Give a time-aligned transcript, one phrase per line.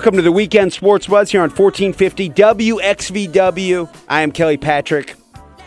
[0.00, 3.94] Welcome to the Weekend Sports Buzz here on 1450 WXVW.
[4.08, 5.14] I am Kelly Patrick,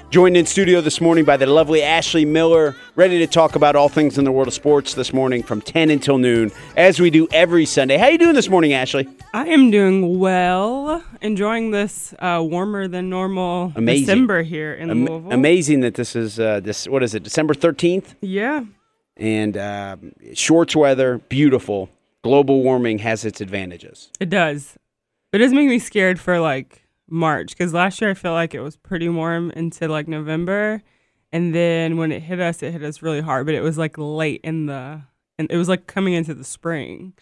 [0.09, 3.89] joined in studio this morning by the lovely Ashley Miller, ready to talk about all
[3.89, 7.27] things in the world of sports this morning from 10 until noon, as we do
[7.32, 7.96] every Sunday.
[7.97, 9.07] How you doing this morning, Ashley?
[9.36, 14.05] I am doing well, enjoying this uh, warmer than normal Amazing.
[14.07, 15.32] December here in Am- Louisville.
[15.32, 16.88] amazing that this is uh, this.
[16.88, 17.21] What is it?
[17.21, 18.63] December 13th, Yeah,
[19.15, 21.91] and um shorts weather, beautiful.
[22.23, 24.09] Global warming has its advantages.
[24.19, 24.77] it does.
[25.32, 28.54] But it does make me scared for like March because last year I feel like
[28.54, 30.82] it was pretty warm into like November,
[31.32, 33.45] and then when it hit us, it hit us really hard.
[33.45, 35.02] But it was like late in the,
[35.38, 37.13] and it was like coming into the spring.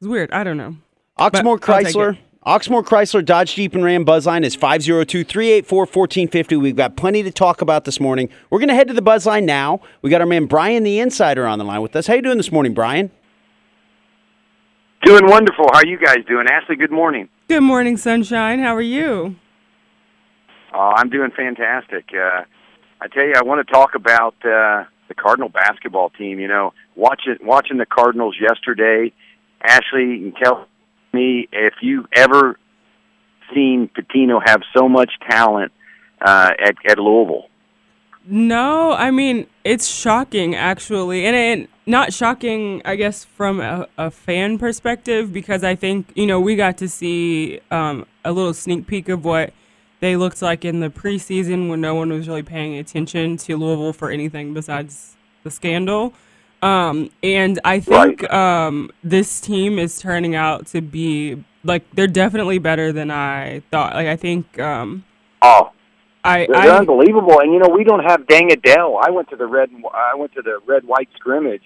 [0.00, 0.30] It's weird.
[0.32, 0.76] I don't know.
[1.18, 2.18] Oxmoor But Chrysler.
[2.46, 6.60] Oxmoor Chrysler Dodge Jeep and Ram Buzzline is 502-384-1450.
[6.60, 8.28] We've got plenty to talk about this morning.
[8.50, 9.80] We're going to head to the Buzzline now.
[10.02, 12.06] We got our man Brian the Insider on the line with us.
[12.06, 13.10] How you doing this morning, Brian?
[15.06, 15.66] Doing wonderful.
[15.72, 16.48] How are you guys doing?
[16.50, 17.28] Ashley, good morning.
[17.46, 18.58] Good morning, sunshine.
[18.58, 19.36] How are you?
[20.74, 22.06] Uh, I'm doing fantastic.
[22.12, 22.42] Uh,
[23.00, 26.40] I tell you, I want to talk about uh, the Cardinal basketball team.
[26.40, 29.12] You know, watching watching the Cardinals yesterday.
[29.62, 30.66] Ashley, you can tell
[31.12, 32.58] me if you've ever
[33.54, 35.70] seen Pitino have so much talent
[36.20, 37.46] uh, at at Louisville.
[38.28, 44.10] No, I mean it's shocking actually, and it, not shocking, I guess, from a, a
[44.10, 48.86] fan perspective because I think you know we got to see um, a little sneak
[48.86, 49.52] peek of what
[50.00, 53.92] they looked like in the preseason when no one was really paying attention to Louisville
[53.92, 56.12] for anything besides the scandal.
[56.62, 62.58] Um, and I think um, this team is turning out to be like they're definitely
[62.58, 63.94] better than I thought.
[63.94, 65.04] Like I think um,
[65.42, 65.70] Oh,
[66.26, 67.40] I, they're, I unbelievable.
[67.40, 68.98] And you know, we don't have Deng Adel.
[69.00, 69.70] I went to the red.
[69.92, 71.64] I went to the red white scrimmage.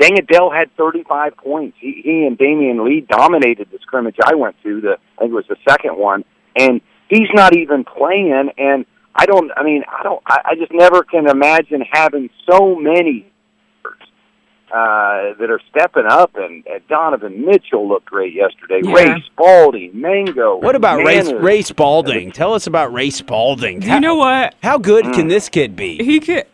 [0.00, 1.76] Deng Adel had 35 points.
[1.80, 4.80] He, he and Damion Lee dominated the scrimmage I went to.
[4.80, 6.24] The I think it was the second one,
[6.54, 8.50] and he's not even playing.
[8.58, 8.84] And
[9.14, 9.50] I don't.
[9.56, 10.22] I mean, I don't.
[10.26, 13.32] I, I just never can imagine having so many
[14.72, 16.32] uh, that are stepping up.
[16.36, 18.80] And, and Donovan Mitchell looked great yesterday.
[18.82, 18.92] Yeah.
[18.94, 20.56] Ray Spalding, Mango.
[20.56, 21.42] What about Ray, Manners.
[21.42, 22.32] Ray Spalding?
[22.32, 23.80] Tell us about Ray Spalding.
[23.80, 25.14] do you know what How good Mm.
[25.14, 25.96] can this kid be?
[26.02, 26.44] he could?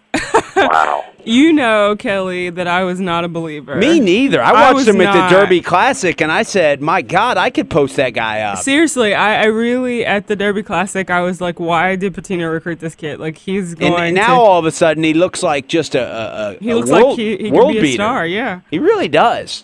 [0.71, 1.05] Wow.
[1.25, 3.77] You know, Kelly, that I was not a believer.
[3.77, 4.43] Me neither.
[4.43, 5.31] I I watched was him at not.
[5.31, 9.15] the Derby Classic, and I said, "My God, I could post that guy up." Seriously,
[9.15, 12.97] I, I really at the Derby Classic, I was like, why did Pitino recruit this
[12.97, 13.21] kid?
[13.21, 14.41] Like he's going and now to.
[14.43, 17.19] all of a sudden, he looks like just a, a, a he looks world, like
[17.21, 17.95] he, he world could be a beater.
[17.95, 18.27] star.
[18.27, 19.63] Yeah, He really does.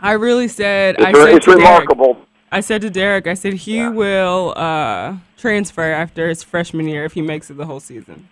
[0.00, 0.98] I really said.
[0.98, 2.16] I It's, said it's to Derek, remarkable.
[2.50, 3.90] I said to Derek, I said he Yeah.
[3.90, 8.30] will uh, transfer after his freshman year if he makes it the whole season.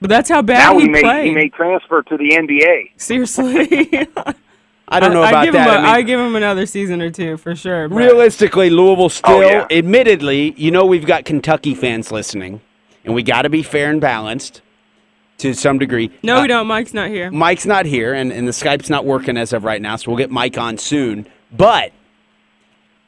[0.00, 1.26] But that's how bad now he, he may played.
[1.28, 2.90] he may transfer to the NBA.
[2.96, 4.06] Seriously,
[4.88, 5.66] I don't know I, about give that.
[5.66, 7.88] Him a, I mean, I give him another season or two for sure.
[7.88, 9.66] but- realistically, Louisville still, Oh, yeah.
[9.70, 12.60] admittedly, you know, we've got Kentucky fans listening,
[13.04, 14.60] and we got to be fair and balanced
[15.38, 16.10] to some degree.
[16.22, 16.66] No, Uh, we don't.
[16.66, 17.30] Mike's not here.
[17.30, 20.18] Mike's not here, and, and the Skype's not working as of right now, so we'll
[20.18, 21.26] get Mike on soon.
[21.50, 21.92] But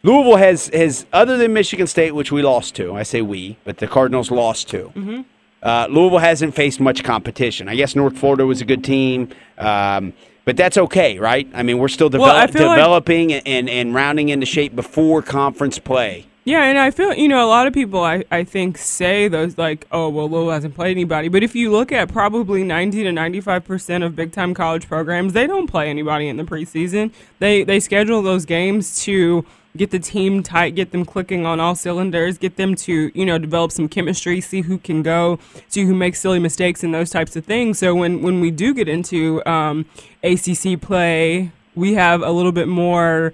[0.03, 3.79] Louisville has, has other than Michigan State, which we lost to, I say we, but
[3.79, 4.93] the Cardinals lost to.
[4.97, 5.21] Mm-hmm.
[5.67, 7.69] Uh, Louisville hasn't faced much competition.
[7.69, 9.29] I guess North Florida was a good team,
[9.59, 10.13] um,
[10.45, 11.49] but that's okay, right?
[11.53, 14.77] I mean, we're still Well, I develop, feel like- developing and, and rounding into shape
[14.77, 16.27] before conference play.
[16.45, 19.59] Yeah, and I feel you know a lot of people I, I think say those
[19.59, 23.11] like oh well Louisville hasn't played anybody, but if you look at probably ninety to
[23.11, 27.11] ninety five percent of big time college programs, they don't play anybody in the preseason.
[27.41, 29.45] They they schedule those games to
[29.77, 33.39] get the team tight, get them clicking on all cylinders, get them to you know
[33.39, 35.39] develop some chemistry, see who can go,
[35.69, 37.79] see who makes silly mistakes and those types of things.
[37.79, 39.87] So when when we do get into um,
[40.23, 43.33] ACC play, we have a little bit more.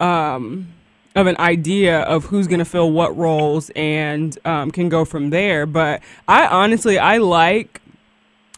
[0.00, 0.68] Um,
[1.14, 5.28] of an idea of who's going to fill what roles and um, can go from
[5.28, 5.66] there.
[5.66, 7.82] But I honestly, I like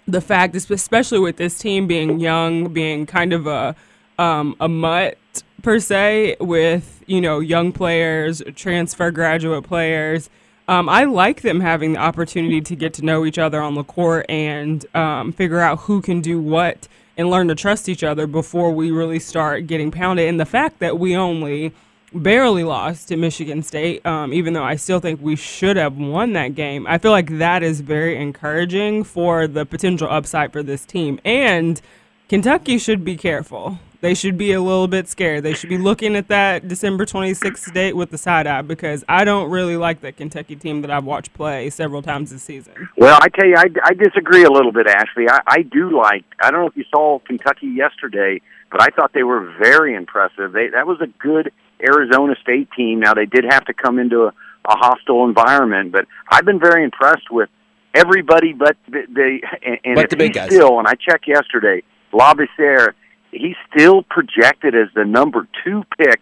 [0.07, 3.75] the fact, especially with this team being young, being kind of a
[4.19, 5.19] um, a mutt
[5.65, 10.31] per se, with you know young players, transfer graduate players.
[10.69, 13.85] Um, I like them having the opportunity to get to know each other on the
[13.85, 18.27] court and um, figure out who can do what and learn to trust each other
[18.27, 20.29] before we really start getting pounded.
[20.29, 21.73] And the fact that we only
[22.15, 26.33] barely lost to Michigan State, um, even though I still think we should have won
[26.35, 26.87] that game.
[26.87, 31.21] I feel like that is very encouraging for the potential upside for this team.
[31.25, 31.81] And
[32.29, 33.79] Kentucky should be careful.
[34.05, 35.45] They should be a little bit scared.
[35.45, 39.25] They should be looking at that December 26th date with the side eye because I
[39.25, 42.91] don't really like that Kentucky team that I've watched play several times this season.
[42.99, 45.27] Well, I tell you, I, I disagree a little bit, Ashley.
[45.27, 46.27] I, I do like.
[46.39, 50.53] I don't know if you saw Kentucky yesterday, but I thought they were very impressive.
[50.53, 51.51] They that was a good
[51.83, 53.01] Arizona State team.
[53.01, 54.33] Now they did have to come into a,
[54.67, 57.49] a hostile environment, but I've been very impressed with
[57.95, 60.51] everybody but the, the and, and But the big guys.
[60.51, 60.79] still.
[60.79, 62.93] And I checked yesterday, Labissiere,
[63.35, 66.21] he's still projected as the number two pick.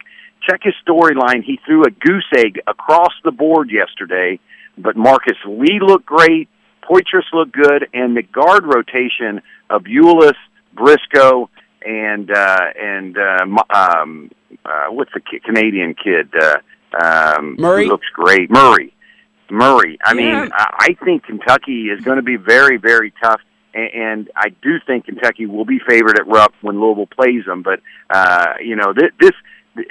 [0.49, 1.44] Check his storyline.
[1.44, 4.41] He threw a goose egg across the board yesterday,
[4.76, 6.49] but Marcus Lee looked great.
[6.82, 10.35] Poythress looked good, and the guard rotation of Ulis,
[10.75, 11.49] Briscoe,
[11.87, 14.31] and uh, and uh, um,
[14.65, 16.32] uh, what's the ki- Canadian kid?
[16.35, 16.58] Uh,
[17.00, 17.87] um, Murray?
[17.87, 18.50] looks great.
[18.50, 18.93] Murray.
[19.50, 19.99] Murray.
[20.05, 20.15] I Yeah.
[20.43, 23.41] mean, I think Kentucky is going to be very, very tough,
[23.74, 27.62] and I do think Kentucky will be favored at Rupp when Louisville plays them.
[27.62, 27.80] But
[28.10, 29.86] uh, you know, this, this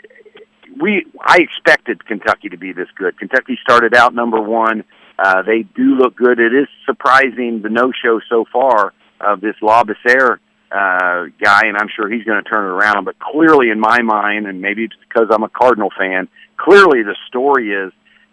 [0.80, 3.18] we I expected Kentucky to be this good.
[3.18, 4.84] Kentucky started out number one.
[5.18, 6.40] Uh, they do look good.
[6.40, 10.40] It is surprising the no-show so far of this Labissiere
[10.72, 13.06] uh, guy, and I'm sure he's going to turn it around.
[13.06, 17.16] But clearly, in my mind, and maybe it's because I'm a Cardinal fan, clearly the
[17.28, 17.92] story is,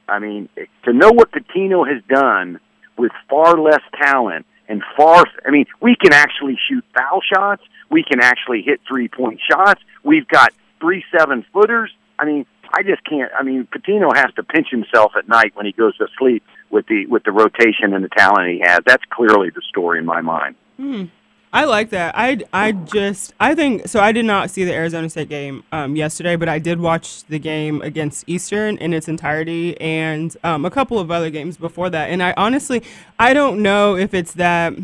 [0.09, 0.49] I mean,
[0.85, 2.61] to know what Pitino has done
[2.97, 7.63] with far less talent and far, I mean, we can actually shoot foul shots.
[7.91, 9.81] We can actually hit three-point shots.
[10.05, 11.91] We've got three seven-footers.
[12.19, 13.33] I mean, I just can't.
[13.39, 16.87] I mean, Pitino has to pinch himself at night when he goes to sleep with
[16.87, 18.81] the with the rotation and the talent he has.
[18.85, 20.55] That's clearly the story in my mind.
[20.77, 21.05] Hmm.
[21.53, 22.15] I like that.
[22.17, 24.01] I, I just I think so.
[24.01, 27.39] I did not see the Arizona State game um, yesterday, but I did watch the
[27.39, 32.11] game against Eastern in its entirety and um, a couple of other games before that.
[32.11, 32.83] And I honestly
[33.19, 34.75] I don't know if it's that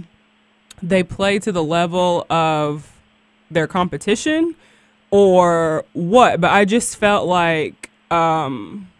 [0.82, 2.90] they play to the level of
[3.50, 4.54] their competition
[5.10, 8.90] or what, but I just felt like um,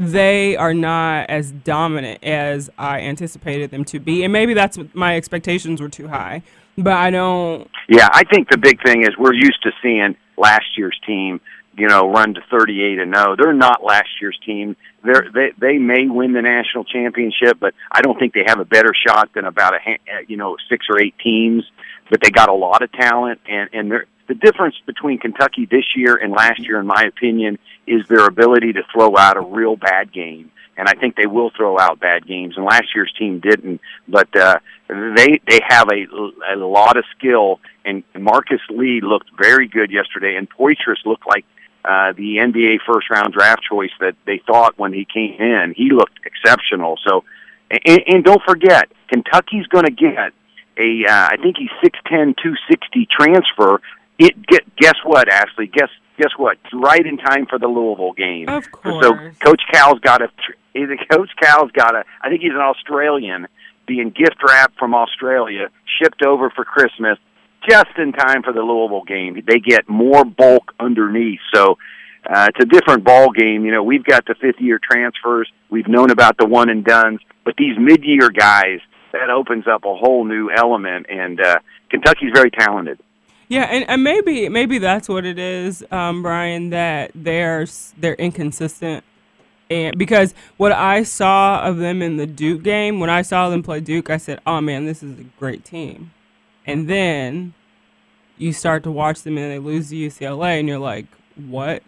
[0.00, 4.24] they are not as dominant as I anticipated them to be.
[4.24, 6.42] And maybe that's my expectations were too high.
[6.78, 10.78] But I don't Yeah, I think the big thing is we're used to seeing last
[10.78, 11.42] year's team,
[11.76, 13.36] you know, run to 38 and 0.
[13.36, 14.74] They're not last year's team.
[15.04, 18.64] They're, they they may win the national championship, but I don't think they have a
[18.64, 21.64] better shot than about a uh, you know six or eight teams.
[22.08, 23.92] But they got a lot of talent, and and
[24.28, 28.72] the difference between Kentucky this year and last year, in my opinion, is their ability
[28.74, 30.50] to throw out a real bad game.
[30.76, 32.56] And I think they will throw out bad games.
[32.56, 36.06] And last year's team didn't, but uh, they they have a,
[36.52, 37.60] a lot of skill.
[37.84, 41.44] And Marcus Lee looked very good yesterday, and Poythress looked like
[41.84, 45.74] uh, the NBA first round draft choice that they thought when he came in.
[45.76, 46.98] He looked exceptional.
[47.06, 47.24] So,
[47.70, 50.32] and, and don't forget, Kentucky's going to get
[50.76, 51.04] a.
[51.06, 53.80] Uh, I think he's six ten, two sixty transfer.
[54.20, 55.66] It get guess what, Ashley?
[55.66, 55.88] Guess
[56.18, 56.58] guess what?
[56.74, 58.50] Right in time for the Louisville game.
[58.50, 59.02] Of course.
[59.02, 59.14] So.
[59.42, 60.28] Coach Cal's got a.
[60.74, 62.04] Either Coach Cal's got a.
[62.22, 63.48] I think he's an Australian,
[63.86, 65.68] being gift wrapped from Australia,
[65.98, 67.16] shipped over for Christmas,
[67.66, 69.42] just in time for the Louisville game.
[69.46, 71.78] They get more bulk underneath, so
[72.28, 73.64] uh, it's a different ball game.
[73.64, 75.50] You know, we've got the fifth year transfers.
[75.70, 78.80] We've known about the one and duns, but these mid year guys
[79.12, 81.06] that opens up a whole new element.
[81.08, 81.56] And uh,
[81.88, 83.00] Kentucky's very talented.
[83.50, 86.70] Yeah, and, and maybe maybe that's what it is, um, Brian.
[86.70, 87.66] That they're
[87.98, 89.02] they're inconsistent,
[89.68, 93.64] and because what I saw of them in the Duke game, when I saw them
[93.64, 96.12] play Duke, I said, "Oh man, this is a great team,"
[96.64, 97.54] and then
[98.38, 101.82] you start to watch them and they lose to UCLA, and you're like, "What?"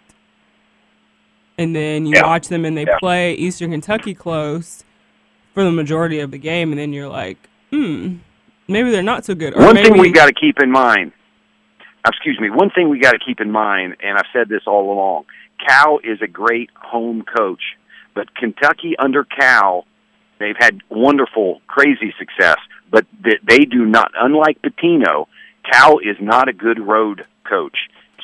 [1.59, 2.27] And then you Yeah.
[2.27, 2.99] watch them and they Yeah.
[2.99, 4.83] play Eastern Kentucky close
[5.55, 7.37] for the majority of the game, and then you're like,
[7.71, 8.17] "Hmm,
[8.67, 11.13] maybe they're not so good." Or One maybe, thing we got to keep in mind,
[12.07, 14.93] excuse me, one thing we got to keep in mind, and I've said this all
[14.93, 15.25] along,
[15.67, 17.63] Cal is a great home coach,
[18.15, 19.87] but Kentucky under Cal,
[20.39, 22.59] they've had wonderful, crazy success,
[22.91, 25.27] but th- they do not, unlike Pitino,
[25.71, 27.77] Cal is not a good road coach.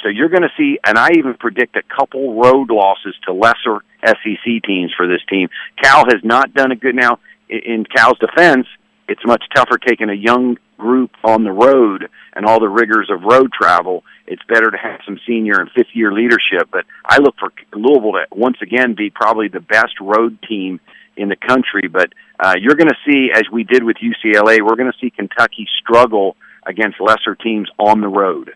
[0.02, 3.82] So you're going to see, and I even predict a couple road losses to lesser
[4.04, 5.48] SEC teams for this team.
[5.82, 7.18] Cal has not done a good now.
[7.48, 8.66] In Cal's defense,
[9.08, 13.22] it's much tougher taking a young group on the road and all the rigors of
[13.22, 14.04] road travel.
[14.26, 16.68] It's better to have some senior and fifth year leadership.
[16.70, 20.80] But I look for Louisville to once again be probably the best road team
[21.16, 21.88] in the country.
[21.88, 25.10] But uh, you're going to see, as we did with UCLA, we're going to see
[25.10, 28.52] Kentucky struggle against lesser teams on the road.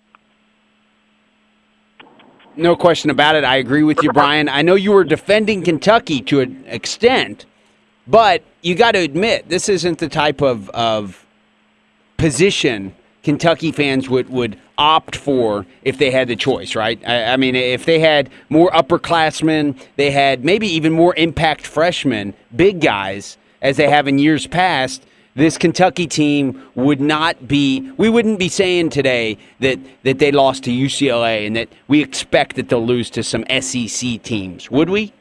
[2.55, 3.45] No question about it.
[3.45, 4.49] I agree with you, Brian.
[4.49, 7.47] I know you were defending Kentucky to an extent,
[8.07, 11.27] but you got to admit this isn't the type of of
[12.23, 17.03] position Kentucky fans would, would opt for if they had the choice, right?
[17.05, 22.35] I, I mean, if they had more upperclassmen, they had maybe even more impact freshmen,
[22.55, 28.09] big guys, as they have in years past this Kentucky team would not be we
[28.11, 32.69] wouldn't be saying today that that they lost to UCLA and that we expect that
[32.69, 35.13] they'll lose to some SEC teams, would we?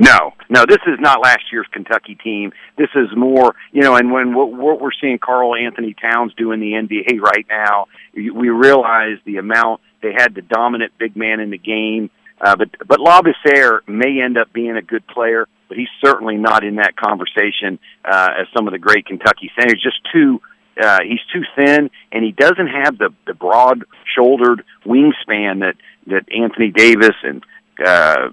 [0.00, 2.52] No, no, this is not last year's Kentucky team.
[2.78, 6.72] This is more, you know, and when what, we're seeing Karl-Anthony Towns do in the
[6.72, 11.58] NBA right now, we realize the amount they had the dominant big man in the
[11.58, 12.08] game.
[12.40, 16.64] Uh, but but Labissiere may end up being a good player but he's certainly not
[16.64, 19.80] in that conversation uh, as some of the great Kentucky centers.
[19.80, 20.42] Just too,
[20.82, 25.76] uh, he's too thin, and he doesn't have the the broad-shouldered wingspan that
[26.08, 27.44] that Anthony Davis and
[27.86, 28.30] uh,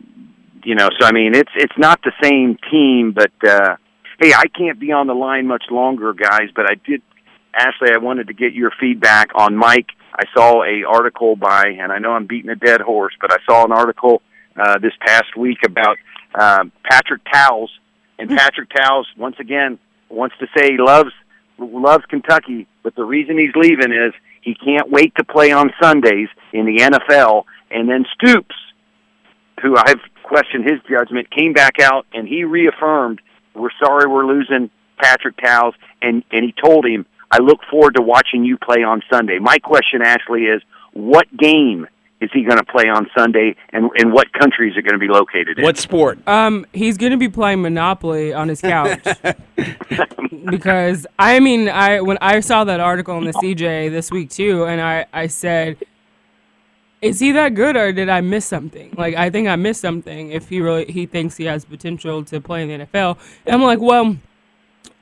[0.67, 0.89] you know.
[0.99, 3.77] So I mean, it's it's not the same team, but uh,
[4.19, 6.49] hey, I can't be on the line much longer, guys.
[6.53, 7.01] But I did,
[7.55, 9.87] Ashley, I wanted to get your feedback on Mike.
[10.13, 13.37] I saw a article by, and I know I'm beating a dead horse, but I
[13.45, 14.21] saw an article
[14.61, 15.97] uh, this past week about
[16.35, 17.71] um, Patrick Towles,
[18.19, 21.11] and Patrick Towles once again wants to say he loves
[21.59, 26.27] loves Kentucky, but the reason he's leaving is he can't wait to play on Sundays
[26.51, 27.45] in the NFL.
[27.71, 28.55] And then Stoops,
[29.61, 33.21] who I've questioned his judgment, came back out and he reaffirmed,
[33.55, 38.01] "We're sorry we're losing Patrick Towles," and and he told him, "I look forward to
[38.01, 40.61] watching you play on Sunday." My question, Ashley, is
[40.93, 41.87] what game
[42.19, 44.99] is he going to play on Sunday, and in what country is it going to
[44.99, 45.63] be located in?
[45.63, 46.19] What sport?
[46.27, 49.05] Um, he's going to be playing Monopoly on his couch.
[50.45, 54.65] because I mean, I when I saw that article in the CJ this week too,
[54.65, 55.77] and I I said,
[57.01, 58.93] is he that good, or did I miss something?
[58.97, 60.31] Like I think I missed something.
[60.31, 63.63] If he really he thinks he has potential to play in the NFL, and I'm
[63.63, 64.17] like, well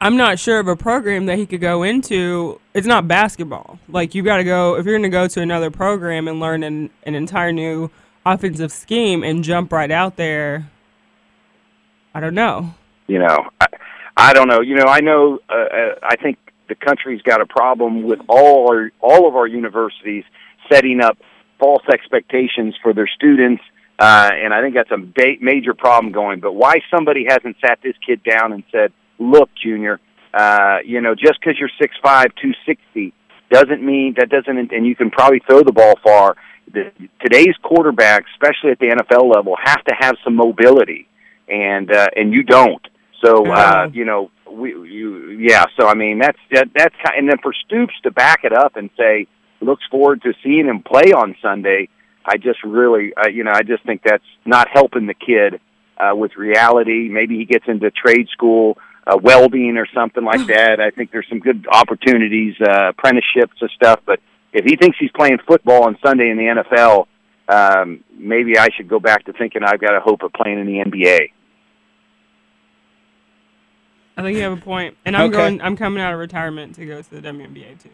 [0.01, 2.59] I'm not sure of a program that he could go into.
[2.73, 3.79] It's not basketball.
[3.87, 6.63] Like you got to go if you're going to go to another program and learn
[6.63, 7.89] an, an entire new
[8.25, 10.69] offensive scheme and jump right out there.
[12.13, 12.73] I don't know.
[13.07, 13.67] You know, I,
[14.17, 14.61] I don't know.
[14.61, 15.39] You know, I know.
[15.49, 16.37] Uh, uh, I think
[16.67, 20.23] the country's got a problem with all our all of our universities
[20.71, 21.17] setting up
[21.59, 23.63] false expectations for their students.
[23.97, 26.39] Uh, and I think that's a ba- major problem going.
[26.41, 29.99] But why somebody hasn't sat this kid down and said, look, Junior,
[30.33, 33.13] uh, you know, just because you're six five, two sixty,
[33.49, 36.35] doesn't mean that doesn't, and you can probably throw the ball far.
[36.73, 41.07] The, today's quarterbacks, especially at the NFL level, have to have some mobility,
[41.47, 42.85] and uh, and you don't.
[43.23, 45.65] So uh, you know, we you yeah.
[45.79, 48.75] So I mean, that's that, that's kind, and then for Stoops to back it up
[48.75, 49.27] and say
[49.61, 51.89] looks forward to seeing him play on Sunday.
[52.25, 55.59] I just really, uh, you know, I just think that's not helping the kid
[55.97, 57.07] uh, with reality.
[57.09, 60.79] Maybe he gets into trade school uh, welding or something like that.
[60.79, 63.99] I think there's some good opportunities, uh, apprenticeships and stuff.
[64.05, 64.19] But
[64.53, 67.07] if he thinks he's playing football on Sunday in the NFL,
[67.47, 70.65] um, maybe I should go back to thinking I've got a hope of playing in
[70.65, 71.31] the NBA.
[74.17, 75.37] I think you have a point, and I'm okay.
[75.37, 75.61] going.
[75.61, 77.89] I'm coming out of retirement to go to the WNBA too.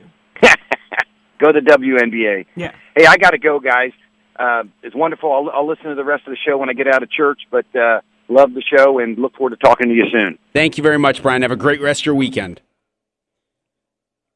[1.42, 2.46] Go to the WNBA.
[2.56, 2.74] Yeah.
[2.96, 3.92] Hey, I got to go, guys.
[4.38, 5.32] Uh, it's wonderful.
[5.32, 7.42] I'll, I'll listen to the rest of the show when I get out of church,
[7.52, 7.66] but.
[7.76, 10.40] Uh, love the show and look forward to talking to you soon.
[10.54, 11.42] Thank you very much, Brian.
[11.42, 12.62] Have a great rest of your weekend.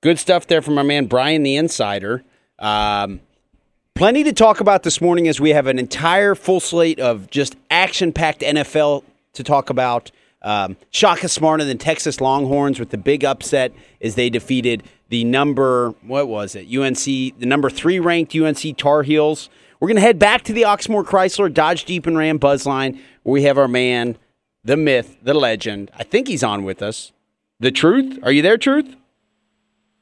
[0.02, 2.24] Good stuff there from our man Brian the Insider.
[2.60, 3.22] Um,
[3.96, 7.56] plenty to talk about this morning as we have an entire full slate of just
[7.72, 10.12] action packed NFL to talk about.
[10.46, 15.90] Um, Shaka smarter than Texas Longhorns with the big upset as they defeated the number,
[16.04, 16.68] what was it?
[16.74, 19.50] UNC, the number three ranked UNC Tar Heels.
[19.80, 23.34] We're going to head back to the Oxmoor Chrysler Dodge Jeep and Ram Buzzline where
[23.34, 24.18] we have our man,
[24.64, 25.90] the myth, the legend.
[25.96, 27.12] I think he's on with us.
[27.60, 28.20] The Truth?
[28.22, 28.96] Are you there, Truth?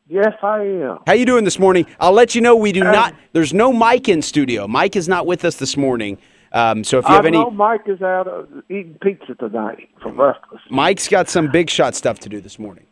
[0.10, 1.00] Yes, I am.
[1.08, 1.86] How you doing this morning?
[2.02, 3.16] I'll let you know we do um, not.
[3.32, 4.68] There's no Mike in studio.
[4.68, 6.18] Mike is not with us this morning.
[6.54, 8.28] Um, so if you have any, Mike is out
[8.70, 10.64] eating pizza tonight for breakfast.
[10.70, 12.86] Mike's got some big shot stuff to do this morning.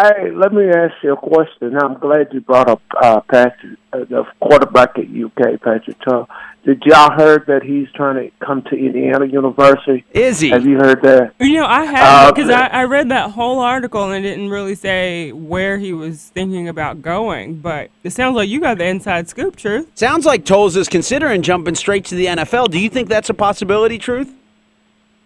[0.00, 1.76] Hey, let me ask you a question.
[1.76, 6.28] I'm glad you brought up uh, Patrick, uh, the quarterback at UK, Patrick Tull.
[6.64, 10.04] Did y'all heard that he's trying to come to Indiana University?
[10.12, 10.50] Is he?
[10.50, 11.34] Have you heard that?
[11.40, 14.50] You know, I have because uh, I, I read that whole article and it didn't
[14.50, 17.56] really say where he was thinking about going.
[17.56, 19.90] But it sounds like you got the inside scoop, Truth.
[19.96, 22.70] Sounds like Towles is considering jumping straight to the NFL.
[22.70, 24.32] Do you think that's a possibility, Truth?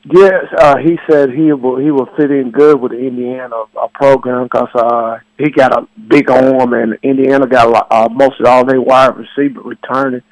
[0.04, 3.87] Yes, uh, he said he will he will fit in good with the Indiana uh,
[3.94, 8.64] program because uh, he got a big arm and Indiana got uh, most of all
[8.64, 10.23] their wide receiver returning.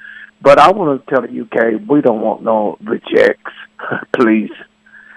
[0.41, 3.53] But I want to tell the UK we don't want no rejects,
[4.19, 4.51] please.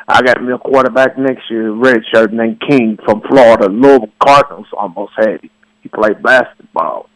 [0.07, 3.69] I got me a quarterback next year, red shirt named King from Florida.
[3.69, 5.51] Louisville Cardinals almost had him.
[5.83, 7.09] He played basketball.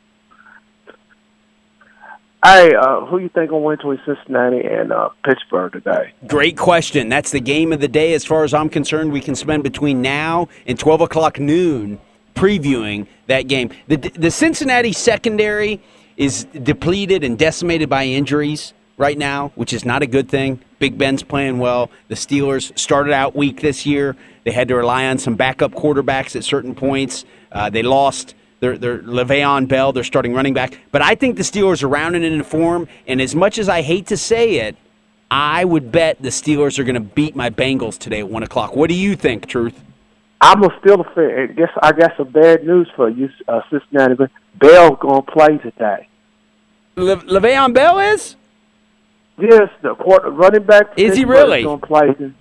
[2.45, 6.13] Hey, uh, who you think will win between Cincinnati and uh, Pittsburgh today?
[6.29, 7.09] Great question.
[7.09, 9.13] That's the game of the day, as far as I'm concerned.
[9.13, 11.99] We can spend between now and 12 o'clock noon
[12.35, 13.71] previewing that game.
[13.89, 15.81] The the Cincinnati secondary
[16.17, 20.61] is depleted and decimated by injuries right now, which is not a good thing.
[20.79, 21.91] Big Ben's playing well.
[22.07, 24.17] The Steelers started out weak this year.
[24.45, 27.25] They had to rely on some backup quarterbacks at certain points.
[27.51, 30.79] Uh, they lost their, their Le'Veon Bell, they're starting running back.
[30.91, 32.89] But I think the Steelers are rounded in form.
[33.07, 34.77] And as much as I hate to say it,
[35.31, 38.75] I would bet the Steelers are going to beat my Bengals today at one o'clock.
[38.75, 39.83] What do you think, Truth?
[40.41, 41.39] I'm a still a fan.
[41.39, 44.15] I guess I got some bad news for you, uh, Cincinnati.
[44.15, 46.09] But Bell's going to play today.
[46.97, 48.37] Le- Le'Veon Bell is?
[49.39, 50.87] Yes, the quarter running back.
[50.97, 52.33] Is he really going to play?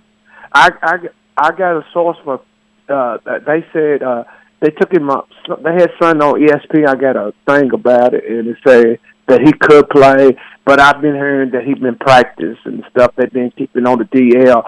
[0.52, 0.98] I I
[1.36, 2.40] I got a source for.
[2.88, 4.24] Uh, they said uh,
[4.60, 5.28] they took him up.
[5.62, 6.88] They had something on ESPN.
[6.88, 8.98] I got a thing about it, and it said
[9.28, 13.12] that he could play, but I've been hearing that he's been practicing and stuff.
[13.16, 14.62] They've been keeping on the DL.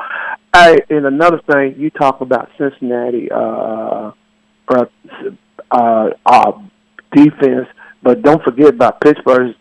[0.54, 4.12] Hey, and another thing, you talk about Cincinnati uh,
[4.68, 4.84] uh,
[5.70, 6.52] uh, uh,
[7.14, 7.66] defense,
[8.02, 9.54] but don't forget about Pittsburgh's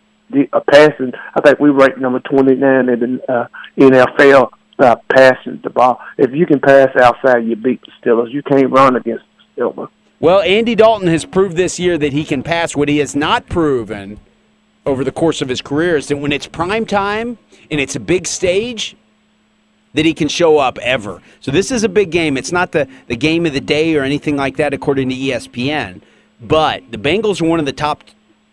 [0.52, 1.12] uh, passing.
[1.34, 3.46] I think we rank number 29 in the uh,
[3.78, 6.00] NFL uh, passing the ball.
[6.18, 8.32] If you can pass outside, you beat the Steelers.
[8.32, 9.24] You can't run against
[9.56, 9.88] the Steelers.
[10.20, 12.76] Well, Andy Dalton has proved this year that he can pass.
[12.76, 14.20] What he has not proven
[14.84, 17.38] over the course of his career is that when it's prime time
[17.70, 18.96] and it's a big stage,
[19.94, 21.22] that he can show up ever.
[21.40, 22.36] So this is a big game.
[22.36, 26.02] It's not the, the game of the day or anything like that, according to ESPN.
[26.40, 28.04] But the Bengals are one of the top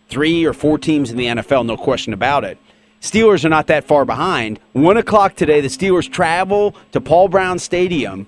[0.08, 2.58] three or four teams in the NFL, no question about it.
[3.02, 4.58] Steelers are not that far behind.
[4.72, 8.26] One o'clock today, the Steelers travel to Paul Brown Stadium,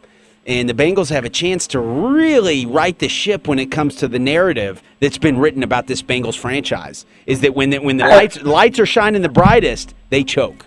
[0.51, 4.09] and the Bengals have a chance to really right the ship when it comes to
[4.09, 7.07] the narrative that's been written about this Bengals franchise.
[7.25, 10.67] Is that when the, when the lights lights are shining the brightest, they choke.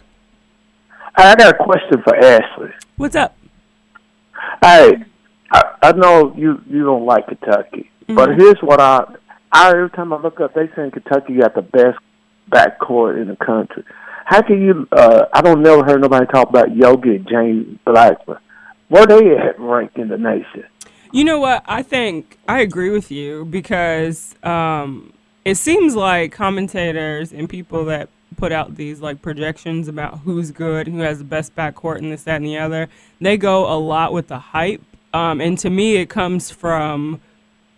[1.15, 2.69] I got a question for Ashley.
[2.95, 3.36] What's up?
[4.63, 5.03] Hey,
[5.51, 8.15] I, I know you you don't like Kentucky, mm-hmm.
[8.15, 9.03] but here's what I
[9.51, 11.99] I every time I look up, they say Kentucky got the best
[12.49, 13.84] backcourt in the country.
[14.25, 14.88] How can you?
[14.93, 18.39] uh I don't never heard nobody talk about Yogi and James Blackmon.
[18.93, 20.65] Where they at ranked in the nation?
[21.12, 21.63] You know what?
[21.65, 28.10] I think I agree with you because um, it seems like commentators and people that
[28.38, 32.21] put out these like projections about who's good, who has the best backcourt, and this,
[32.25, 32.88] that, and the other.
[33.19, 37.19] They go a lot with the hype, um, and to me, it comes from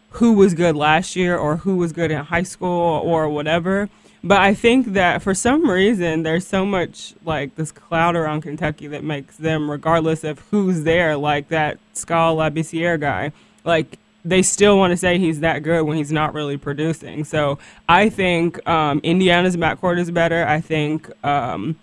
[0.10, 3.90] who was good last year or who was good in high school or whatever.
[4.26, 8.88] But I think that for some reason there's so much like this cloud around Kentucky
[8.88, 13.32] that makes them, regardless of who's there, like that Skal Labissiere guy,
[13.64, 17.24] like they still want to say he's that good when he's not really producing.
[17.24, 20.44] So I think um, Indiana's backcourt is better.
[20.48, 21.76] I think um,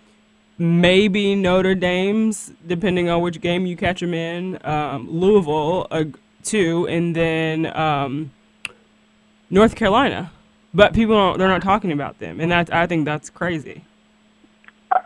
[0.59, 4.59] maybe Notre Dame's, depending on which game you catch them in.
[4.67, 6.05] Um, Louisville, uh,
[6.43, 8.33] too, and then um,
[9.49, 10.33] North Carolina.
[10.75, 13.85] But people don't, they're not talking about them, and that I think that's crazy.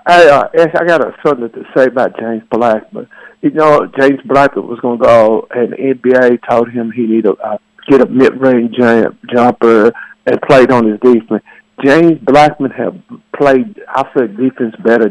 [0.07, 3.09] I uh, I got something to say about James Blackmon.
[3.43, 7.37] You know, James Blackmon was going to go, and NBA told him he needed to
[7.37, 9.93] uh, get a mid-range jump, jumper
[10.27, 11.43] and played on his defense.
[11.85, 12.97] James Blackmon have
[13.37, 15.11] played, I said, defense better,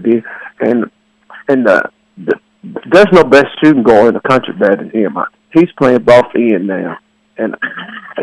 [0.59, 0.91] and
[1.47, 1.83] and uh,
[2.17, 2.39] the,
[2.91, 5.17] there's no best shooting guard in the country better than him.
[5.53, 6.97] He's playing both end now,
[7.37, 7.55] and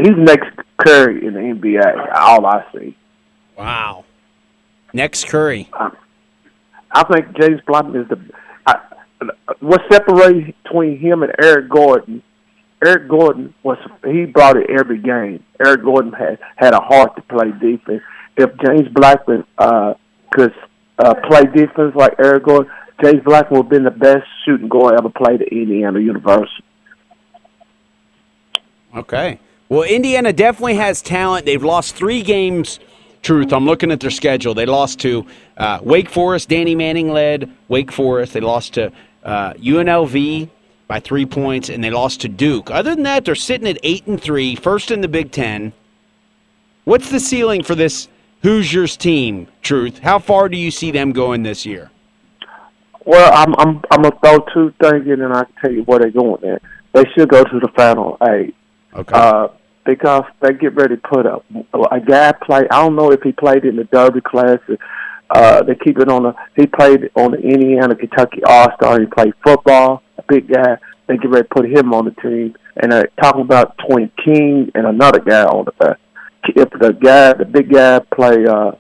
[0.03, 2.15] he's next Curry in the NBA.
[2.15, 2.97] All I see.
[3.57, 4.05] Wow.
[4.93, 5.69] Next Curry.
[5.79, 5.97] Um,
[6.93, 8.21] I think James Blackmon is the.
[8.67, 8.79] I,
[9.61, 12.23] what separates between him and Eric Gordon?
[12.85, 15.45] Eric Gordon was he brought it every game.
[15.65, 18.03] Eric Gordon had had a heart to play defense.
[18.37, 19.95] If James Blackmon uh,
[20.33, 20.53] could
[20.99, 22.71] uh, play defense like Eric Gordon,
[23.03, 26.65] James Blackmon would have been the best shooting guard ever played at Indiana University.
[28.95, 29.39] Okay.
[29.73, 31.47] Well, Indiana definitely has talent.
[31.47, 32.79] They've lost three games.
[33.23, 34.53] Truth, I'm looking at their schedule.
[34.53, 35.25] They lost to
[35.57, 36.51] uh, Wake Forest.
[36.51, 38.35] Danny Manning led Wake Forest.
[38.35, 38.93] They lost to
[39.25, 40.51] uh, UNLV
[40.89, 42.71] by three points, and they lost to Duke.
[42.71, 45.73] Other than that, they're sitting at eight and three, first in the Big Ten.
[46.85, 48.09] What's the ceiling for this
[48.43, 49.49] Hoosiers team?
[49.63, 51.91] Truth, how far do you see them going this year?
[53.07, 56.11] Well, I'm I'm I'm throw two things in, and I can tell you where they're
[56.11, 56.45] going.
[56.45, 56.61] At.
[56.93, 58.55] They should go to the final eight.
[58.95, 59.15] Okay.
[59.15, 59.49] Uh,
[59.85, 61.45] because they get ready to put up
[61.91, 62.67] a guy play.
[62.71, 64.59] I don't know if he played in the Derby class.
[65.31, 66.35] Uh, they keep it on the.
[66.57, 69.01] He played on the Indiana Kentucky All Star.
[69.01, 70.03] He played football.
[70.19, 70.77] A big guy.
[71.07, 72.55] They get ready to put him on the team.
[72.77, 75.97] And they're talking about Twin King and another guy on the
[76.49, 78.73] if the guy, the big guy, play uh,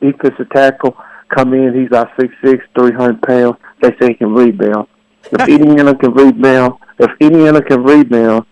[0.00, 0.96] defensive tackle,
[1.28, 3.56] come in, he's our six six, three hundred pounds.
[3.82, 4.86] They say he can rebound.
[5.32, 8.46] If Indiana can rebound, if Indiana can rebound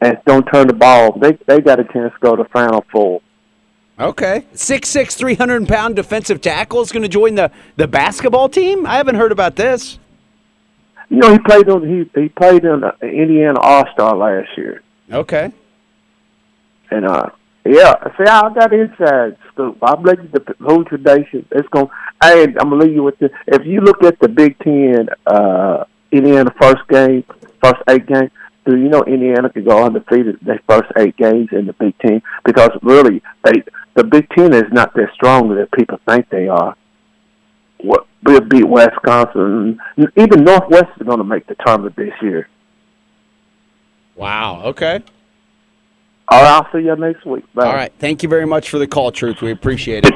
[0.00, 3.22] and don't turn the ball, they they got a chance to go to Final Four.
[3.98, 4.44] Okay.
[4.54, 8.84] 6'6", 300 pound defensive tackle is going to join the, the basketball team?
[8.84, 9.98] I haven't heard about this.
[11.08, 14.82] You know, he played on he he played in the Indiana All Star last year,
[15.10, 15.52] Okay.
[16.90, 17.30] and uh,
[17.64, 17.94] yeah.
[18.18, 19.78] See, I got inside scoop.
[19.82, 21.46] I'm letting the Hoosier Nation.
[21.52, 21.88] It's going.
[22.22, 23.30] Hey, I'm gonna leave you with this.
[23.46, 27.22] If you look at the Big Ten, uh, Indiana first game,
[27.62, 28.30] first eight games.
[28.66, 32.20] Do you know Indiana could go undefeated their first eight games in the Big Ten?
[32.44, 33.62] Because really, they
[33.94, 36.76] the Big Ten is not that strong that people think they are.
[37.78, 39.78] What we'll beat Wisconsin.
[40.16, 42.48] Even Northwest is going to make the tournament this year.
[44.16, 44.62] Wow.
[44.64, 45.02] Okay.
[46.28, 47.44] All right, I'll see you next week.
[47.54, 47.66] Bye.
[47.66, 47.92] All right.
[48.00, 49.42] Thank you very much for the call, Truth.
[49.42, 50.14] We appreciate it.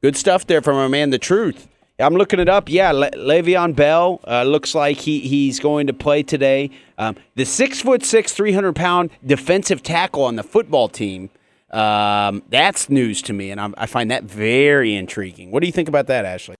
[0.00, 1.68] Good stuff there from our man, The Truth.
[1.98, 2.68] I'm looking it up.
[2.68, 6.70] Yeah, Le- Le'Veon Bell uh, looks like he he's going to play today.
[6.98, 11.30] Um, the six foot six, 300 pound defensive tackle on the football team.
[11.70, 15.50] Um, that's news to me, and I'm, I find that very intriguing.
[15.50, 16.54] What do you think about that, Ashley?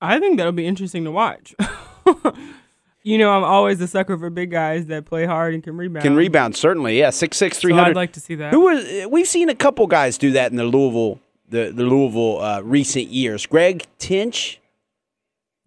[0.00, 1.54] I think that'll be interesting to watch.
[3.02, 6.02] you know, I'm always a sucker for big guys that play hard and can rebound.
[6.02, 6.98] Can rebound certainly.
[6.98, 7.74] Yeah, six six, So.
[7.74, 8.52] I'd like to see that.
[8.52, 9.06] Who was?
[9.08, 13.08] We've seen a couple guys do that in the Louisville, the the Louisville uh, recent
[13.08, 13.46] years.
[13.46, 14.60] Greg Tinch.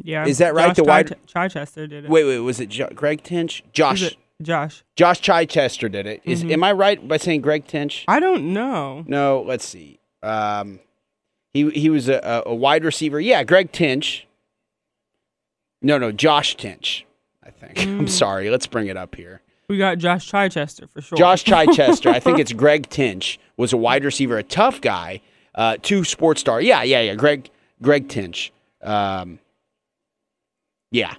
[0.04, 0.68] Yeah, is that right?
[0.68, 2.10] Josh The wide- Chichester did it.
[2.10, 3.64] Wait, wait, was it jo- Greg Tinch?
[3.74, 4.16] Josh.
[4.42, 4.84] Josh?
[4.96, 6.22] Josh Chichester did it.
[6.24, 8.06] Is- Am I right by saying Greg Tinch?
[8.08, 9.04] I don't know.
[9.08, 10.00] No, let's see.
[10.22, 10.80] Um,
[11.54, 13.20] he he was a, a, a wide receiver.
[13.20, 14.28] Yeah, Greg Tinch.
[15.82, 17.06] No, no, Josh Tinch.
[17.44, 17.80] I think.
[17.88, 18.50] I'm sorry.
[18.50, 19.42] Let's bring it up here.
[19.70, 21.18] We got Josh Chichester for sure.
[21.18, 22.10] Josh Chichester.
[22.10, 25.22] I think it's Greg Tinch was a wide receiver, a tough guy,
[25.56, 26.62] uh, two sports star.
[26.62, 27.16] Yeah, yeah, yeah.
[27.16, 27.50] Greg
[27.82, 28.52] Greg Tinch.
[28.82, 29.40] Um,
[30.92, 31.16] yeah.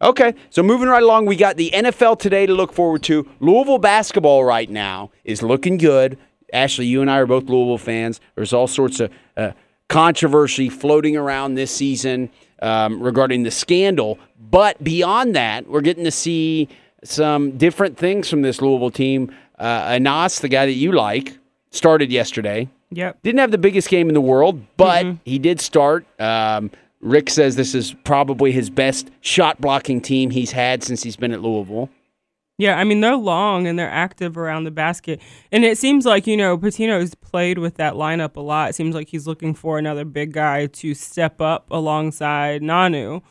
[0.00, 3.28] Okay, so moving right along, we got the NFL today to look forward to.
[3.40, 6.16] Louisville basketball right now is looking good.
[6.52, 8.20] Ashley, you and I are both Louisville fans.
[8.36, 9.52] There's all sorts of uh,
[9.88, 12.30] controversy floating around this season
[12.62, 14.18] um, regarding the scandal.
[14.38, 16.68] But beyond that, we're getting to see
[17.02, 19.34] some different things from this Louisville team.
[19.58, 21.38] Uh, Anas, the guy that you like,
[21.70, 22.68] started yesterday.
[22.90, 23.22] Yep.
[23.22, 26.06] Didn't have the biggest game in the world, but he did start.
[26.20, 31.16] Um, Rick says this is probably his best shot blocking team he's had since he's
[31.16, 31.88] been at Louisville.
[32.58, 35.20] Yeah, I mean they're long and they're active around the basket,
[35.52, 38.70] and it seems like you know Pitino's played with that lineup a lot.
[38.70, 43.22] It seems like he's looking for another big guy to step up alongside Nanu.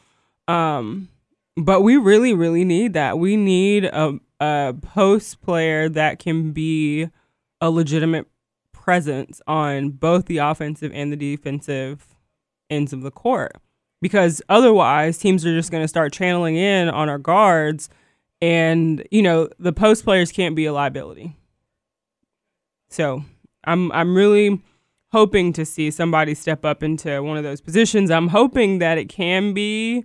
[0.47, 1.09] Um,
[1.57, 3.19] but we really, really need that.
[3.19, 7.09] We need a, a post player that can be
[7.59, 8.27] a legitimate
[8.71, 12.16] presence on both the offensive and the defensive
[12.69, 13.53] ends of the court.
[14.01, 17.89] Because otherwise, teams are just going to start channeling in on our guards,
[18.41, 21.35] and you know the post players can't be a liability.
[22.89, 23.23] So
[23.63, 24.61] I'm I'm really
[25.11, 28.11] hoping to see somebody step up into one of those positions.
[28.11, 30.03] I'm hoping that it can be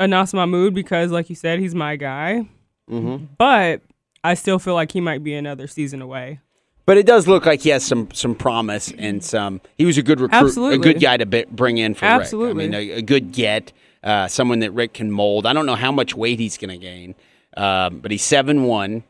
[0.00, 2.48] Anas Mahmoud because, like you said, he's my guy.
[2.90, 3.26] Mm-hmm.
[3.38, 3.82] But
[4.24, 6.40] I still feel like he might be another season away.
[6.90, 9.60] But it does look like he has some some promise and some.
[9.78, 10.74] He was a good recruit, Absolutely.
[10.74, 12.66] a good guy to bring in for Absolutely.
[12.66, 12.74] Rick.
[12.74, 13.72] I mean, a, a good get,
[14.02, 15.46] uh, someone that Rick can mold.
[15.46, 17.14] I don't know how much weight he's going to gain,
[17.56, 19.04] um, but he's seven one,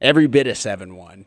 [0.00, 1.26] every bit of seven one,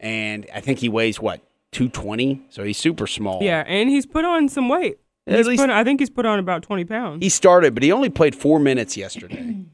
[0.00, 3.42] and I think he weighs what two twenty, so he's super small.
[3.42, 4.98] Yeah, and he's put on some weight.
[5.26, 7.22] At He's least- put, I think he's put on about twenty pounds.
[7.22, 9.56] He started, but he only played four minutes yesterday.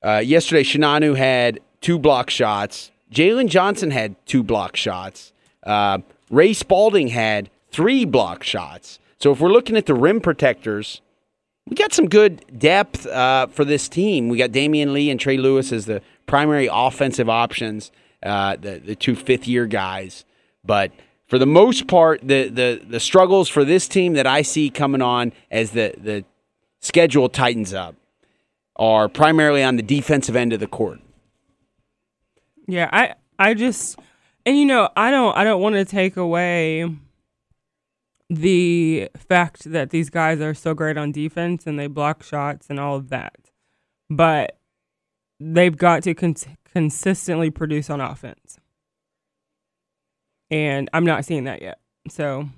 [0.00, 2.92] Uh, yesterday, Chinanu had two block shots.
[3.12, 5.32] Jaylen Johnson had two block shots.
[5.62, 5.98] Uh,
[6.30, 8.98] Ray Spalding had three block shots.
[9.18, 11.00] So if we're looking at the rim protectors,
[11.68, 14.28] we got some good depth uh, for this team.
[14.28, 17.90] We got Damion Lee and Trey Lewis as the primary offensive options,
[18.22, 20.24] uh, the the two fifth year guys.
[20.64, 20.92] But
[21.26, 25.02] for the most part, the the the struggles for this team that I see coming
[25.02, 26.24] on as the the
[26.80, 27.96] schedule tightens up
[28.76, 31.00] are primarily on the defensive end of the court.
[32.68, 33.98] Yeah, I I just
[34.46, 36.88] and you know, I don't I don't want to take away
[38.30, 42.78] the fact that these guys are so great on defense and they block shots and
[42.78, 43.36] all of that.
[44.10, 44.58] But
[45.40, 46.34] they've got to con-
[46.72, 48.58] consistently produce on offense.
[50.50, 51.78] And I'm not seeing that yet.
[52.08, 52.48] So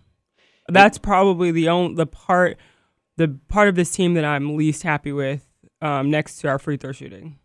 [0.69, 2.57] that's probably the only the part
[3.17, 5.45] the part of this team that I'm least happy with
[5.83, 7.40] um, next to our free throw shooting.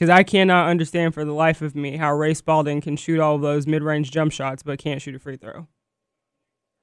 [0.00, 3.36] Because I cannot understand for the life of me how Ray Spalding can shoot all
[3.36, 5.66] those mid range jump shots but can't shoot a free throw.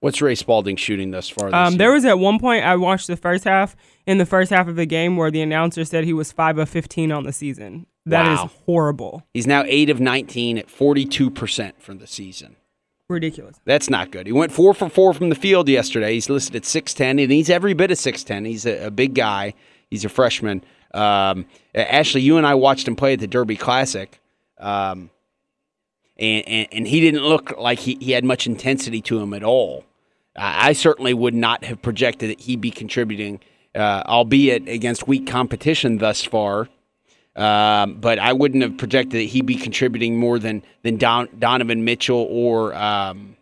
[0.02, 1.48] What's Ray Spalding shooting thus far?
[1.50, 3.76] This Um, there was at one point I watched the first half
[4.06, 6.70] in the first half of the game where the announcer said he was five of
[6.70, 7.88] fifteen on the season.
[8.06, 8.52] That is Wow.
[8.68, 12.56] horrible, He's now eight of nineteen at forty-two percent from the season.
[13.10, 13.60] ridiculous.
[13.66, 14.28] That's not good.
[14.28, 16.14] He went four for four from the field yesterday.
[16.14, 18.46] He's listed at six ten, and he's every bit of six ten.
[18.46, 19.56] He's a, a big guy.
[19.90, 20.64] He's a freshman.
[20.94, 21.46] Um,
[21.76, 24.20] Ashley, you and I watched him play at the Derby Classic,
[24.58, 25.10] um,
[26.18, 29.44] and, and and he didn't look like he, he had much intensity to him at
[29.44, 29.86] all.
[30.36, 33.40] I I certainly would not have projected that he'd be contributing,
[33.76, 36.70] uh, albeit against weak competition thus far.
[37.38, 41.86] Um, but I wouldn't have projected that he'd be contributing more than than Don, Donovan
[41.86, 43.38] Mitchell or um,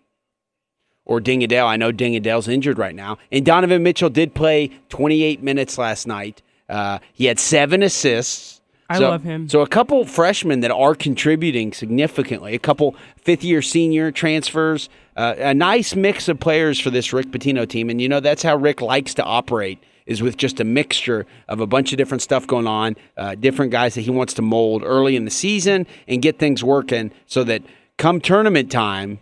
[1.05, 1.65] or Deng Adel.
[1.65, 6.07] I know Deng Adel's injured right now, and Donovan Mitchell did play 28 minutes last
[6.07, 6.41] night.
[6.69, 8.61] Uh, he had seven assists.
[8.89, 9.49] I So- love him.
[9.49, 12.53] So a couple freshmen that are contributing significantly.
[12.53, 14.89] A couple fifth-year senior transfers.
[15.17, 18.43] Uh, a nice mix of players for this Rick Pitino team, and you know that's
[18.43, 19.79] how Rick likes to operate.
[20.05, 23.71] Is with just a mixture of a bunch of different stuff going on, uh, different
[23.71, 27.43] guys that he wants to mold early in the season and get things working, so
[27.45, 27.63] that
[27.97, 29.17] come tournament time,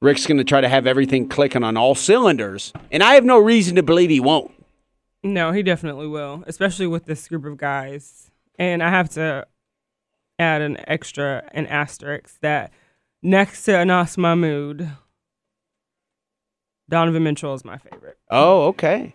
[0.00, 2.72] Rick's going to try to have everything clicking on all cylinders.
[2.90, 4.50] And I have no reason to believe he won't.
[5.24, 8.30] No, he definitely will, especially with this group of guys.
[8.58, 9.46] And I have to
[10.38, 12.72] add an extra, an asterisk that
[13.22, 14.90] next to Anas Mahmoud,
[16.88, 18.18] Donovan Mitchell is my favorite.
[18.30, 19.14] Oh, okay.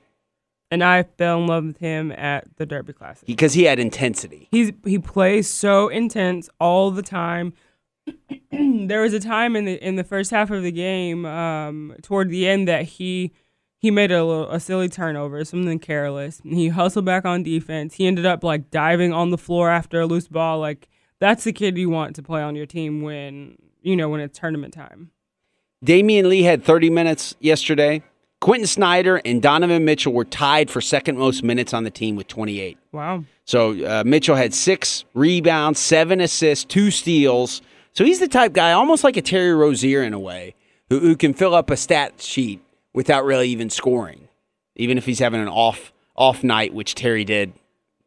[0.72, 3.26] And I fell in love with him at the Derby Classic.
[3.26, 4.48] Because he had intensity.
[4.52, 7.54] He's he plays so intense all the time.
[8.52, 12.30] there was a time in the in the first half of the game, um, toward
[12.30, 13.32] the end, that he
[13.80, 16.42] he made a little a silly turnover, something careless.
[16.44, 17.96] He hustled back on defense.
[17.96, 20.60] He ended up like diving on the floor after a loose ball.
[20.60, 20.88] Like
[21.20, 24.40] that's the kid you want to play on your team when you know when it's
[24.40, 25.12] tournament time.
[25.86, 28.02] Damion Lee had 30 minutes yesterday.
[28.40, 32.28] Quentin Snyder and Donovan Mitchell were tied for second most minutes on the team with
[32.28, 32.78] 28.
[32.92, 33.24] Wow.
[33.46, 37.62] So uh, Mitchell had six rebounds, seven assists, two steals.
[37.94, 40.54] So he's the type guy, almost like a Terry Rozier in a way,
[40.90, 42.62] who, who can fill up a stat sheet
[42.98, 44.28] without really even scoring,
[44.76, 47.54] even if he's having an off off night, which Terry did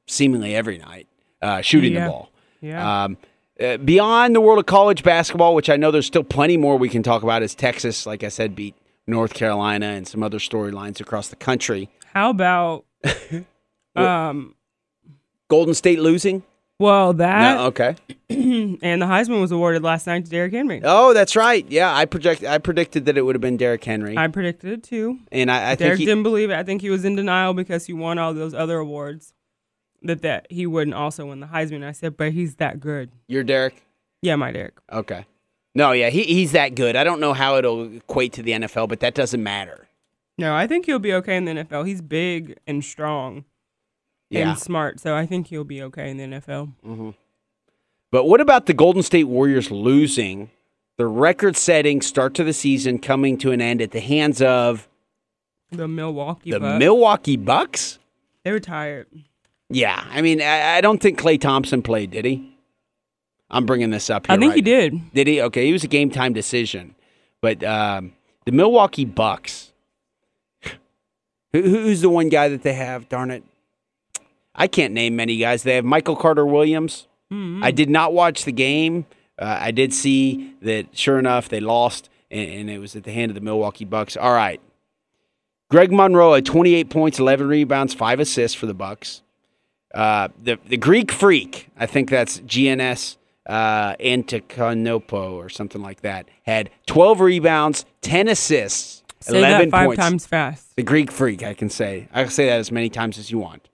[0.08, 1.06] seemingly every night,
[1.40, 2.04] uh, shooting Yeah.
[2.06, 2.30] the ball.
[2.60, 3.04] Yeah.
[3.04, 3.16] Um,
[3.60, 6.88] uh, beyond the world of college basketball, which I know there's still plenty more we
[6.88, 8.74] can talk about, is Texas, like I said, beat
[9.06, 11.88] North Carolina and some other storylines across the country.
[12.12, 12.84] How about
[13.96, 14.56] um
[15.48, 16.42] Golden State losing?
[16.80, 17.94] Well that no, okay.
[18.28, 20.80] and the Heisman was awarded last night to Derrick Henry.
[20.82, 21.64] Oh, that's right.
[21.70, 22.42] Yeah, I project.
[22.42, 25.18] I predicted that it would have been Derrick Henry, I predicted it too.
[25.30, 26.54] and I, I think he, didn't believe it.
[26.54, 29.32] I think he was in denial because he won all those other awards.
[30.02, 31.84] That that he wouldn't also win the Heisman.
[31.84, 33.10] I said, but he's that good.
[33.28, 33.82] you're Derrick.
[34.22, 34.78] Yeah, my Derek.
[34.90, 35.26] Okay.
[35.74, 36.96] No, yeah, he, he's that good.
[36.96, 39.88] I don't know how it'll equate to the NFL, but that doesn't matter.
[40.36, 41.86] No, I think he'll be okay in the NFL.
[41.86, 43.44] He's big and strong
[44.30, 44.50] Yeah.
[44.50, 47.14] and smart, so I think he'll be okay in the NFL.
[48.10, 50.50] But what about the Golden State Warriors losing
[50.96, 54.88] the record-setting start to the season, coming to an end at the hands of
[55.70, 56.78] The Milwaukee the Bucks.
[56.78, 57.98] Milwaukee Bucks?
[58.44, 59.06] they were tired.
[59.68, 62.56] Yeah, I mean, I, I don't think Klay Thompson played, did he?
[63.50, 64.34] I'm bringing this up here.
[64.34, 64.64] I think he right?
[64.64, 65.12] did.
[65.14, 65.40] Did he?
[65.42, 66.94] Okay, he was a game time decision.
[67.40, 68.12] But um,
[68.44, 69.72] the Milwaukee Bucks,
[71.52, 73.08] who, who's the one guy that they have?
[73.08, 73.42] Darn it.
[74.54, 75.62] I can't name many guys.
[75.62, 77.06] They have Michael Carter Williams.
[77.32, 77.62] Mm-hmm.
[77.62, 79.06] I did not watch the game.
[79.38, 83.12] Uh, I did see that, sure enough, they lost, and, and it was at the
[83.12, 84.16] hand of the Milwaukee Bucks.
[84.16, 84.60] All right.
[85.70, 89.22] Greg Monroe had 28 points, 11 rebounds, five assists for the Bucks.
[89.94, 96.28] Uh, the the Greek Freak, I think that's Giannis uh, Antetokounmpo or something like that,
[96.44, 100.00] had 12 rebounds, 10 assists, Say 11 that five points.
[100.02, 100.76] times fast.
[100.76, 102.08] The Greek Freak, I can say.
[102.12, 103.68] I can say that as many times as you want.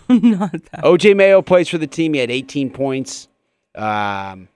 [0.08, 0.84] Not that.
[0.84, 2.14] OJ Mayo plays for the team.
[2.14, 3.28] He had 18 points.
[3.74, 4.48] Um,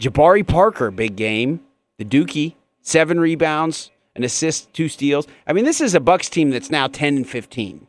[0.00, 1.60] Jabari Parker, big game.
[1.98, 5.26] The Dookie, seven rebounds, an assist, two steals.
[5.46, 7.86] I mean, this is a Bucks team that's now 10 and 15.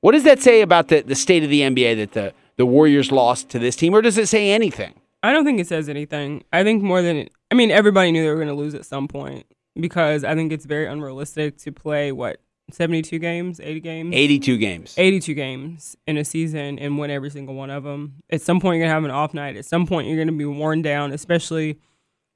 [0.00, 3.10] What does that say about the, the state of the NBA that the, the Warriors
[3.12, 4.94] lost to this team, or does it say anything?
[5.22, 6.42] I don't think it says anything.
[6.52, 9.08] I think more than I mean, everybody knew they were going to lose at some
[9.08, 9.46] point
[9.78, 12.40] because I think it's very unrealistic to play what
[12.72, 14.94] seventy-two games, eighty games, 82 games.
[14.96, 18.22] 82 games in a season and win every single one of them.
[18.30, 19.56] At some point, you're gonna have an off night.
[19.56, 21.78] At some point, you're gonna be worn down, especially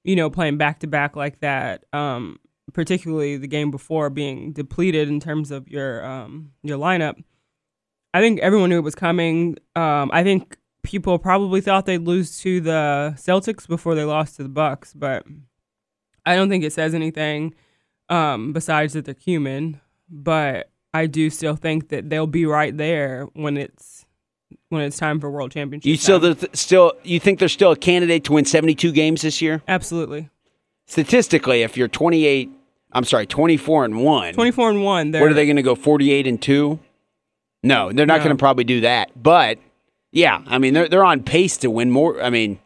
[0.05, 1.85] you know playing back to back like that.
[1.93, 2.39] Um,
[2.73, 7.23] particularly the game before being depleted in terms of your um, your lineup.
[8.13, 9.57] I think everyone knew it was coming.
[9.75, 14.43] Um, I think people probably thought they'd lose to the Celtics before they lost to
[14.43, 15.27] the Bucks, but
[16.25, 17.55] I don't think it says anything
[18.09, 19.81] um, besides that they're human.
[20.09, 24.05] But I do still think that they'll be right there when it's
[24.69, 25.87] when it's time for World Championship.
[25.87, 29.41] You still th- still you think they're still a candidate to win 72 games this
[29.43, 29.63] year?
[29.69, 30.29] absolutely
[30.89, 32.49] Statistically, if you're 28,
[32.93, 34.35] I'm sorry, 24 and 1.
[34.35, 35.11] twenty four and one.
[35.11, 36.79] What are they going to go 48 and 2?
[37.65, 38.25] No, they're not No.
[38.25, 39.11] going to probably do that.
[39.21, 39.59] But
[40.13, 42.61] yeah, I mean they're they're on pace to win more, I mean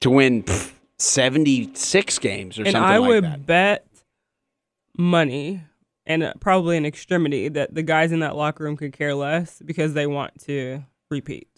[0.00, 3.26] to win pff, 76 games or and something I like that.
[3.26, 3.86] I would bet
[5.00, 5.62] money
[6.06, 9.62] and uh, probably an extremity that the guys in that locker room could care less
[9.64, 11.48] because they want to repeat.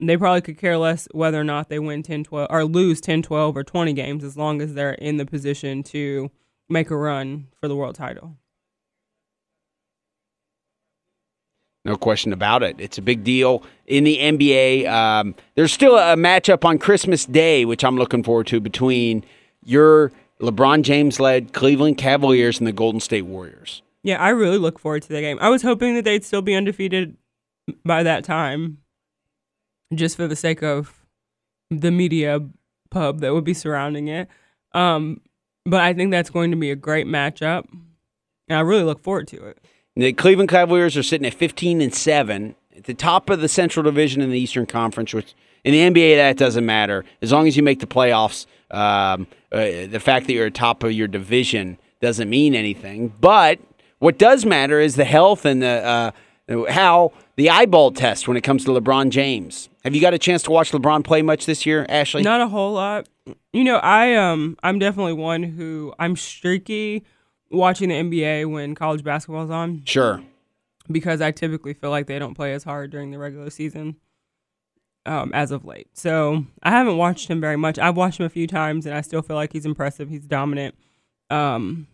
[0.00, 3.22] They probably could care less whether or not they win 10 12 or lose 10
[3.22, 6.30] 12 or 20 games as long as they're in the position to
[6.68, 8.36] make a run for the world title.
[11.84, 12.76] No question about it.
[12.78, 14.88] It's a big deal in the NBA.
[14.88, 19.24] Um, there's still a matchup on Christmas Day, which I'm looking forward to, between
[19.64, 23.82] your LeBron James led Cleveland Cavaliers and the Golden State Warriors.
[24.02, 25.38] Yeah, I really look forward to the game.
[25.40, 27.16] I was hoping that they'd still be undefeated
[27.84, 28.78] by that time,
[29.94, 31.06] just for the sake of
[31.70, 32.40] the media
[32.90, 34.28] pub that would be surrounding it.
[34.72, 35.20] Um,
[35.64, 37.66] but I think that's going to be a great matchup,
[38.48, 39.58] and I really look forward to it.
[39.94, 43.84] The Cleveland Cavaliers are sitting at 15 and 7 at the top of the Central
[43.84, 47.56] Division in the Eastern Conference, which in the NBA that doesn't matter as long as
[47.56, 48.46] you make the playoffs.
[48.70, 53.12] Um, uh, the fact that you're at top of your division doesn't mean anything.
[53.20, 53.60] But
[53.98, 56.12] what does matter is the health and the
[56.48, 59.68] uh, how the eyeball test when it comes to LeBron James.
[59.84, 62.22] Have you got a chance to watch LeBron play much this year, Ashley?
[62.22, 63.08] Not a whole lot.
[63.52, 67.04] You know, I um, I'm definitely one who I'm streaky
[67.50, 69.82] watching the NBA when college basketball's on.
[69.84, 70.22] Sure.
[70.90, 73.96] because I typically feel like they don't play as hard during the regular season
[75.06, 75.88] um, as of late.
[75.92, 77.78] So I haven't watched him very much.
[77.78, 80.08] I've watched him a few times, and I still feel like he's impressive.
[80.08, 80.74] He's dominant.
[81.30, 81.86] Um,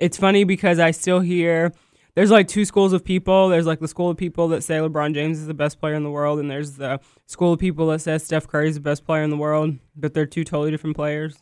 [0.00, 1.72] it's funny because I still hear
[2.14, 3.48] there's like two schools of people.
[3.48, 6.02] There's like the school of people that say LeBron James is the best player in
[6.02, 9.04] the world, and there's the school of people that says Steph Curry is the best
[9.04, 11.36] player in the world, but they're two totally different players.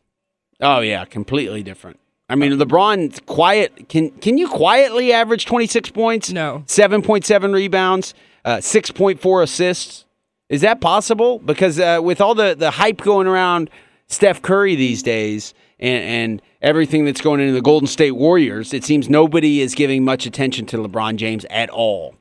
[0.61, 1.99] Oh yeah, completely different.
[2.29, 6.31] I mean, LeBron quiet can can you quietly average 26 points?
[6.31, 6.65] No.
[6.67, 10.07] 7.7 rebounds, uh, 6.4 assists.
[10.53, 11.39] Is that possible?
[11.39, 13.71] Because uh, with all the, the hype going around
[14.09, 18.85] Steph Curry these days and, and everything that's going into the Golden State Warriors, it
[18.85, 22.17] seems nobody is giving much attention to LeBron James at all.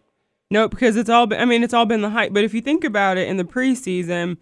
[0.50, 2.32] No, because it's all been, I mean, it's all been the hype.
[2.32, 4.38] But if you think about it, in the preseason,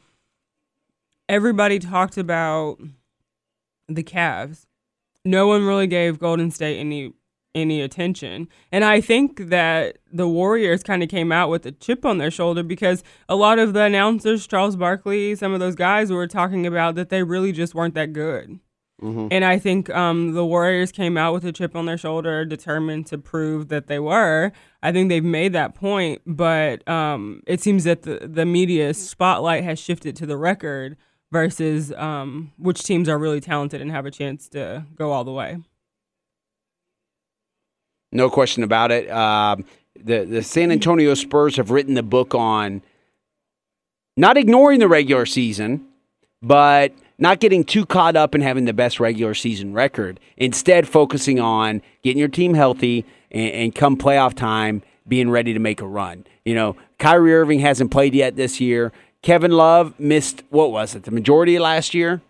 [1.28, 2.78] everybody talked about
[3.88, 4.68] the Cavs.
[5.26, 7.14] No one really gave Golden State any
[7.56, 8.48] any attention.
[8.72, 12.32] And I think that the Warriors kind of came out with a chip on their
[12.32, 16.68] shoulder because a lot of the announcers, Charles Barkley, some of those guys were talking
[16.68, 18.60] about that they really just weren't that good.
[19.32, 23.08] And I think um, the Warriors came out with a chip on their shoulder, determined
[23.08, 24.52] to prove that they were.
[24.84, 29.64] I think they've made that point, but um, it seems that the, the media spotlight
[29.64, 30.98] has shifted to the record
[31.32, 35.32] versus um, which teams are really talented and have a chance to go all the
[35.32, 35.60] way.
[38.12, 39.10] No question about it.
[39.10, 42.82] Um, the the San Antonio Spurs have written the book on
[44.18, 45.86] not ignoring the regular season,
[46.42, 50.20] but not getting too caught up in having the best regular season record.
[50.38, 55.60] Instead, focusing on getting your team healthy and, and come playoff time, being ready to
[55.60, 56.26] make a run.
[56.46, 58.92] You know, Kyrie Irving hasn't played yet this year.
[59.22, 61.04] Kevin Love missed what was it?
[61.04, 62.22] The majority of last year,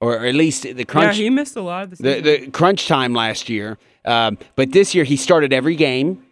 [0.00, 2.86] or at least the crunch yeah, he missed a lot of the the, the crunch
[2.86, 3.76] time last year.
[4.08, 6.24] Um, but this year he started every game,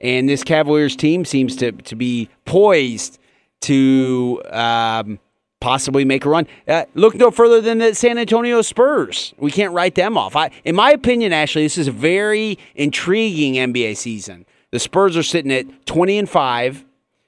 [0.00, 3.18] and this Cavaliers team seems to to be poised
[3.62, 5.18] to um,
[5.60, 6.46] possibly make a run.
[6.66, 9.34] Uh, look no further than the San Antonio Spurs.
[9.38, 10.34] We can't write them off.
[10.36, 14.46] I, in my opinion, Ashley, this is a very intriguing NBA season.
[14.70, 16.82] The Spurs are sitting at twenty and five,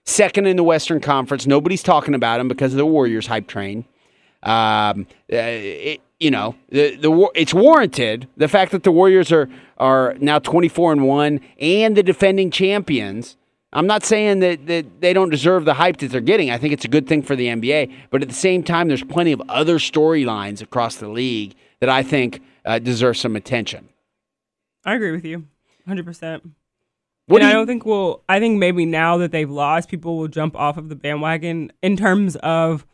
[0.06, 1.46] second in the Western Conference.
[1.46, 3.84] Nobody's talking about them because of the Warriors hype train.
[4.42, 8.28] Um, uh, it, you know, the the it's warranted.
[8.36, 9.48] The fact that the Warriors are
[9.78, 13.36] are now twenty four and one and the defending champions.
[13.70, 16.50] I'm not saying that, that they don't deserve the hype that they're getting.
[16.50, 17.92] I think it's a good thing for the NBA.
[18.10, 22.02] But at the same time, there's plenty of other storylines across the league that I
[22.02, 23.90] think uh, deserve some attention.
[24.86, 25.46] I agree with you,
[25.86, 26.44] hundred percent.
[27.26, 28.22] What and do I don't think we'll.
[28.28, 31.96] I think maybe now that they've lost, people will jump off of the bandwagon in
[31.96, 32.86] terms of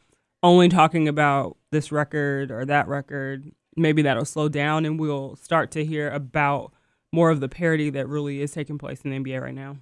[0.45, 3.51] only talking about this record or that record.
[3.77, 6.73] Maybe that'll slow down, and we'll start to hear about
[7.13, 9.79] more of the parody that really is taking place in the NBA right now.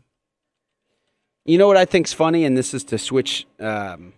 [1.44, 4.12] You know what I think's funny, and this is to switch um,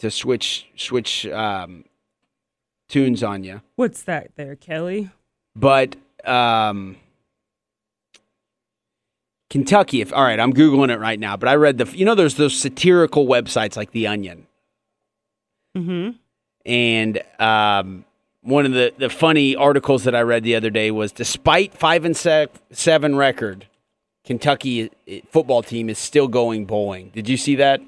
[0.00, 1.84] to switch switch um,
[2.88, 3.62] tunes on you.
[3.76, 5.10] What's that there, Kelly?
[5.54, 6.96] But um,
[9.48, 11.36] Kentucky, if all right, I'm googling it right now.
[11.36, 14.47] But I read the you know there's those satirical websites like The Onion,
[15.78, 16.10] Mm-hmm.
[16.66, 18.04] and um,
[18.42, 22.04] one of the the funny articles that I read the other day was despite five
[22.04, 23.66] and se- seven record,
[24.24, 27.10] Kentucky uh, football team is still going bowling.
[27.14, 27.80] Did you see that?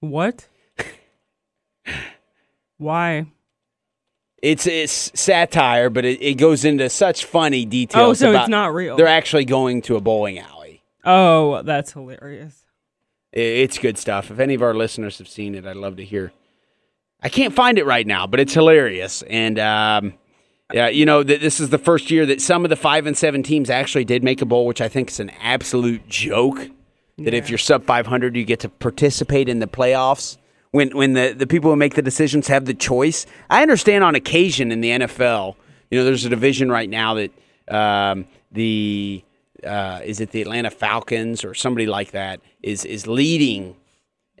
[0.00, 0.48] What?
[2.78, 3.26] Why?
[4.42, 8.22] It's it's satire, but it, it goes into such funny details.
[8.22, 8.96] Oh, so about it's not real.
[8.96, 10.82] They're actually going to a bowling alley.
[11.04, 12.62] Oh, that's hilarious.
[13.32, 14.30] It's good stuff.
[14.30, 16.32] If any of our listeners have seen it, I'd love to hear.
[17.24, 19.22] I can't find it right now, but it's hilarious.
[19.22, 20.12] And um,
[20.72, 23.16] yeah, you know, th- this is the first year that some of the five and
[23.16, 26.68] seven teams actually did make a bowl, which I think is an absolute joke.
[27.16, 30.36] That if you're sub 500, you get to participate in the playoffs.
[30.72, 34.16] When when the, the people who make the decisions have the choice, I understand on
[34.16, 35.54] occasion in the NFL,
[35.90, 37.30] you know, there's a division right now that
[37.68, 39.24] um, the
[39.64, 43.76] uh, is it the Atlanta Falcons or somebody like that is is leading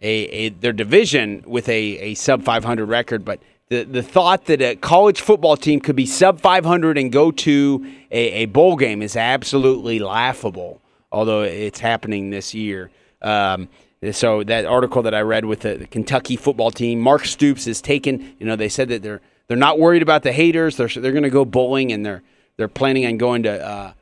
[0.04, 4.60] a, a their division with a, a sub 500 record, but the, the thought that
[4.60, 9.00] a college football team could be sub 500 and go to a, a bowl game
[9.00, 12.90] is absolutely laughable, although it's happening this year.
[13.22, 13.70] Um,
[14.12, 17.80] so that article that I read with the, the Kentucky football team, Mark Stoops is
[17.80, 18.36] taken.
[18.38, 20.76] You know, they said that they're they're not worried about the haters.
[20.76, 22.22] They're they're going to go bowling and they're
[22.58, 23.92] they're planning on going to uh,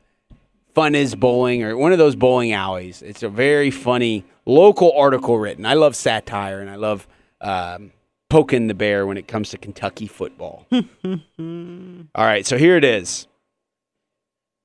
[0.73, 3.01] Fun is Bowling or one of those bowling alleys.
[3.01, 5.65] It's a very funny local article written.
[5.65, 7.07] I love satire and I love
[7.41, 7.91] um,
[8.29, 10.65] poking the bear when it comes to Kentucky football.
[10.71, 13.27] All right, so here it is.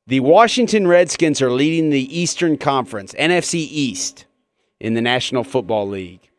[0.06, 4.24] The Washington Redskins are leading the Eastern Conference, NFC East,
[4.80, 6.30] in the National Football League.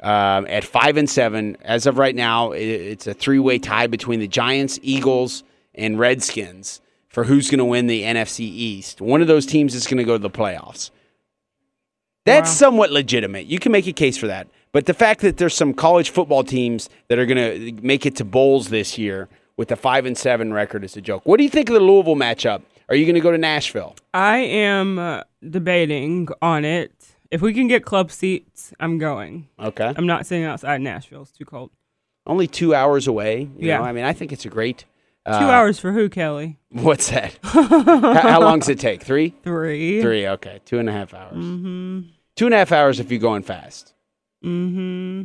[0.00, 4.20] Um, at five and seven, as of right now, it, it's a three-way tie between
[4.20, 5.42] the Giants, Eagles,
[5.74, 9.00] and Redskins for who's going to win the NFC East.
[9.00, 10.90] One of those teams is going to go to the playoffs.
[12.24, 12.54] That's Wow.
[12.54, 13.46] somewhat legitimate.
[13.46, 14.46] You can make a case for that.
[14.72, 17.36] But the fact that there's some college football teams that are going
[17.76, 21.00] to make it to bowls this year with a five and seven record is a
[21.00, 21.22] joke.
[21.24, 22.62] What do you think of the Louisville matchup?
[22.88, 23.94] Are you going to go to Nashville?
[24.12, 26.92] I am uh, debating on it.
[27.30, 29.48] If we can get club seats, I'm going.
[29.58, 31.22] Okay, I'm not sitting outside Nashville.
[31.22, 31.70] It's too cold.
[32.26, 33.40] only two hours away.
[33.58, 33.78] You Yeah.
[33.78, 34.84] know, I mean, I think it's a great.
[35.26, 36.58] Two uh, hours for who, Kelly?
[36.68, 37.38] What's that?
[37.42, 39.02] how, how long does it take?
[39.02, 39.34] Three.
[39.42, 40.02] Three.
[40.02, 40.28] Three.
[40.28, 41.42] Okay, two and a half hours.
[41.42, 42.00] Mm-hmm.
[42.36, 43.94] Two and a half hours if you're going fast.
[44.44, 45.22] Mm-hmm.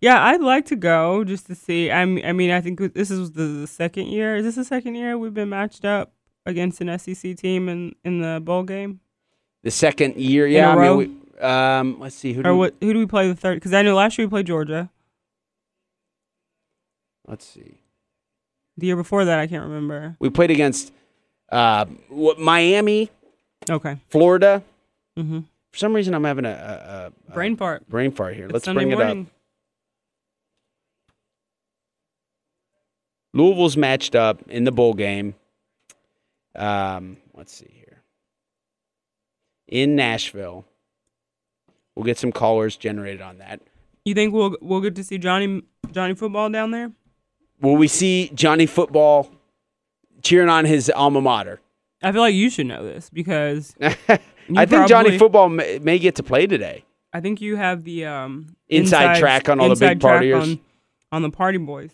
[0.00, 1.90] Yeah, I'd like to go just to see.
[1.90, 4.36] I'm, I mean, I think this is the, the second year.
[4.36, 6.12] Is this the second year we've been matched up
[6.44, 9.00] against an SEC team in, in the bowl game?
[9.64, 10.70] The second year, yeah.
[10.70, 10.98] I row?
[10.98, 12.44] mean, we, um, let's see who.
[12.44, 12.74] Do Or we, what?
[12.80, 13.54] Who do we play the third?
[13.54, 14.90] Because I know last year we played Georgia.
[17.26, 17.80] Let's see.
[18.78, 20.16] The year before that, I can't remember.
[20.18, 20.92] We played against
[21.50, 23.10] uh, what, Miami,
[23.70, 23.96] Okay.
[24.10, 24.62] Florida.
[25.18, 25.40] Mm-hmm.
[25.72, 27.88] For some reason, I'm having a, a, a Brain fart.
[27.88, 28.44] brain fart here.
[28.44, 29.26] It's Let's Sunday bring it up.
[33.32, 35.34] Louisville's matched up in the bowl game.
[36.54, 38.02] Um, let's see here.
[39.68, 40.64] In Nashville.
[41.94, 43.60] We'll get some callers generated on that.
[44.04, 45.62] You think we'll we'll get to see Johnny
[45.92, 46.92] Johnny football down there?
[47.60, 49.30] Will we see Johnny Football
[50.22, 51.60] cheering on his alma mater?
[52.02, 56.16] I feel like you should know this because I think Johnny Football may, may get
[56.16, 56.84] to play today.
[57.12, 60.42] I think you have the um Inside track on all the inside big partiers.
[60.42, 60.60] on,
[61.12, 61.90] on the party boys.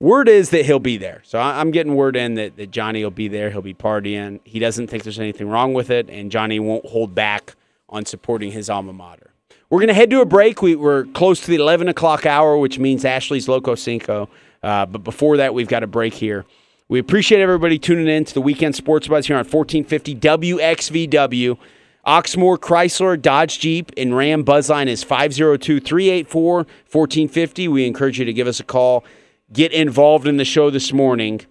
[0.00, 1.22] Word is that he'll be there.
[1.24, 3.50] So I'm getting word in that, that Johnny will be there.
[3.50, 4.38] He'll be partying.
[4.44, 7.56] He doesn't think there's anything wrong with it, and Johnny won't hold back
[7.88, 9.32] on supporting his alma mater.
[9.70, 10.62] We're going to head to a break.
[10.62, 14.30] We, we're close to the 11 o'clock hour, which means Ashley's Loco Cinco.
[14.62, 16.46] Uh, but before that, we've got a break here.
[16.88, 21.58] We appreciate everybody tuning in to the Weekend Sports Buzz here on 1450 WXVW.
[22.06, 27.68] Oxmoor, Chrysler, Dodge Jeep, and Ram Buzzline is 502 384 1450.
[27.68, 29.04] We encourage you to give us a call.
[29.52, 31.42] Get involved in the show this morning.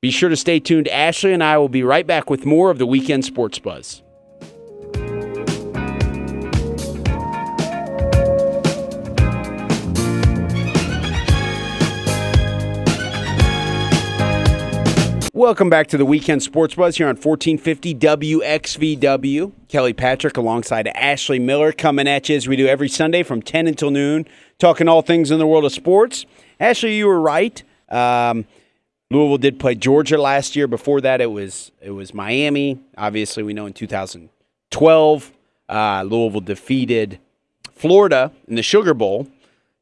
[0.00, 0.88] Be sure to stay tuned.
[0.88, 4.02] Ashley and I will be right back with more of the Weekend Sports Buzz.
[15.40, 19.52] Welcome back to the Weekend Sports Buzz here on 1450 WXVW.
[19.68, 23.66] Kelly Patrick alongside Ashley Miller coming at you as we do every Sunday from 10
[23.66, 24.26] until noon,
[24.58, 26.26] talking all things in the world of sports.
[26.60, 27.62] Ashley, you were right.
[27.88, 28.44] Um,
[29.10, 30.66] Louisville did play Georgia last year.
[30.66, 32.78] Before that, it was it was Miami.
[32.98, 35.32] Obviously, we know in 2012,
[35.70, 37.18] uh, Louisville defeated
[37.72, 39.26] Florida in the Sugar Bowl.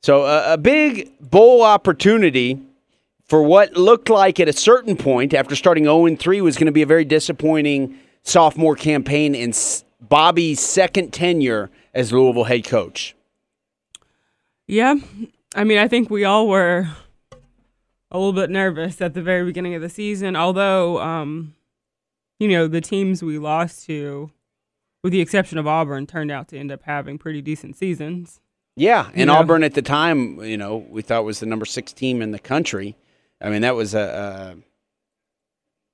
[0.05, 2.61] So uh, a big bowl opportunity
[3.29, 6.73] for what looked like at a certain point after starting 0 3 was going to
[6.73, 9.53] be a very disappointing sophomore campaign in
[10.01, 13.15] Bobby's second tenure as Louisville head coach.
[14.67, 14.97] Yeah.
[15.55, 16.89] I mean, I think we all were
[18.11, 21.55] a little bit nervous at the very beginning of the season, although, um,
[22.39, 24.31] you know, the teams we lost to,
[25.03, 28.41] with the exception of Auburn, turned out to end up having pretty decent seasons.
[28.77, 29.35] Yeah, and you know?
[29.35, 32.39] Auburn at the time, you know, we thought was the number six team in the
[32.39, 32.97] country.
[33.41, 34.57] I mean, that was a, a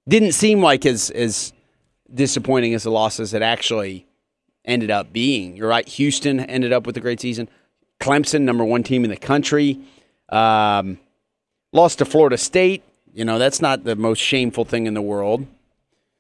[0.08, 1.52] didn't seem like as as
[2.12, 4.06] disappointing as the losses that actually
[4.64, 5.56] ended up being.
[5.56, 5.86] You're right.
[5.88, 7.48] Houston ended up with a great season.
[8.00, 9.80] Clemson, number one team in the country,
[10.28, 10.98] um,
[11.72, 12.82] lost to Florida State.
[13.12, 15.46] You know, that's not the most shameful thing in the world.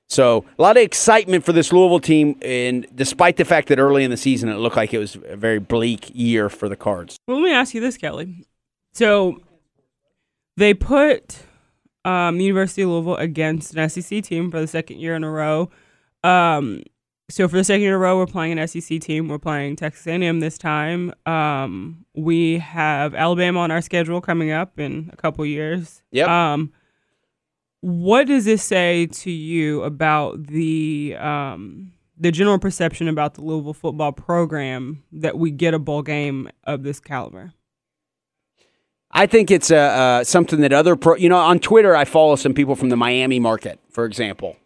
[0.08, 4.04] So, a lot of excitement for this Louisville team, and despite the fact that early
[4.04, 7.16] in the season it looked like it was a very bleak year for the Cards.
[7.26, 8.46] Well, let me ask you this, Kelly.
[8.92, 9.40] So,
[10.56, 11.42] they put
[12.04, 15.70] um, University of Louisville against an SEC team for the second year in a row.
[16.22, 16.82] Um,
[17.30, 19.28] so for the second year in a row, we're playing an SEC team.
[19.28, 21.12] We're playing Texas A&M this time.
[21.26, 26.02] Um, we have Alabama on our schedule coming up in a couple years.
[26.12, 26.28] Yep.
[26.28, 26.72] Um,
[27.80, 33.74] what does this say to you about the um, the general perception about the Louisville
[33.74, 37.52] football program that we get a bowl game of this caliber?
[39.14, 41.16] I think it's uh, uh, something that other pro.
[41.16, 44.56] You know, on Twitter, I follow some people from the Miami market, for example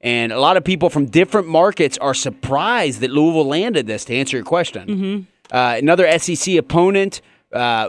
[0.00, 4.14] and a lot of people from different markets are surprised that Louisville landed this, to
[4.14, 4.88] answer your question.
[4.88, 5.54] Mm-hmm.
[5.54, 7.20] Uh, another SEC opponent,
[7.52, 7.88] uh,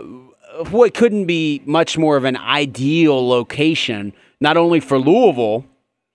[0.70, 5.64] what couldn't be much more of an ideal location, not only for Louisville,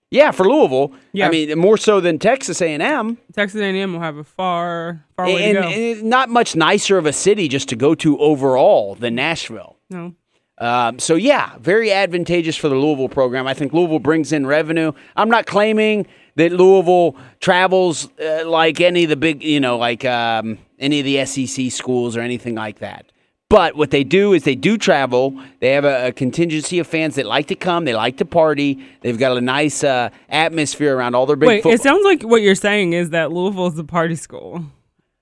[0.09, 0.93] yeah, for Louisville.
[1.11, 1.27] Yeah.
[1.27, 3.17] I mean, more so than Texas A&M.
[3.33, 5.67] Texas A&M will have a far, far way to go.
[5.67, 9.76] And not much nicer of a city just to go to overall than Nashville.
[9.89, 10.15] No.
[10.59, 13.47] Um, so yeah, very advantageous for the Louisville program.
[13.47, 14.91] I think Louisville brings in revenue.
[15.15, 20.03] I'm not claiming that Louisville travels uh, like any of the big, you know, like
[20.05, 23.11] um, any of the SEC schools or anything like that.
[23.49, 25.41] But what they do is they do travel.
[25.61, 27.85] They have a, a contingency of fans that like to come.
[27.85, 28.83] They like to party.
[29.01, 31.47] They've got a nice uh, atmosphere around all their big.
[31.47, 34.65] Wait, it sounds like what you're saying is that Louisville is a party school.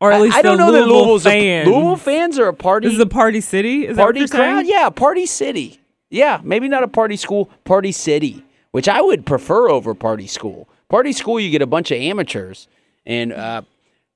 [0.02, 1.68] Or at least I, I don't know Louisville that Louisville's fans.
[1.68, 2.88] A, Louisville fans are a party.
[2.88, 3.88] This is a party city.
[3.88, 4.66] Is party crowd?
[4.66, 5.80] Yeah, party city.
[6.10, 10.68] Yeah, maybe not a party school, party city, which I would prefer over party school.
[10.90, 12.68] Party school, you get a bunch of amateurs,
[13.06, 13.64] and uh,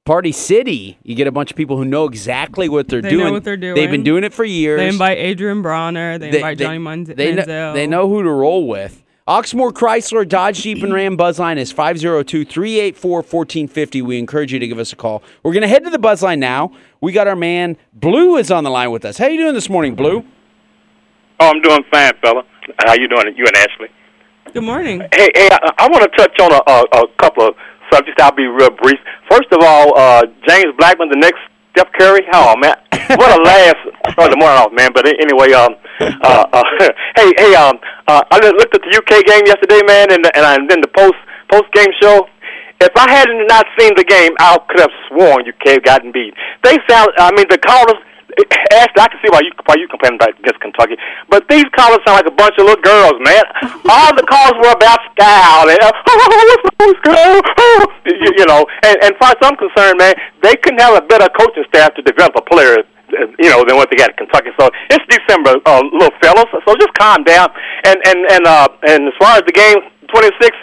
[0.05, 3.25] Party City, you get a bunch of people who know exactly what they're they doing.
[3.25, 3.75] Know what they're doing.
[3.75, 4.79] They've been doing it for years.
[4.79, 6.19] They invite Adrien Broner.
[6.19, 7.15] They, they invite Johnny Manziel.
[7.15, 9.03] They know, they know who to roll with.
[9.29, 14.01] Oxmoor Chrysler Dodge Jeep and Ram Buzzline is 502-384-1450.
[14.01, 15.21] We encourage you to give us a call.
[15.43, 16.71] We're going to head to the Buzzline now.
[16.99, 19.19] We got our man Blue is on the line with us.
[19.19, 20.25] How you doing this morning, Blue?
[21.39, 22.41] Oh, I'm doing fine, fella.
[22.83, 23.35] How you doing?
[23.37, 23.89] You and Ashley.
[24.51, 25.01] Good morning.
[25.13, 27.55] Hey, hey, I, I want to touch on a, a, a couple of
[27.93, 28.19] subjects.
[28.23, 28.97] I'll be real brief.
[29.29, 31.41] First of all, uh, James Blackmon, the next
[31.71, 32.25] Steph Curry.
[32.33, 32.75] Oh man,
[33.19, 33.77] what a last
[34.11, 34.91] start the morning off, man.
[34.93, 36.63] But anyway, um, uh, uh,
[37.15, 40.45] hey, hey, um, uh, I just looked at the UK game yesterday, man, and and,
[40.45, 41.19] I, and then the post
[41.51, 42.27] post game show.
[42.81, 46.33] If I hadn't not seen the game, I could have sworn UK gotten beat.
[46.63, 47.11] They sound.
[47.19, 47.99] I mean, the callers
[48.73, 50.95] Ashley, I can see why you why you complaining about against Kentucky,
[51.29, 53.43] but these callers sound like a bunch of little girls, man.
[53.91, 59.11] All the calls were about style and uh, oh, oh, you, you know, and, and
[59.17, 62.41] far as I'm concerned, man, they couldn't have a better coaching staff to develop a
[62.41, 62.83] player
[63.39, 64.49] you know, than what they got at Kentucky.
[64.59, 66.45] So it's December, uh, little fellas.
[66.51, 67.49] So just calm down.
[67.85, 69.81] And and and uh, and as far as the game,
[70.13, 70.57] 26,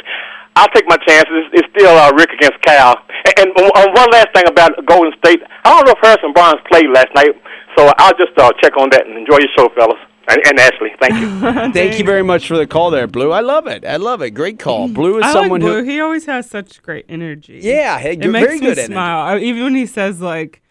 [0.56, 1.44] I'll take my chances.
[1.52, 2.96] It's still uh, Rick against Cal.
[3.26, 6.60] And, and uh, one last thing about Golden State, I don't know if Harrison Barnes
[6.70, 7.36] played last night,
[7.76, 9.98] so I'll just uh, check on that and enjoy your show, fellas.
[10.28, 11.40] And, and Ashley, thank you.
[11.72, 13.30] thank you very much for the call there, Blue.
[13.30, 13.84] I love it.
[13.84, 14.30] I love it.
[14.30, 14.88] Great call.
[14.88, 15.84] Blue is I someone like Blue.
[15.84, 17.60] who he always has such great energy.
[17.62, 18.92] Yeah, hey, it good, makes very me good energy.
[18.92, 19.18] smile.
[19.20, 20.62] I, even when he says like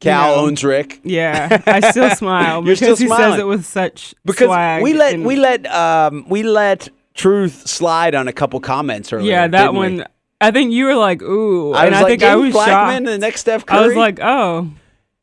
[0.00, 1.00] Cal you know, owns Rick.
[1.04, 3.32] Yeah, I still smile You're because still he smiling.
[3.34, 7.68] says it with such because swag we let and- we let um we let truth
[7.68, 9.30] slide on a couple comments earlier.
[9.30, 9.78] yeah that didn't we?
[9.98, 10.06] one.
[10.40, 12.64] I think you were like ooh, I and was I like, think I James was
[12.64, 13.04] Blackmon, shocked.
[13.06, 13.78] the next Steph Curry.
[13.78, 14.70] I was like oh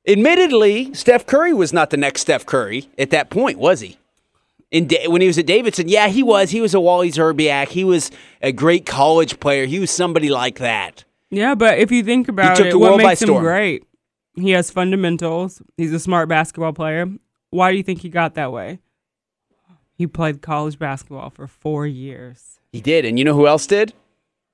[0.07, 3.97] admittedly, Steph Curry was not the next Steph Curry at that point, was he?
[4.71, 6.51] In da- when he was at Davidson, yeah, he was.
[6.51, 7.69] He was a Wally Szczerbiak.
[7.69, 9.65] He was a great college player.
[9.65, 11.03] He was somebody like that.
[11.29, 13.43] yeah, but if you think about it, what makes him storm.
[13.43, 13.83] great?
[14.35, 15.61] He has fundamentals.
[15.77, 17.07] He's a smart basketball player.
[17.51, 18.79] Why do you think he got that way?
[19.97, 22.59] He played college basketball for four years.
[22.73, 23.93] He did, and you know who else did?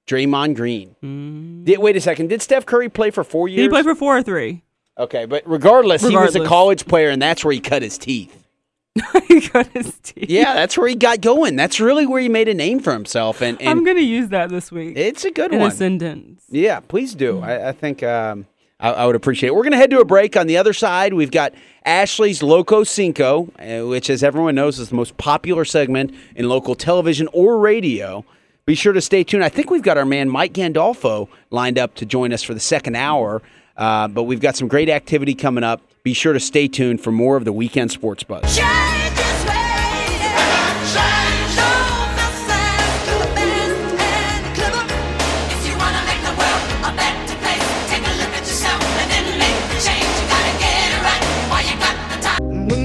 [0.05, 0.95] Draymond Green.
[1.03, 1.65] Mm.
[1.65, 2.27] Did, wait a second.
[2.27, 3.57] Did Steph Curry play for four years?
[3.57, 4.61] Did he play for four or three?
[4.97, 8.37] Okay, but regardless, he was a college player, and that's where he cut his teeth.
[9.27, 10.29] he got his teeth.
[10.29, 11.55] Yeah, that's where he got going.
[11.55, 14.71] That's really where he made a name for himself, and, I'm gonna use that this
[14.71, 15.71] week it's a good in one.
[15.71, 16.43] a sentence.
[16.49, 17.39] Yeah, please do.
[17.39, 18.45] I, I think um,
[18.81, 19.55] I, I would appreciate it.
[19.55, 20.35] We're going to head to a break.
[20.35, 21.53] On the other side, we've got
[21.85, 26.75] Ashley's Loco Cinco, uh, which, as everyone knows, is the most popular segment in local
[26.75, 28.25] television or radio.
[28.65, 29.43] Be sure to stay tuned.
[29.43, 32.59] I think we've got our man Mike Gandolfo lined up to join us for the
[32.59, 33.41] second hour,
[33.77, 35.81] uh, but we've got some great activity coming up.
[36.03, 38.57] Be sure to stay tuned for more of the weekend sports buzz.
[38.57, 39.11] Change.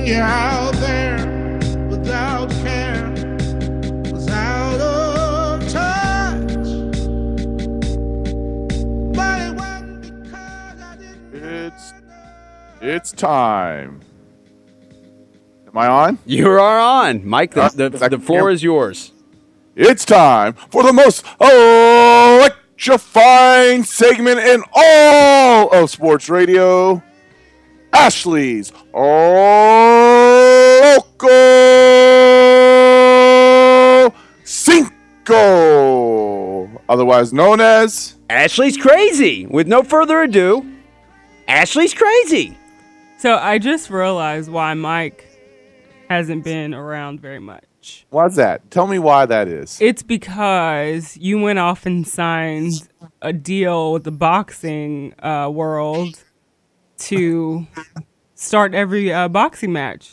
[0.07, 0.56] Is
[12.87, 14.01] it's time.
[15.67, 16.19] Am I on?
[16.25, 17.53] You are on, Mike.
[17.55, 19.13] The, Uh, the, the floor is yours.
[19.75, 27.03] It's time for the most electrifying segment in all of sports radio.
[27.93, 28.73] Ashley's
[33.17, 34.15] Loco
[34.45, 34.91] Cinco,
[36.89, 39.47] otherwise known as Ashley's crazy.
[39.47, 40.65] With no further ado,
[41.49, 42.57] Ashley's crazy.
[43.19, 45.27] So I just realized why Mike
[46.09, 48.07] hasn't been around very much.
[48.11, 48.71] why's that?
[48.71, 49.79] Tell me why that is.
[49.81, 52.89] It's because you went off and signed
[53.23, 56.23] a deal with the boxing uh, world
[56.99, 57.67] to
[58.35, 60.11] start every uh, boxing match.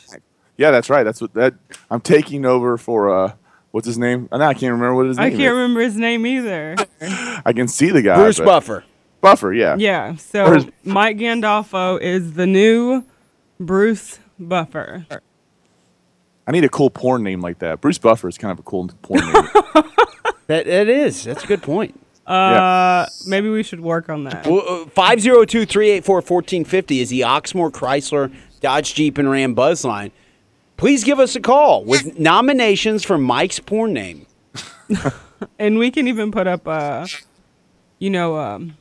[0.56, 1.02] Yeah, that's right.
[1.02, 1.54] That's what that
[1.90, 3.10] I'm taking over for.
[3.14, 3.32] uh
[3.72, 4.28] What's his name?
[4.30, 5.50] Uh, Now I can't remember what his I name I can't is.
[5.52, 6.76] remember his name either.
[7.44, 8.14] I can see the guy.
[8.16, 8.84] Bruce but- Buffer.
[9.24, 9.74] Buffer, yeah.
[9.78, 13.04] Yeah, so Where's- Mike Gandolfo is the new
[13.58, 15.06] Bruce Buffer.
[16.46, 17.80] I need a cool porn name like that.
[17.80, 19.48] Bruce Buffer is kind of a cool porn name.
[20.46, 21.24] That, that is.
[21.24, 21.98] That's a good point.
[22.26, 24.46] Uh, maybe we should work on that.
[24.46, 30.10] uh, 502 384 1450 is the Oxmoor Chrysler Dodge Jeep and Ram Buzzline.
[30.76, 34.26] Please give us a call with nominations for Mike's porn name.
[35.58, 37.06] And we can even put up a,
[37.98, 38.76] you know, um,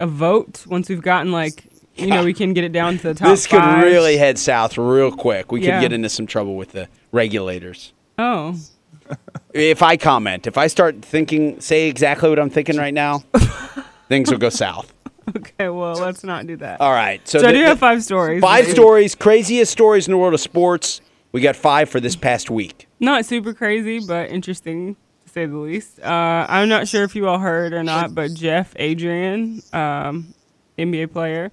[0.00, 1.64] a vote once we've gotten like,
[1.96, 3.28] you know, we can get it down to the top.
[3.28, 3.82] this could five.
[3.84, 5.50] really head south real quick.
[5.52, 5.76] We Yeah.
[5.80, 7.92] could get into some trouble with the regulators.
[8.18, 8.56] Oh,
[9.54, 13.20] If I comment, if I start thinking, say exactly what I'm thinking right now,
[14.08, 14.92] things will go south.
[15.34, 15.68] okay.
[15.70, 16.80] Well, let's not do that.
[16.80, 17.26] All right.
[17.26, 18.40] So, so I do have five stories.
[18.42, 21.00] five stories, craziest stories in the world of sports.
[21.32, 22.86] We got five for this past week.
[23.00, 24.96] Not super crazy, but interesting
[25.36, 26.00] say the least.
[26.00, 30.32] Uh, I'm not sure if you all heard or not, but Jeff Adrien, um,
[30.78, 31.52] NBA player,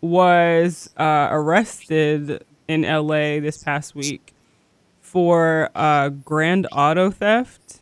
[0.00, 4.34] was uh, arrested in LA this past week
[5.00, 7.78] for uh, grand auto theft.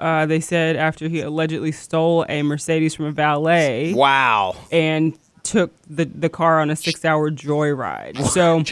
[0.00, 4.56] Uh, they said after he allegedly stole a Mercedes from a valet Wow.
[4.72, 8.20] and took the, the car on a six hour joyride.
[8.30, 8.64] So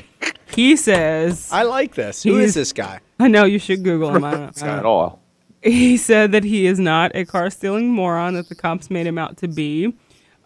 [0.57, 2.25] he says, I like this.
[2.25, 2.99] Who is this guy?
[3.21, 4.25] I know you should Google him.
[4.25, 5.20] I don't, I don't- at all.
[5.71, 9.19] he said that he is not a car stealing moron that the cops made him
[9.19, 9.95] out to be.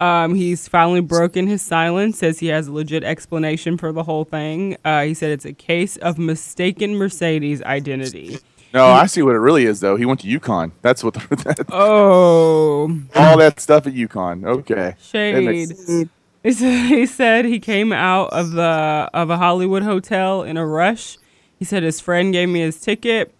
[0.00, 4.24] Um, he's finally broken his silence, says he has a legit explanation for the whole
[4.24, 4.76] thing.
[4.84, 8.38] Uh, he said it's a case of mistaken Mercedes identity.
[8.74, 9.94] No, I see what it really is though.
[9.94, 10.72] He went to UConn.
[10.82, 14.44] That's what the, that, Oh, all that stuff at UConn.
[14.44, 14.96] Okay.
[15.00, 15.44] Shade.
[15.44, 16.08] makes- He said-
[16.88, 21.16] he said he came out of the of a Hollywood hotel in a rush.
[21.58, 23.32] He said his friend gave me his ticket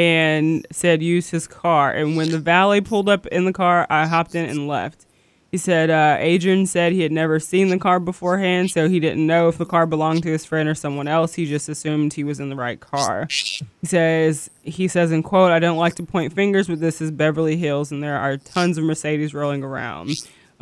[0.00, 1.92] and said use his car.
[1.92, 5.04] And when the valet pulled up in the car, I hopped in and left.
[5.50, 9.26] He said uh, Adrien said he had never seen the car beforehand, so he didn't
[9.26, 11.34] know if the car belonged to his friend or someone else.
[11.34, 13.26] He just assumed he was in the right car.
[13.28, 17.10] He says he says in quote, "I don't like to point fingers, but this is
[17.10, 20.12] Beverly Hills, and there are tons of Mercedes rolling around."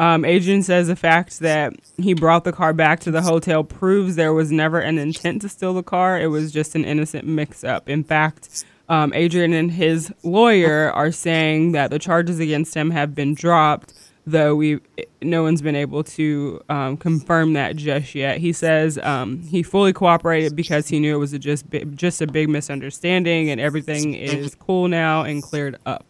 [0.01, 4.17] Um, Adrien says the fact that he brought the car back to the hotel proves
[4.17, 6.19] there was never an intent to steal the car.
[6.19, 7.89] It was just an innocent mix-up.
[7.89, 13.15] In fact, um, Adrien and his lawyer are saying that the charges against him have
[13.15, 13.93] been dropped,
[14.27, 14.81] though we
[15.21, 18.39] no one's been able to um, confirm that just yet.
[18.39, 22.27] He says um, he fully cooperated because he knew it was a just just a
[22.27, 26.05] big misunderstanding, and everything is cool now and cleared up.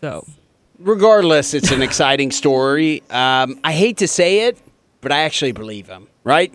[0.00, 0.26] So.
[0.80, 3.02] Regardless, it's an exciting story.
[3.10, 4.58] Um, I hate to say it,
[5.00, 6.54] but I actually believe him, right?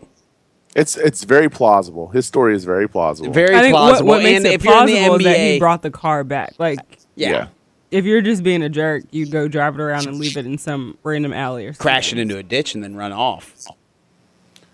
[0.75, 2.07] It's it's very plausible.
[2.09, 3.31] His story is very plausible.
[3.31, 4.07] Very I think plausible.
[4.09, 5.91] what makes and it if you're in the plausible is that NBA, he brought the
[5.91, 6.53] car back.
[6.57, 6.79] Like,
[7.15, 7.47] yeah, Yeah.
[7.91, 10.57] if you're just being a jerk, you go drive it around and leave it in
[10.57, 11.81] some random alley or something.
[11.83, 13.53] crash it into a ditch and then run off.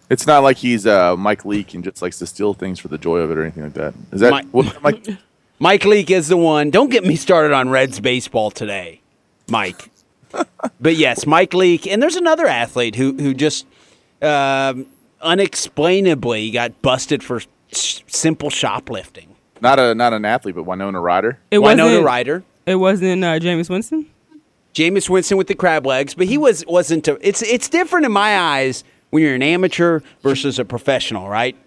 [0.09, 2.97] It's not like he's uh, Mike Leake and just likes to steal things for the
[2.97, 3.93] joy of it or anything like that.
[4.11, 5.05] Is that Mike- what, Mike?
[5.59, 6.69] Mike Leake is the one.
[6.71, 9.01] Don't get me started on Reds baseball today,
[9.49, 9.91] Mike.
[10.79, 13.65] but yes, Mike Leake, and there's another athlete who who just
[14.21, 14.85] um,
[15.21, 17.41] unexplainably got busted for
[17.71, 19.35] s- simple shoplifting.
[19.61, 21.37] Not a not an athlete, but Winona Ryder.
[21.51, 24.05] It Winona wasn't, Ryder, It wasn't uh, Jameis Winston.
[24.73, 27.07] Jameis Winston with the crab legs, but he was wasn't.
[27.07, 31.57] A, it's it's different in my eyes when you're an amateur versus a professional, right?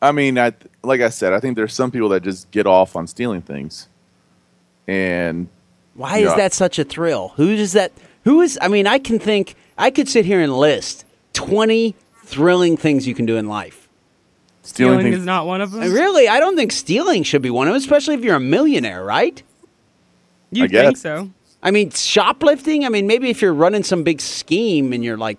[0.00, 0.52] I mean, I
[0.82, 3.88] like I said, I think there's some people that just get off on stealing things,
[4.86, 5.48] and
[5.94, 6.36] Why is Yeah.
[6.36, 7.32] that such a thrill?
[7.36, 7.90] Who is that?
[8.24, 8.58] Who is?
[8.62, 9.56] I mean, I can think.
[9.76, 11.04] I could sit here and list
[11.34, 13.86] twenty thrilling things you can do in life.
[14.62, 15.82] stealing, Stealing is not one of them.
[15.82, 18.40] Uh, really, I don't think stealing should be one of them, especially if you're a
[18.40, 19.42] millionaire, right?
[20.50, 21.30] You think so?
[21.62, 22.84] I mean, shoplifting.
[22.84, 25.38] I mean, maybe if you're running some big scheme and you're like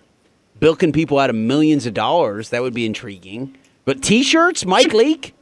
[0.60, 3.56] bilking people out of millions of dollars, that would be intriguing.
[3.86, 5.34] But T-shirts, Mike Leake.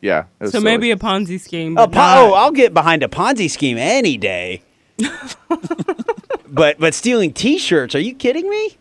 [0.00, 0.24] yeah.
[0.40, 0.64] So silly.
[0.64, 1.76] maybe a Ponzi scheme.
[1.76, 4.62] A po- not- oh, I'll get behind a Ponzi scheme any day.
[6.48, 7.94] but but stealing T-shirts?
[7.94, 8.76] Are you kidding me?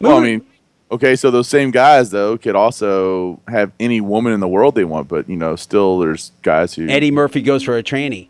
[0.00, 0.46] Well, I mean,
[0.90, 4.84] okay, so those same guys though could also have any woman in the world they
[4.84, 8.28] want, but you know, still there's guys who Eddie Murphy goes for a tranny.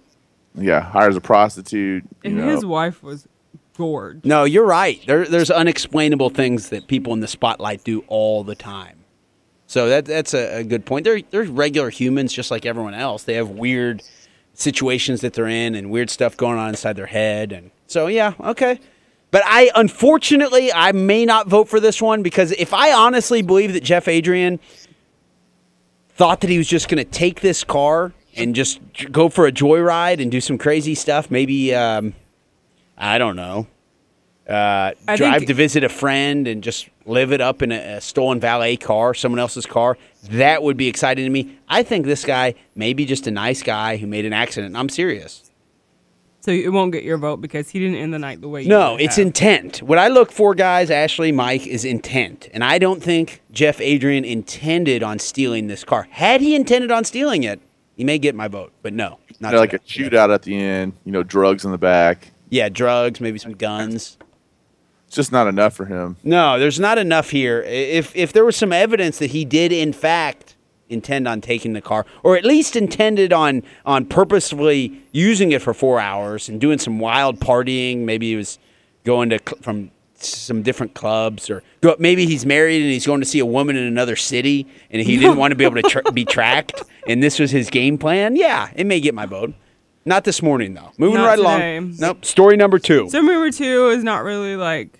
[0.54, 2.04] yeah hires a prostitute.
[2.22, 2.48] You and know.
[2.48, 3.28] his wife was
[3.76, 4.24] gorgeous.
[4.24, 5.00] No, you're right.
[5.06, 8.96] There, there's unexplainable things that people in the spotlight do all the time.
[9.66, 11.04] So that that's a, a good point.
[11.04, 13.22] They're they're regular humans just like everyone else.
[13.22, 14.02] They have weird
[14.54, 17.52] situations that they're in and weird stuff going on inside their head.
[17.52, 18.80] And so yeah, okay.
[19.30, 23.72] But I unfortunately I may not vote for this one because if I honestly believe
[23.74, 24.58] that Jeff Adrien
[26.10, 29.52] thought that he was just going to take this car and just go for a
[29.52, 32.14] joyride and do some crazy stuff, maybe um,
[32.98, 33.66] I don't know,
[34.48, 37.96] uh, I drive think- to visit a friend and just live it up in a,
[37.96, 39.96] a stolen valet car, someone else's car.
[40.24, 41.56] That would be exciting to me.
[41.68, 44.76] I think this guy may be just a nice guy who made an accident.
[44.76, 45.49] I'm serious.
[46.42, 48.68] So it won't get your vote because he didn't end the night the way you
[48.68, 49.26] No, it's have.
[49.26, 49.82] intent.
[49.82, 52.48] What I look for, guys, Ashley, Mike, is intent.
[52.54, 56.08] And I don't think Jeff Adrien intended on stealing this car.
[56.10, 57.60] Had he intended on stealing it,
[57.94, 58.72] he may get my vote.
[58.80, 61.78] But no, not They're like a shootout at the end, you know, drugs in the
[61.78, 62.32] back.
[62.48, 64.16] Yeah, drugs, maybe some guns.
[65.06, 66.16] It's just not enough for him.
[66.24, 67.62] No, there's not enough here.
[67.62, 70.56] If if there was some evidence that he did in fact
[70.90, 75.72] intend on taking the car, or at least intended on on purposefully using it for
[75.72, 78.58] four hours and doing some wild partying, maybe he was
[79.04, 83.20] going to cl- from some different clubs, or go, maybe he's married and he's going
[83.20, 85.88] to see a woman in another city, and he didn't want to be able to
[85.88, 88.36] tra- be tracked, and this was his game plan.
[88.36, 89.54] Yeah, it may get my vote.
[90.04, 90.92] Not this morning though.
[90.98, 91.76] Moving Not right today.
[91.76, 91.94] along.
[91.98, 92.24] Nope.
[92.24, 93.08] Story number two.
[93.10, 94.98] So number two is not really like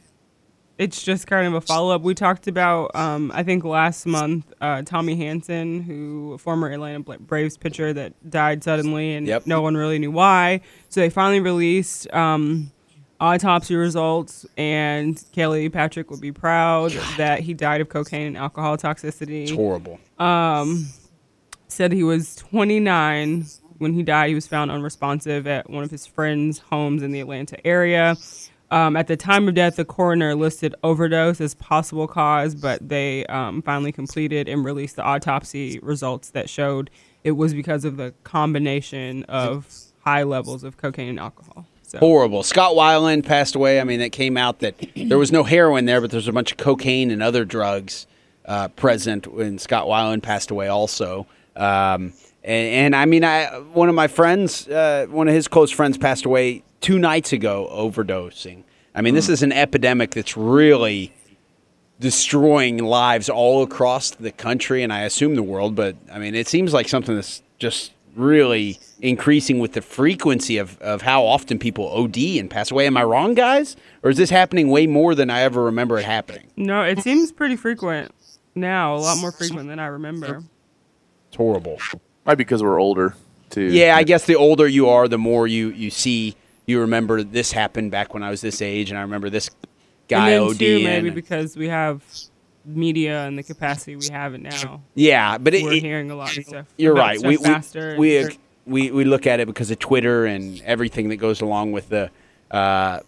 [0.81, 2.01] it's just kind of a follow up.
[2.01, 7.01] We talked about um, I think last month uh, Tommy Hanson, who a former Atlanta
[7.01, 9.47] Braves pitcher that died suddenly, and Yep.
[9.47, 10.63] no one really knew why.
[10.89, 12.73] So they finally released um,
[13.21, 18.79] autopsy results, and Kelly Patrick would be proud that he died of cocaine and alcohol
[18.79, 20.01] toxicity it's horrible.
[21.69, 23.45] said he was 29
[23.77, 24.31] when he died.
[24.31, 28.17] He was found unresponsive at one of his friends' homes in the Atlanta area.
[28.71, 33.27] Um, at the time of death, the coroner listed overdose as possible cause, but they
[33.27, 36.89] um, finally completed and released the autopsy results that showed
[37.25, 39.67] it was because of the combination of
[40.05, 41.67] high levels of cocaine and alcohol.
[41.83, 42.45] So horrible.
[42.45, 43.81] Scott Weiland passed away.
[43.81, 46.53] I mean, it came out that there was no heroin there, but there's a bunch
[46.53, 48.07] of cocaine and other drugs
[48.45, 51.27] uh, present when Scott Weiland passed away, also.
[51.57, 52.13] Um,
[52.43, 55.99] and, and I mean, I one of my friends, uh, one of his close friends,
[55.99, 58.65] passed away two nights ago overdosing.
[58.95, 61.13] I mean, this is an epidemic that's really
[62.01, 65.75] destroying lives all across the country and I assume the world.
[65.75, 70.81] But I mean, it seems like something that's just really increasing with the frequency of,
[70.81, 72.87] of how often people OD and pass away.
[72.87, 73.77] Am I wrong, guys?
[74.03, 76.49] Or is this happening way more than I ever remember it happening?
[76.57, 78.13] no, it seems pretty frequent
[78.55, 80.43] now, a lot more frequent than I remember.
[81.29, 81.79] It's horrible.
[82.31, 83.17] Might be because we're older
[83.51, 83.65] too.
[83.65, 87.51] Yeah, I guess the older you are, the more you, you see, you remember this
[87.51, 89.51] happened back when I was this age, and I remember this
[90.07, 90.59] guy and then ODing.
[90.61, 92.05] too, maybe because we have
[92.65, 94.81] media and the capacity we have it now.
[94.95, 96.67] yeah, but it, we're it- hearing a lot of stuff.
[96.77, 97.19] You're right.
[97.19, 100.63] stuff We we, faster we, and- we we look at it because of Twitter and
[100.63, 102.11] everything that goes along with the
[102.53, 103.01] uh,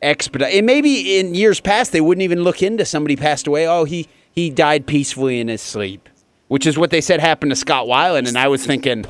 [0.00, 0.54] expedite.
[0.54, 3.66] And maybe in years past they wouldn't even look into somebody passed away.
[3.66, 6.08] Oh, he he died peacefully in his sleep,
[6.50, 8.26] which is what they said happened to Scott Weiland.
[8.26, 9.04] And I was thinking,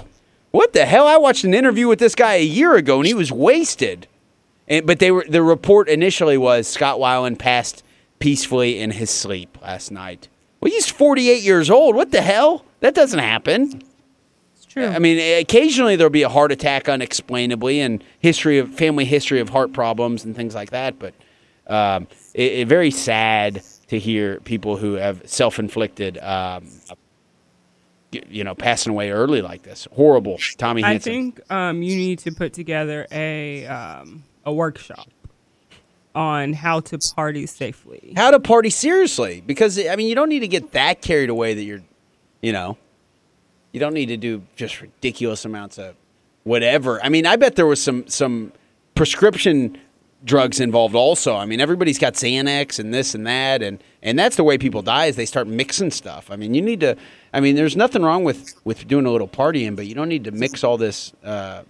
[0.51, 1.07] what the hell?
[1.07, 4.07] I watched an interview with this guy a year ago, and he was wasted.
[4.69, 7.83] And, but they were the report initially was Scott Weiland passed
[8.19, 10.29] peacefully in his sleep last night.
[10.61, 11.97] Well, he's 48 years old.
[11.97, 12.67] What the hell?
[12.81, 13.81] That doesn't happen.
[14.57, 14.85] It's true.
[14.85, 19.49] I mean, occasionally there'll be a heart attack unexplainably, and history of family history of
[19.49, 20.99] heart problems and things like that.
[20.99, 21.15] But
[21.67, 26.69] um, it, it very sad to hear people who have self-inflicted, um,
[28.13, 29.87] you know, passing away early like this.
[29.93, 35.09] Horrible, Tommy I think um, you need to put together a um, a workshop
[36.15, 38.13] on how to party safely.
[38.17, 39.43] How to party seriously?
[39.47, 41.83] Because I mean, you don't need to get that carried away that you're,
[42.41, 42.77] you know,
[43.73, 45.95] you don't need to do just ridiculous amounts of
[46.45, 47.03] whatever.
[47.05, 48.53] I mean, I bet there was some some
[48.95, 49.79] prescription
[50.25, 51.37] drugs involved also.
[51.37, 54.83] I mean, everybody's got Xanax and this and that, and and that's the way people
[54.83, 56.31] die is they start mixing stuff.
[56.31, 56.97] I mean, you need to.
[57.33, 60.25] I mean, there's nothing wrong with with doing a little partying, but you don't need
[60.25, 61.13] to mix all this.
[61.25, 61.63] Uh,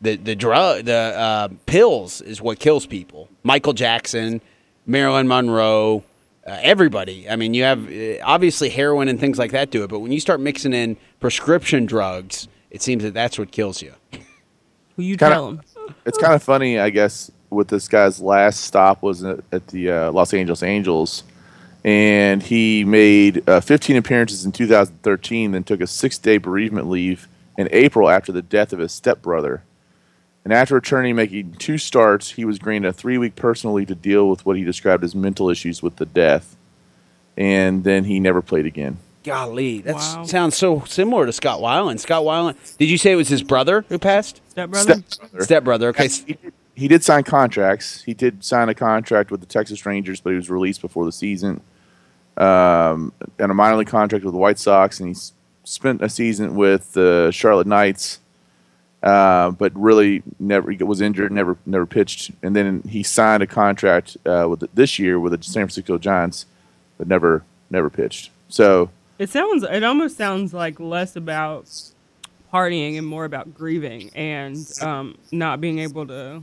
[0.00, 3.28] the the drug the uh, pills is what kills people.
[3.42, 4.40] Michael Jackson,
[4.86, 6.04] Marilyn Monroe,
[6.46, 7.28] uh, everybody.
[7.28, 10.10] I mean, you have uh, obviously heroin and things like that do it, but when
[10.12, 13.92] you start mixing in prescription drugs, it seems that that's what kills you.
[14.96, 15.60] Who you Kinda- tell them?
[16.06, 19.90] It's kind of funny, I guess, what this guy's last stop was at, at the
[19.90, 21.22] uh, Los Angeles Angels,
[21.84, 27.28] and he made uh, 15 appearances in 2013, then took a six-day bereavement leave
[27.58, 29.62] in April after the death of his stepbrother.
[30.44, 34.28] And after returning, making two starts, he was granted a three-week personal leave to deal
[34.30, 36.56] with what he described as mental issues with the death,
[37.36, 38.98] and then he never played again.
[39.22, 40.24] Golly, that Wow.
[40.24, 42.00] sounds so similar to Scott Weiland.
[42.00, 42.56] Scott Weiland.
[42.78, 44.40] Did you say it was his brother who passed?
[44.48, 45.02] Stepbrother?
[45.08, 45.44] Stepbrother.
[45.44, 45.88] Stepbrother.
[45.90, 46.08] Okay.
[46.80, 48.02] He did, sign contracts.
[48.02, 51.12] He did sign a contract with the Texas Rangers, but he was released before the
[51.12, 51.60] season.
[52.38, 55.20] Um, and a minor league contract with the White Sox, and he
[55.64, 58.20] spent a season with the Charlotte Knights.
[59.02, 64.16] Uh, but really, never was injured, never never pitched, and then he signed a contract
[64.26, 66.44] uh, with the, this year with the San Francisco Giants,
[66.98, 68.30] but never never pitched.
[68.48, 69.64] So It sounds.
[69.64, 71.70] It almost sounds like less about
[72.52, 76.42] partying and more about grieving and um, not being able to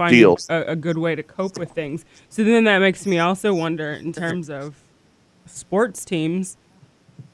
[0.00, 0.12] find
[0.48, 2.04] a, a good way to cope with things.
[2.28, 4.82] So then that makes me also wonder, in terms of
[5.46, 6.56] sports teams,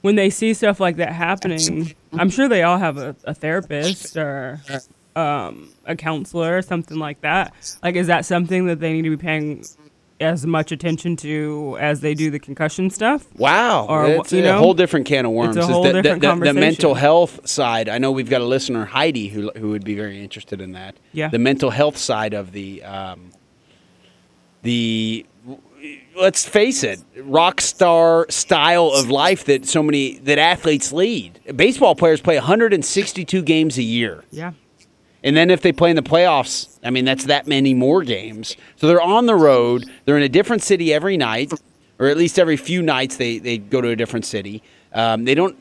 [0.03, 4.17] when they see stuff like that happening, I'm sure they all have a, a therapist
[4.17, 4.61] or
[5.15, 7.79] um, a counselor or something like that.
[7.83, 9.65] Like, is that something that they need to be paying
[10.21, 13.27] as much attention to as they do the concussion stuff?
[13.37, 15.57] Wow, Or, it's you a know, whole different can of worms.
[15.57, 17.89] It's a whole the, the- different the- the mental health side.
[17.89, 20.97] I know we've got a listener, Heidi, who who would be very interested in that.
[21.13, 21.29] Yeah.
[21.29, 23.31] the mental health side of the um,
[24.63, 25.27] the
[26.17, 31.39] let's face it, rock star style of life that so many that athletes lead.
[31.55, 34.25] Baseball players play 162 games a year.
[34.31, 34.53] Yeah.
[35.27, 38.57] And then if they play in the playoffs, I mean, that's that many more games.
[38.77, 39.85] So they're on the road.
[40.05, 41.53] They're in a different city every night,
[41.99, 44.63] or at least every few nights they, they go to a different city.
[44.93, 45.59] Um, they don't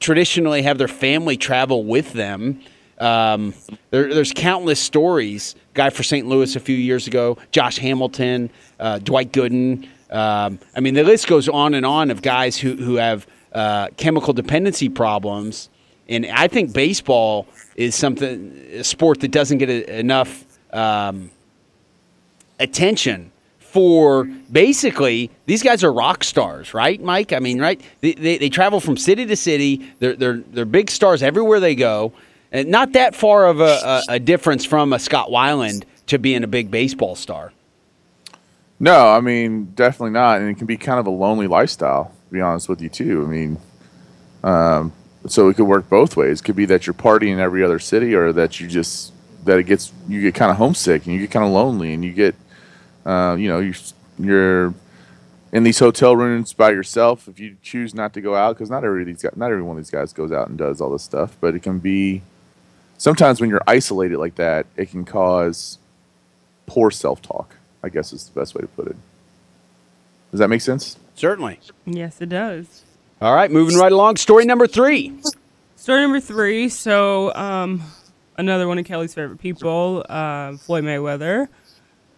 [0.00, 2.60] traditionally have their family travel with them.
[2.98, 3.54] Um,
[3.90, 5.54] there, there's countless stories.
[5.74, 6.26] Guy for St.
[6.26, 9.86] Louis a few years ago, Josh Hamilton, uh, Dwight Gooden.
[10.10, 13.90] Um, I mean, the list goes on and on of guys who, who have uh,
[13.96, 15.68] chemical dependency problems.
[16.08, 17.46] And I think baseball
[17.76, 21.30] is something, a sport that doesn't get a, enough um,
[22.60, 27.32] attention for basically these guys are rock stars, right, Mike?
[27.32, 27.80] I mean, right?
[28.00, 29.90] They, they, they travel from city to city.
[29.98, 32.12] They're, they're, they're big stars everywhere they go.
[32.52, 36.44] And not that far of a, a, a difference from a Scott Weiland to being
[36.44, 37.52] a big baseball star.
[38.78, 42.12] No, I mean definitely not, and it can be kind of a lonely lifestyle.
[42.26, 43.24] To be honest with you, too.
[43.24, 43.58] I mean,
[44.42, 44.92] um,
[45.26, 46.40] so it could work both ways.
[46.40, 49.12] It could be that you're partying in every other city, or that you just
[49.44, 52.04] that it gets you get kind of homesick and you get kind of lonely, and
[52.04, 52.34] you get,
[53.04, 53.74] uh, you know, you're
[54.18, 54.74] you're
[55.52, 58.84] in these hotel rooms by yourself if you choose not to go out because not
[58.84, 61.02] every these guys, not every one of these guys goes out and does all this
[61.02, 62.22] stuff, but it can be
[62.98, 65.78] sometimes when you're isolated like that, it can cause
[66.66, 67.56] poor self talk.
[67.82, 68.96] I guess is the best way to put it.
[70.30, 70.96] Does that make sense?
[71.14, 71.58] Certainly.
[71.84, 72.81] Yes, it does.
[73.22, 74.16] All right, moving right along.
[74.16, 75.12] Story number three.
[75.76, 76.68] Story number three.
[76.68, 77.80] So, um,
[78.36, 81.46] another one of Kelly's favorite people, uh, Floyd Mayweather,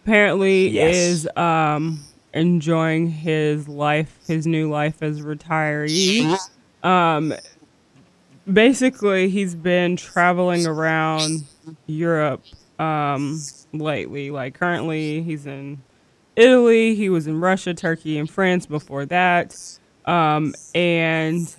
[0.03, 0.95] apparently Yes.
[0.95, 1.99] is um,
[2.33, 6.39] enjoying his life, his new life as a retiree.
[6.81, 7.35] Um,
[8.51, 11.43] basically, he's been traveling around
[11.85, 12.43] Europe
[12.79, 13.39] um,
[13.73, 14.31] lately.
[14.31, 15.83] Like, currently, he's in
[16.35, 19.55] Italy, he was in Russia, Turkey, and France before that.
[20.05, 21.53] Um, and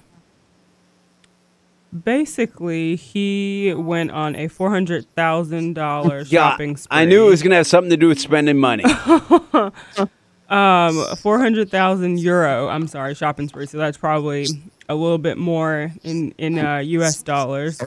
[2.05, 6.97] basically, he went on a four hundred thousand dollars Yeah, shopping spree.
[6.99, 8.85] I knew it was going to have something to do with spending money.
[10.49, 12.69] um four hundred thousand euro.
[12.69, 13.67] I'm sorry, shopping spree.
[13.67, 14.47] So that's probably
[14.89, 17.23] a little bit more in in uh, U.S.
[17.23, 17.81] dollars.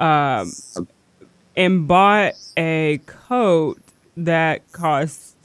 [0.00, 0.52] Um,
[1.56, 3.78] and bought a coat
[4.16, 5.36] that cost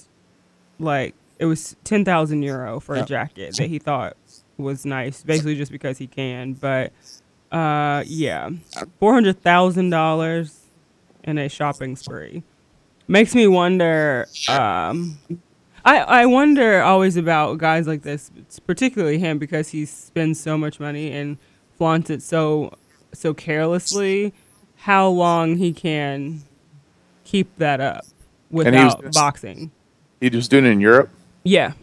[0.79, 4.17] like it was ten thousand euro for a jacket that he thought
[4.57, 6.53] was nice, basically just because he can.
[6.53, 6.91] But
[7.51, 8.49] uh, yeah,
[8.99, 10.61] four hundred thousand dollars
[11.23, 12.43] in a shopping spree
[13.07, 14.27] makes me wonder.
[14.49, 15.17] Um,
[15.85, 18.31] I I wonder always about guys like this,
[18.65, 21.37] particularly him, because he spends so much money and
[21.77, 22.73] flaunts it so
[23.13, 24.33] so carelessly.
[24.81, 26.43] How long he can
[27.23, 28.05] keep that up
[28.51, 29.71] he was- without boxing?
[30.21, 31.09] He was doing it in Europe,
[31.43, 31.73] Yeah,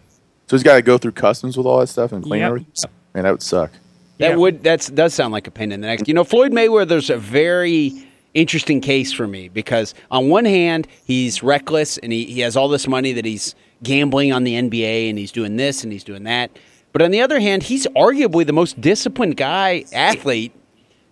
[0.47, 2.49] so he's got to go through customs with all that stuff and clean Yep.
[2.49, 2.91] everything.
[3.15, 3.71] Man, that would suck.
[4.19, 4.37] That Yeah.
[4.37, 6.07] would that's does sound like a pain in the neck.
[6.07, 7.93] You know, Floyd Mayweather's a very
[8.35, 12.69] interesting case for me because on one hand he's reckless and he, he has all
[12.69, 16.25] this money that he's gambling on the NBA and he's doing this and he's doing
[16.25, 16.51] that.
[16.93, 20.53] But on the other hand, he's arguably the most disciplined guy athlete.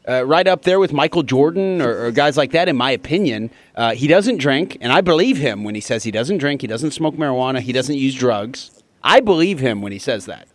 [0.08, 3.50] Uh, right up there with Michael Jordan or, or guys like that, in my opinion.
[3.76, 6.66] Uh, he doesn't drink, and I believe him when he says he doesn't drink, he
[6.66, 8.81] doesn't smoke marijuana, he doesn't use drugs.
[9.04, 10.48] I believe him when he says that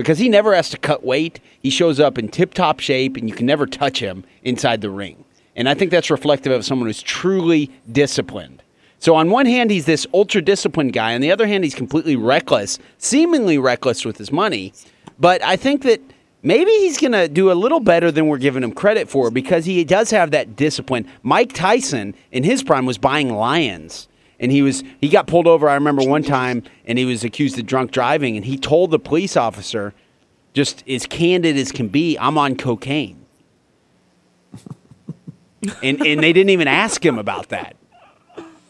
[0.00, 1.40] because he never has to cut weight.
[1.60, 4.88] He shows up in tip top shape, and you can never touch him inside the
[4.88, 5.26] ring.
[5.54, 8.62] And I think that's reflective of someone who's truly disciplined.
[8.98, 11.14] So, on one hand, he's this ultra disciplined guy.
[11.14, 14.72] On the other hand, he's completely reckless, seemingly reckless with his money.
[15.18, 16.00] But I think that
[16.42, 19.66] maybe he's going to do a little better than we're giving him credit for because
[19.66, 21.06] he does have that discipline.
[21.22, 24.08] Mike Tyson, in his prime, was buying lions
[24.40, 25.68] and he was he got pulled over.
[25.68, 28.98] I remember one time, and he was accused of drunk driving, and he told the
[28.98, 29.94] police officer,
[30.54, 33.24] just as candid as can be, "I'm on cocaine,"
[35.82, 37.76] and and they didn't even ask him about that.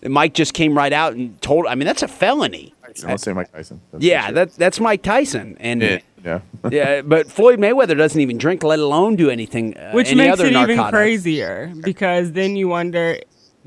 [0.02, 1.66] And Mike just came right out and told.
[1.66, 2.74] I mean, that's a felony.
[3.06, 3.80] I'll say Mike Tyson.
[3.92, 4.34] That's Yeah, sure.
[4.34, 5.98] that, that's Mike Tyson, and yeah.
[6.24, 6.40] yeah.
[6.70, 9.76] yeah, but Floyd Mayweather doesn't even drink, let alone do anything.
[9.76, 13.20] Uh, which any makes other it even crazier because then you wonder,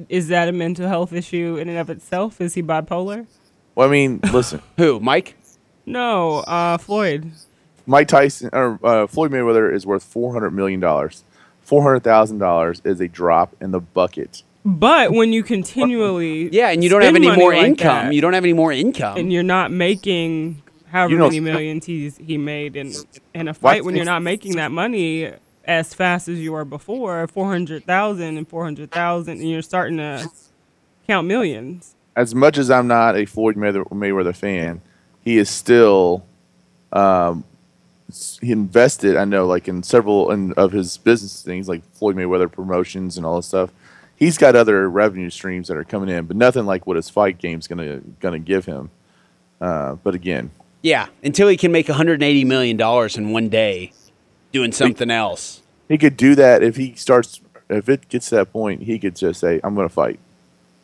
[0.10, 2.40] is that a mental health issue in and of itself?
[2.42, 3.26] Is he bipolar?
[3.76, 5.36] Well, I mean, listen, Who, Mike?
[5.86, 7.32] No, uh, Floyd.
[7.86, 11.24] Mike Tyson or uh, Floyd Mayweather is worth four hundred million dollars.
[11.62, 14.44] Four hundred thousand dollars is a drop in the bucket.
[14.66, 18.06] But when you continually Yeah, and you don't have any more like income.
[18.06, 19.18] that, You don't have any more income.
[19.18, 22.94] and you're not making however You know- many millions he's he made in
[23.34, 25.32] in a fight when you're not making that money
[25.66, 30.30] as fast as you were before 400,000 and 400,000 and you're starting to
[31.08, 31.96] count millions.
[32.16, 34.82] As much as I'm not a Floyd Mayweather, Mayweather fan,
[35.22, 36.26] he is still.
[36.92, 37.44] Um,
[38.42, 42.52] he invested, I know, like in several in, of his business things, like Floyd Mayweather
[42.52, 43.72] promotions and all this stuff.
[44.16, 47.40] He's got other revenue streams that are coming in, but nothing like what his fight
[47.40, 48.92] game's gonna gonna give him.
[49.60, 50.52] Uh, but again,
[50.84, 53.92] Yeah, until he can make 180 million dollars in one day
[54.54, 55.62] doing something else.
[55.90, 57.42] he could do that if he starts.
[57.70, 60.20] If it gets to that point, he could just say, "I'm going to fight."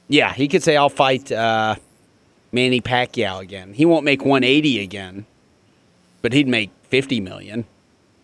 [0.10, 1.76] Yeah, he could say I'll fight uh,
[2.52, 3.74] Manny Pacquiao again.
[3.74, 5.26] He won't make 180 again,
[6.22, 7.66] but he'd make 50 million.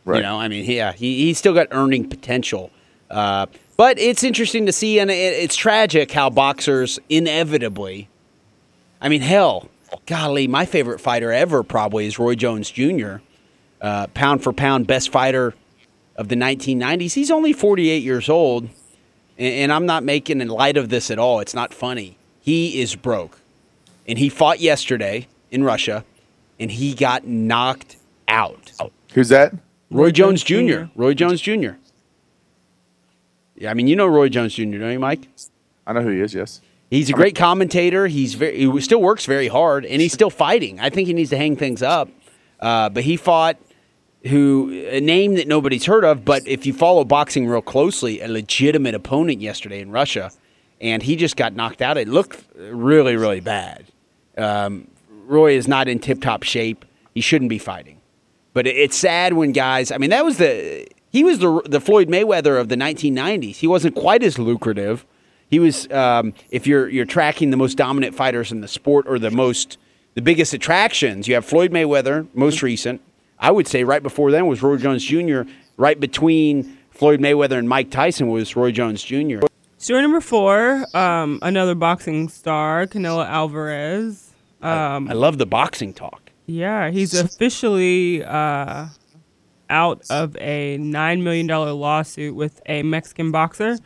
[0.04, 0.18] Right.
[0.18, 2.72] You know, I mean, yeah, he, he's still got earning potential.
[3.10, 3.46] Uh,
[3.78, 8.10] but it's interesting to see, and it, it's tragic how boxers inevitably.
[9.02, 9.70] I mean, hell,
[10.06, 13.18] golly, my favorite fighter ever probably is Roy Jones Jr.
[13.86, 15.54] Uh, pound for pound, best fighter
[16.16, 17.14] of the 1990s.
[17.14, 18.64] He's only 48 years old,
[19.38, 21.40] and, and I'm not making light of this at all.
[21.40, 22.18] It's not funny.
[22.42, 23.40] He is broke,
[24.08, 26.04] and he fought yesterday in Russia,
[26.60, 28.72] and he got knocked out.
[29.14, 29.54] Who's that?
[29.92, 30.86] Roy Jones Jr.
[30.96, 31.74] Roy Jones Jr.
[33.56, 35.28] Yeah, I mean, you know Roy Jones Jr., don't you, Mike?
[35.86, 36.34] I know who he is.
[36.34, 36.60] Yes.
[36.90, 38.08] He's a great commentator.
[38.08, 40.80] He's very, he still works very hard, and he's still fighting.
[40.80, 42.10] I think he needs to hang things up.
[42.60, 43.58] Uh, but he fought
[44.28, 48.28] who a name that nobody's heard of, but if you follow boxing real closely, a
[48.28, 50.32] legitimate opponent yesterday in Russia,
[50.82, 51.98] and he just got knocked out.
[51.98, 53.86] It looked really, really bad.
[54.38, 54.88] Um,
[55.26, 56.86] Roy is not in tip-top shape.
[57.14, 58.02] He shouldn't be fighting.
[58.54, 59.92] But it's sad when guys.
[59.92, 63.58] I mean, that was the he was the the Floyd Mayweather of the 1990s.
[63.58, 65.06] He wasn't quite as lucrative.
[65.50, 69.20] He was um, if you're you're tracking the most dominant fighters in the sport or
[69.20, 69.78] the most
[70.14, 71.28] the biggest attractions.
[71.28, 73.02] You have Floyd Mayweather, most recent.
[73.40, 75.42] I would say right before then was Roy Jones Jr.
[75.78, 79.40] Right between Floyd Mayweather and Mike Tyson was Roy Jones Jr.
[79.78, 84.32] Story number four, um, another boxing star, Canelo Alvarez.
[84.62, 86.32] Um, I love the boxing talk.
[86.48, 88.88] yeah, he's officially uh,
[89.70, 93.78] out of a $9 million lawsuit with a Mexican boxer.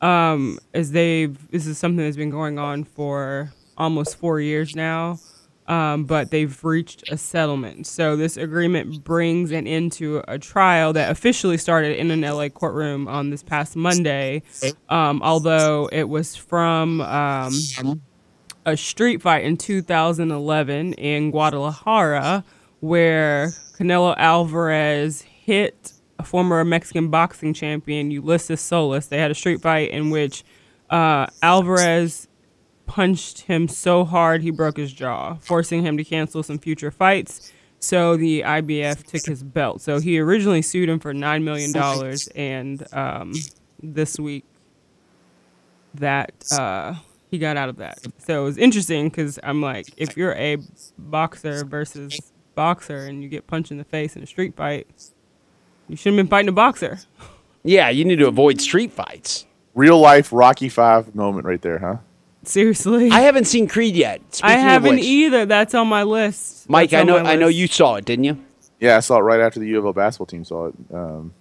[0.00, 5.18] Um, as they've, this is something that's been going on for almost four years now,
[5.68, 7.86] um, but they've reached a settlement.
[7.86, 12.48] So this agreement brings an end to a trial that officially started in an LA
[12.48, 14.42] courtroom on this past Monday,
[14.88, 17.52] um, although it was from um,
[18.64, 22.44] a street fight in 2011 in Guadalajara
[22.80, 23.48] where
[23.78, 29.06] Canelo Alvarez hit a former Mexican boxing champion, Ulises Solis.
[29.06, 30.44] They had a street fight in which
[30.90, 32.28] uh, Alvarez
[32.86, 37.52] punched him so hard he broke his jaw, forcing him to cancel some future fights.
[37.78, 39.80] So the IBF took his belt.
[39.80, 41.72] So he originally sued him for $9 million.
[42.34, 43.32] And um,
[43.82, 44.44] this week,
[45.94, 46.94] that uh,
[47.30, 47.98] he got out of that.
[48.18, 50.58] So it was interesting because I'm like, if you're a
[50.98, 52.18] boxer versus
[52.54, 54.88] boxer and you get punched in the face in a street fight,
[55.88, 56.98] you shouldn't have been fighting a boxer.
[57.62, 59.46] Yeah, you need to avoid street fights.
[59.74, 61.96] Real life Rocky Five moment right there, huh?
[62.48, 63.10] Seriously.
[63.10, 64.20] I haven't seen Creed yet.
[64.20, 65.46] I Speaking of haven't which, either.
[65.46, 66.68] That's on my list.
[66.68, 68.38] Mike, That's I know I know you saw it, didn't you?
[68.80, 70.74] Yeah, I saw it right after the U of L basketball team saw it.
[70.92, 71.32] Um,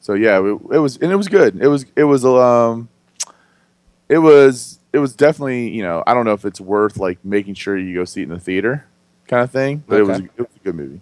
[0.00, 1.60] so yeah, it, it was and it was good.
[1.60, 2.88] It was it was um,
[4.08, 7.54] it was it was definitely you know I don't know if it's worth like making
[7.54, 8.86] sure you go see it in the theater
[9.28, 11.00] kind of thing, but it was it was a good movie.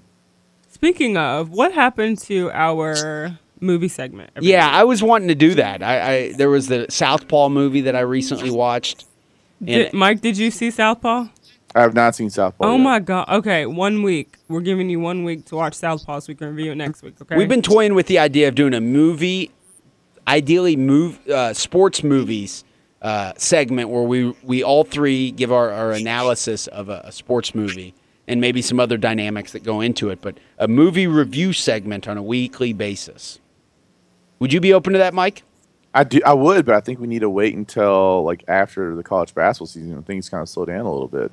[0.71, 4.31] Speaking of, what happened to our movie segment?
[4.41, 4.75] Yeah, week?
[4.75, 5.83] I was wanting to do that.
[5.83, 9.05] I, I there was the Southpaw movie that I recently watched.
[9.63, 11.29] Did, Mike, did you see Southpaw?
[11.75, 12.67] I have not seen Southpaw.
[12.67, 12.83] Oh yet.
[12.83, 13.29] my god.
[13.29, 14.37] Okay, one week.
[14.49, 17.21] We're giving you one week to watch Southpaw so we can review it next week,
[17.21, 17.37] okay?
[17.37, 19.51] we've been toying with the idea of doing a movie,
[20.27, 22.65] ideally move uh, sports movies
[23.03, 27.55] uh, segment where we we all three give our, our analysis of a, a sports
[27.55, 27.95] movie
[28.27, 32.19] and maybe some other dynamics that go into it, but a movie review segment on
[32.19, 33.41] a weekly basis.
[34.39, 35.43] Would you be open to that, Mike?
[35.95, 36.21] I do.
[36.25, 39.67] I would, but I think we need to wait until like after the college basketball
[39.67, 41.33] season when things kind of slow down a little bit.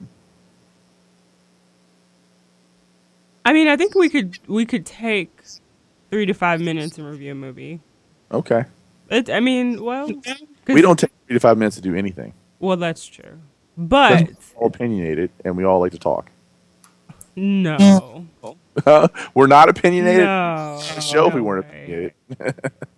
[3.44, 5.32] I mean, I think we could we could take
[6.10, 7.80] 3 to 5 minutes and review a movie.
[8.32, 8.66] Okay.
[9.10, 10.10] It, I mean, well,
[10.68, 12.34] We don't take three to five minutes to do anything.
[12.60, 13.40] Well, that's true.
[13.78, 16.30] But We're all opinionated, and we all like to talk.
[17.36, 18.26] no.
[19.34, 20.26] We're not opinionated.
[20.26, 20.82] No.
[21.00, 22.14] Show if we weren't way.
[22.40, 22.74] opinionated.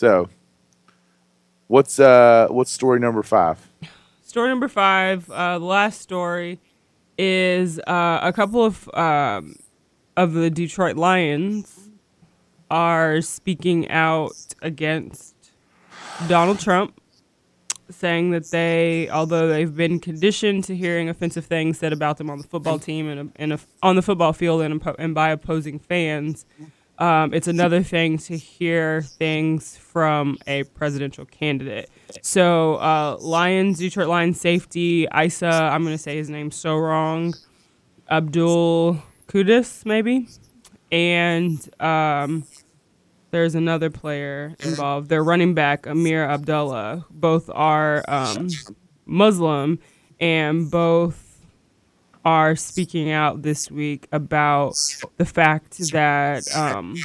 [0.00, 0.30] so,
[1.66, 3.68] what's uh what's story number five?
[4.22, 6.58] Story number five, uh, the last story,
[7.18, 9.56] is uh, a couple of um,
[10.16, 11.90] of the Detroit Lions
[12.70, 15.34] are speaking out against
[16.28, 16.98] Donald Trump,
[17.90, 22.38] saying that they, although they've been conditioned to hearing offensive things said about them on
[22.38, 26.46] the football team and, and on the football field and, and by opposing fans,
[27.00, 31.88] um, it's another thing to hear things from a presidential candidate.
[32.20, 37.34] So, uh, Lions, Detroit Lions safety, Isa, I'm going to say his name so wrong,
[38.10, 40.28] Abdul Kudus, maybe.
[40.92, 42.44] And um,
[43.30, 45.08] there's another player involved.
[45.08, 47.06] Their running back, Ameer Abdullah.
[47.10, 48.48] Both are um,
[49.06, 49.78] Muslim
[50.20, 51.29] and both
[52.24, 54.74] are speaking out this week about
[55.16, 56.96] the fact that um,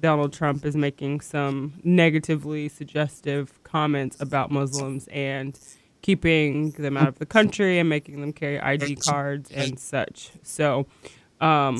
[0.00, 5.58] Donald Trump is making some negatively suggestive comments about Muslims and
[6.02, 10.30] keeping them out of the country and making them carry ID cards and such.
[10.42, 10.86] So,
[11.40, 11.78] um,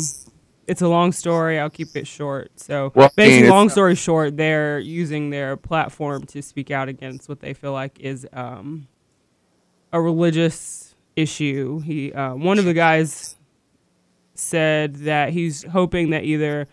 [0.67, 1.59] it's a long story.
[1.59, 2.51] I'll keep it short.
[2.59, 7.41] So, Well, basically, long story short, they're using their platform to speak out against what
[7.41, 8.89] they feel like is um,
[9.93, 10.84] a religious
[11.17, 11.81] issue.
[11.81, 13.37] He, uh, one of the guys,
[14.35, 16.69] said that he's hoping that either,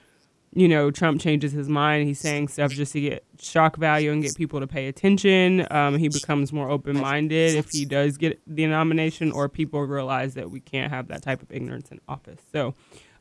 [0.53, 2.07] you know, Trump changes his mind.
[2.07, 5.65] He's saying stuff just to get shock value and get people to pay attention.
[5.71, 10.33] Um, he becomes more open minded if he does get the nomination, or people realize
[10.33, 12.41] that we can't have that type of ignorance in office.
[12.51, 12.73] So.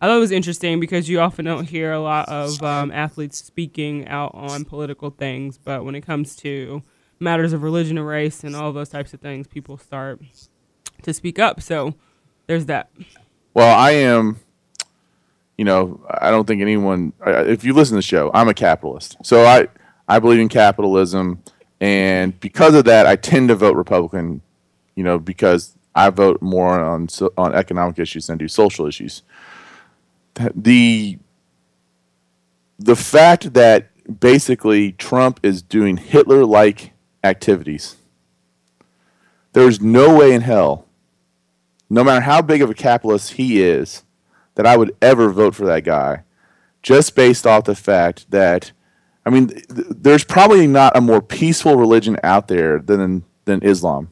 [0.03, 3.37] I thought it was interesting because you often don't hear a lot of um, athletes
[3.45, 6.83] speaking out on political things, but when it comes to
[7.19, 10.19] matters of religion and race and all those types of things, people start
[11.05, 11.61] to speak up.
[11.61, 11.95] So
[12.47, 12.91] there's that.
[13.55, 14.41] Well, I am.
[15.57, 17.13] You know, I don't think anyone.
[17.27, 19.69] If you listen to the show, I'm a capitalist, so I
[20.09, 21.43] I believe in capitalism,
[21.81, 24.41] and because of that, I tend to vote Republican.
[24.95, 29.23] You know, because I vote more on on economic issues than do social issues.
[30.55, 31.19] The
[32.79, 33.91] the fact that
[34.21, 37.97] basically Trump is doing Hitler-like activities.
[39.53, 40.87] There's no way in hell,
[41.91, 44.05] no matter how big of a capitalist he is,
[44.55, 46.23] that I would ever vote for that guy,
[46.83, 48.73] just based off the fact that,
[49.27, 54.11] I mean, th- there's probably not a more peaceful religion out there than than Islam,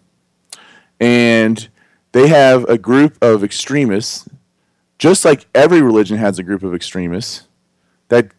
[0.99, 1.69] and
[2.13, 4.29] they have a group of extremists,
[4.99, 7.47] just like every religion has a group of extremists
[8.09, 8.33] that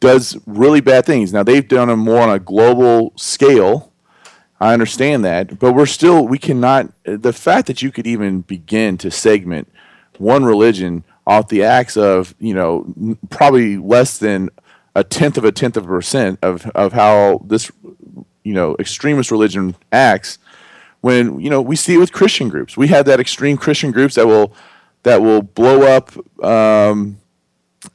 [0.00, 1.32] does really bad things.
[1.32, 3.89] Now they've done them more on a global scale.
[4.60, 6.92] I understand that, but we're still we cannot.
[7.04, 9.72] The fact that you could even begin to segment
[10.18, 14.50] one religion off the acts of you know probably less than
[14.94, 17.70] a tenth of a tenth of a percent of of how this
[18.44, 20.38] you know extremist religion acts
[21.00, 22.76] when you know we see it with Christian groups.
[22.76, 24.52] We have that extreme Christian groups that will
[25.04, 26.12] that will blow up
[26.44, 27.18] um,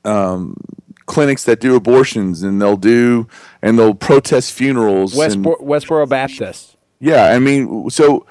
[0.04, 0.58] um,
[1.06, 3.28] clinics that do abortions, and they'll do
[3.62, 5.18] and they'll protest funerals.
[5.18, 6.76] and- Westboro, Westboro Baptist.
[7.00, 8.26] yeah, I mean, so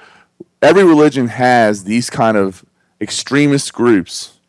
[0.61, 2.65] every religion has these kind of
[3.01, 4.39] extremist groups,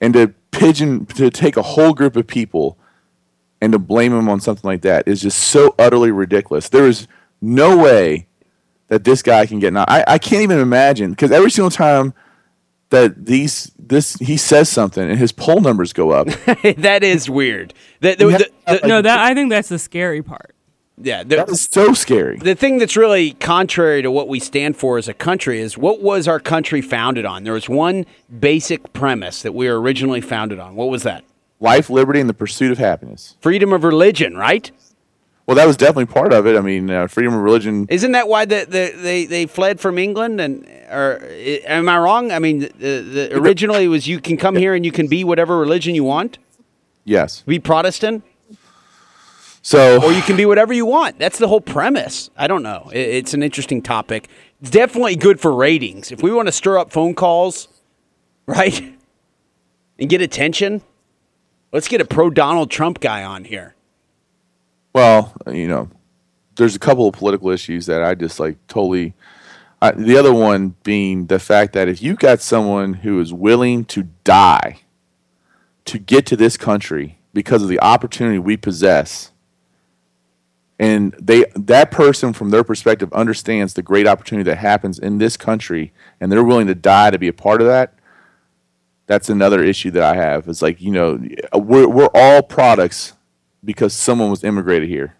[0.00, 2.78] and to pigeon to take a whole group of people
[3.60, 6.68] and to blame them on something like that is just so utterly ridiculous.
[6.68, 7.06] There is
[7.40, 8.26] no way
[8.88, 9.72] that this guy can get.
[9.72, 12.14] Not, I I can't even imagine because every single time
[12.90, 16.26] that these this he says something and his poll numbers go up.
[16.78, 17.74] that is weird.
[18.00, 18.26] The, the,
[18.66, 20.54] the, the- No, that I think that's the scary part.
[20.98, 22.38] yeah, the, that is so scary.
[22.38, 26.00] the thing that's really contrary to what we stand for as a country is what
[26.00, 27.44] was our country founded on?
[27.44, 28.06] There was one
[28.40, 30.74] basic premise that we were originally founded on.
[30.76, 31.24] What was that?
[31.58, 33.36] Life, liberty, and the pursuit of happiness.
[33.40, 34.70] Freedom of religion, right?
[35.46, 36.56] Well, that was definitely part of it.
[36.56, 37.86] I mean, uh, freedom of religion.
[37.88, 40.40] Isn't that why the, the, they, they fled from England?
[40.40, 41.20] And or
[41.66, 42.32] am I wrong?
[42.32, 42.68] I mean, the,
[43.00, 46.02] the, originally it was you can come here and you can be whatever religion you
[46.02, 46.38] want,
[47.04, 47.42] Yes.
[47.46, 48.24] be Protestant,
[49.62, 51.20] So or you can be whatever you want.
[51.20, 52.28] That's the whole premise.
[52.36, 52.90] I don't know.
[52.92, 54.28] It, it's an interesting topic.
[54.60, 56.10] It's definitely good for ratings.
[56.10, 57.68] If we want to stir up phone calls,
[58.46, 58.94] right,
[59.96, 60.82] and get attention,
[61.72, 63.75] let's get a pro Donald Trump guy on here.
[64.96, 65.90] Well, you know,
[66.54, 69.12] there's a couple of political issues that I just like totally.
[69.82, 73.84] I, the other one being the fact that if you've got someone who is willing
[73.84, 74.80] to die
[75.84, 79.32] to get to this country because of the opportunity we possess,
[80.78, 85.36] and they that person from their perspective understands the great opportunity that happens in this
[85.36, 85.92] country,
[86.22, 87.92] and they're willing to die to be a part of that.
[89.06, 90.48] That's another issue that I have.
[90.48, 91.20] It's like you know,
[91.52, 93.12] we're we're all products
[93.66, 95.16] because someone was immigrated here,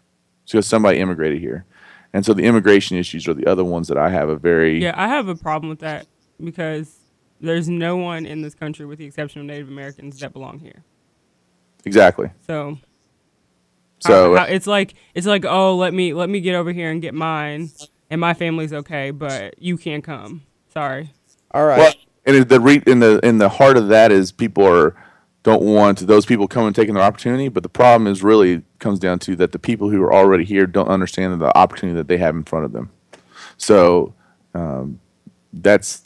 [0.46, 1.66] because somebody immigrated here,
[2.14, 4.94] and so the immigration issues are the other ones that I have a very Yeah,
[4.96, 6.06] I have a problem with that
[6.42, 6.96] because
[7.40, 10.82] there's no one in this country, with the exception of Native Americans, that belong here.
[11.84, 12.30] exactly.
[12.46, 12.78] So,
[14.00, 16.90] So how- how- it's like it's like oh, let me let me get over here
[16.90, 17.70] and get mine,
[18.10, 20.42] and my family's okay, but you can't come.
[20.72, 21.10] Sorry.
[21.52, 21.78] All right.
[21.78, 21.92] well,
[22.26, 24.94] and the re- in the in the heart of that is people are
[25.46, 28.98] don't want those people coming and taking their opportunity, but the problem is really comes
[28.98, 32.16] down to that the people who are already here don't understand the opportunity that they
[32.16, 32.90] have in front of them.
[33.56, 34.12] So
[34.54, 34.98] um,
[35.52, 36.02] that's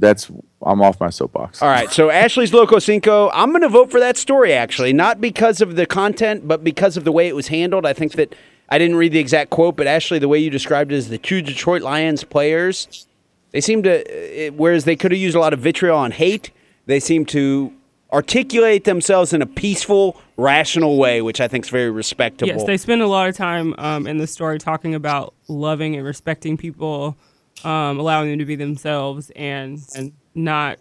[0.00, 0.28] that's
[0.60, 1.62] I'm off my soapbox.
[1.62, 3.30] All right, so Ashley's Loco Cinco.
[3.32, 6.96] I'm going to vote for that story, actually, not because of the content, but because
[6.96, 7.86] of the way it was handled.
[7.86, 8.34] I think that
[8.68, 11.18] I didn't read the exact quote, but Ashley, the way you described it is the
[11.18, 13.06] two Detroit Lions players,
[13.52, 16.50] they seem to, uh, whereas they could have used a lot of vitriol and hate,
[16.86, 17.72] they seem to
[18.12, 22.52] articulate themselves in a peaceful, rational way, which I think is very respectable.
[22.52, 26.04] Yes, they spend a lot of time um, in the story talking about loving and
[26.04, 27.16] respecting people,
[27.64, 30.78] um, allowing them to be themselves, and and not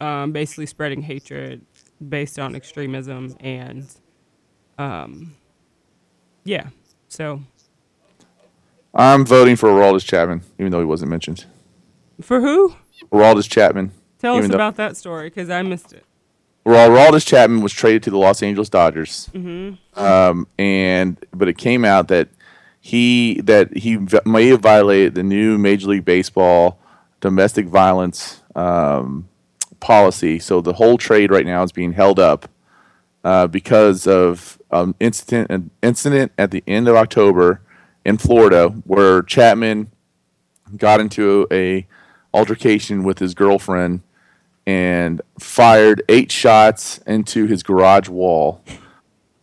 [0.00, 1.64] um, basically spreading hatred
[2.08, 3.86] based on extremism and,
[4.78, 5.36] um,
[6.44, 6.68] yeah.
[7.08, 7.40] So
[8.94, 11.44] I'm voting for Aroldis Chapman, even though he wasn't mentioned.
[12.20, 12.74] for who?
[13.12, 13.92] Aroldis Chapman.
[14.18, 16.04] Tell even us though- about that story because I missed it.
[16.64, 19.98] Well, Aroldis Chapman was traded to the Los Angeles Dodgers, Mm-hmm.
[20.00, 22.28] um, and but it came out that
[22.80, 26.78] he that he v- may have violated the new Major League Baseball
[27.20, 29.28] domestic violence um,
[29.80, 30.38] policy.
[30.38, 32.48] So the whole trade right now is being held up
[33.24, 37.60] uh, because of um, incident an incident at the end of October
[38.04, 39.90] in Florida where Chapman
[40.76, 41.86] got into a
[42.34, 44.00] altercation with his girlfriend
[44.66, 48.62] and fired eight shots into his garage wall.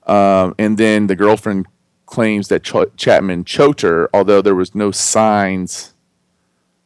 [0.08, 1.68] Um, and then the girlfriend
[2.06, 5.94] claims that Ch- Chapman choked her, although there was no signs,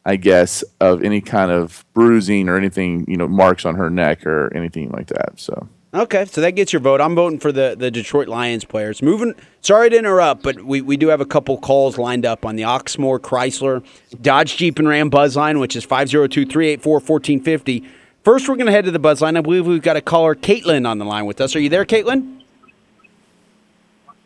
[0.04, 4.26] I guess, of any kind of bruising or anything, you know, marks on her neck
[4.26, 5.40] or anything like that.
[5.40, 7.00] So Okay, so that gets your vote.
[7.00, 9.00] I'm voting for the, the Detroit Lions players.
[9.00, 12.56] Moving, sorry to interrupt, but we, we do have a couple calls lined up on
[12.56, 13.84] the Oxmoor Chrysler
[14.20, 17.84] Dodge Jeep and Ram Buzz line, which is 502 384 1450.
[18.24, 19.36] First, we're going to head to the buzz line.
[19.36, 21.54] I believe we've got a caller, Caitlin, on the line with us.
[21.54, 22.16] Are you there, Caitlin?
[22.16, 22.40] Um,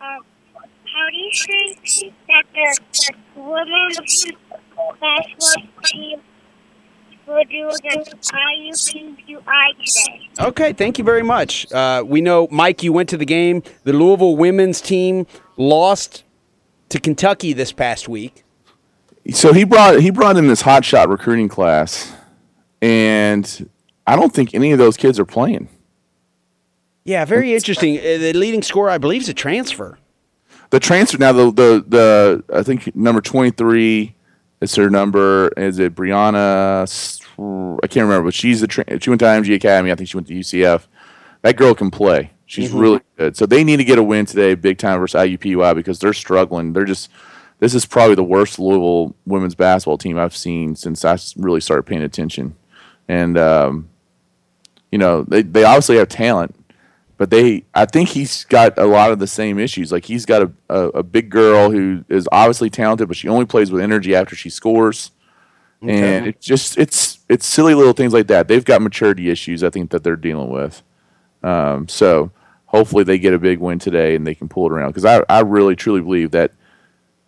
[0.00, 4.26] how do you think that the women's
[5.00, 6.20] basketball team
[7.26, 10.30] will do against IUPUI today?
[10.42, 11.70] Okay, thank you very much.
[11.72, 13.64] Uh, we know, Mike, you went to the game.
[13.82, 15.26] The Louisville women's team
[15.56, 16.22] lost
[16.90, 18.44] to Kentucky this past week.
[19.32, 22.14] So he brought he brought in this hot shot recruiting class,
[22.80, 23.68] and
[24.08, 25.68] I don't think any of those kids are playing.
[27.04, 27.98] Yeah, very interesting.
[27.98, 29.98] Uh, the leading scorer, I believe, is a transfer.
[30.70, 34.14] The transfer now the the the I think number twenty three
[34.62, 35.48] is her number.
[35.58, 36.88] Is it Brianna?
[37.82, 39.92] I can't remember, but she's the tra- she went to IMG Academy.
[39.92, 40.86] I think she went to UCF.
[41.42, 42.32] That girl can play.
[42.46, 43.36] She's really good.
[43.36, 46.72] So they need to get a win today, big time versus IUPUI because they're struggling.
[46.72, 47.10] They're just
[47.58, 51.82] this is probably the worst Louisville women's basketball team I've seen since I really started
[51.82, 52.56] paying attention.
[53.06, 53.88] And um,
[54.90, 56.54] you know they they obviously have talent,
[57.16, 59.92] but they I think he's got a lot of the same issues.
[59.92, 63.46] Like he's got a, a, a big girl who is obviously talented, but she only
[63.46, 65.10] plays with energy after she scores.
[65.80, 68.48] And it's just it's it's silly little things like that.
[68.48, 70.82] They've got maturity issues I think that they're dealing with.
[71.42, 72.32] Um, so
[72.66, 75.22] hopefully they get a big win today and they can pull it around because I,
[75.28, 76.52] I really truly believe that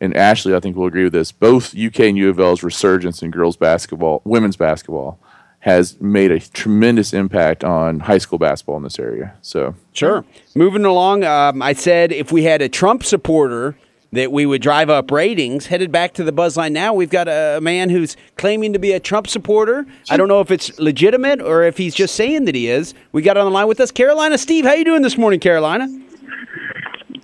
[0.00, 1.30] and Ashley I think will agree with this.
[1.30, 5.20] Both UK and U of L's resurgence in girls basketball, women's basketball,
[5.60, 9.34] has made a tremendous impact on high school basketball in this area.
[9.42, 10.24] So Sure.
[10.54, 13.76] Moving along, um, I said if we had a Trump supporter
[14.12, 15.66] that we would drive up ratings.
[15.66, 18.78] Headed back to the buzz line now, we've got a, a man who's claiming to
[18.78, 19.86] be a Trump supporter.
[20.08, 22.94] I don't know if it's legitimate or if he's just saying that he is.
[23.12, 24.64] We got on the line with us, Carolina Steve.
[24.64, 25.86] How you doing this morning, Carolina?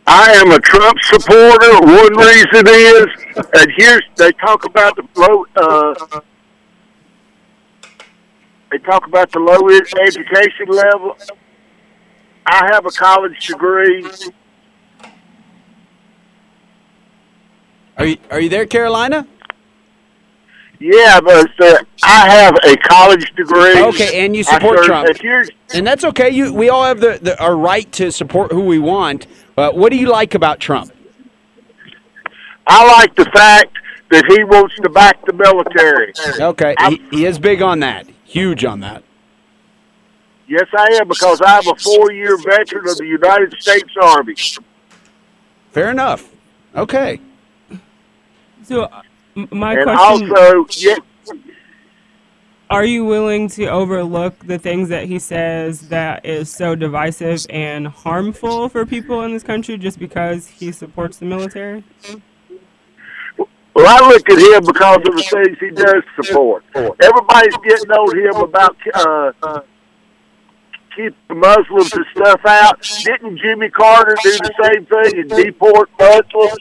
[0.07, 1.73] I am a Trump supporter.
[1.81, 3.07] One reason is,
[3.59, 5.45] and here's they talk about the low.
[5.57, 6.21] Uh,
[8.71, 11.17] they talk about the low education level.
[12.47, 14.07] I have a college degree.
[17.97, 19.27] Are you are you there, Carolina?
[20.79, 23.83] Yeah, but uh, I have a college degree.
[23.83, 25.09] Okay, and you support Trump.
[25.73, 26.31] and that's okay.
[26.31, 29.27] You we all have the, the our right to support who we want.
[29.57, 30.93] Uh, what do you like about Trump?
[32.67, 33.73] I like the fact
[34.11, 36.13] that he wants to back the military.
[36.39, 38.07] Okay, he, he is big on that.
[38.27, 39.03] Huge on that.
[40.49, 44.35] Yes, I am because I'm a four-year veteran of the United States Army.
[45.73, 46.29] Fair enough.
[46.75, 47.21] Okay.
[48.63, 49.03] So, uh,
[49.37, 50.97] m- my and question: also, yeah,
[52.69, 57.87] Are you willing to overlook the things that he says that is so divisive and
[57.87, 61.85] harmful for people in this country just because he supports the military?
[63.77, 66.65] Well, I look at him because of the things he does support.
[66.75, 69.61] Everybody's getting on him about uh,
[70.97, 72.81] keep the Muslims and stuff out.
[73.05, 76.59] Didn't Jimmy Carter do the same thing and deport Muslims?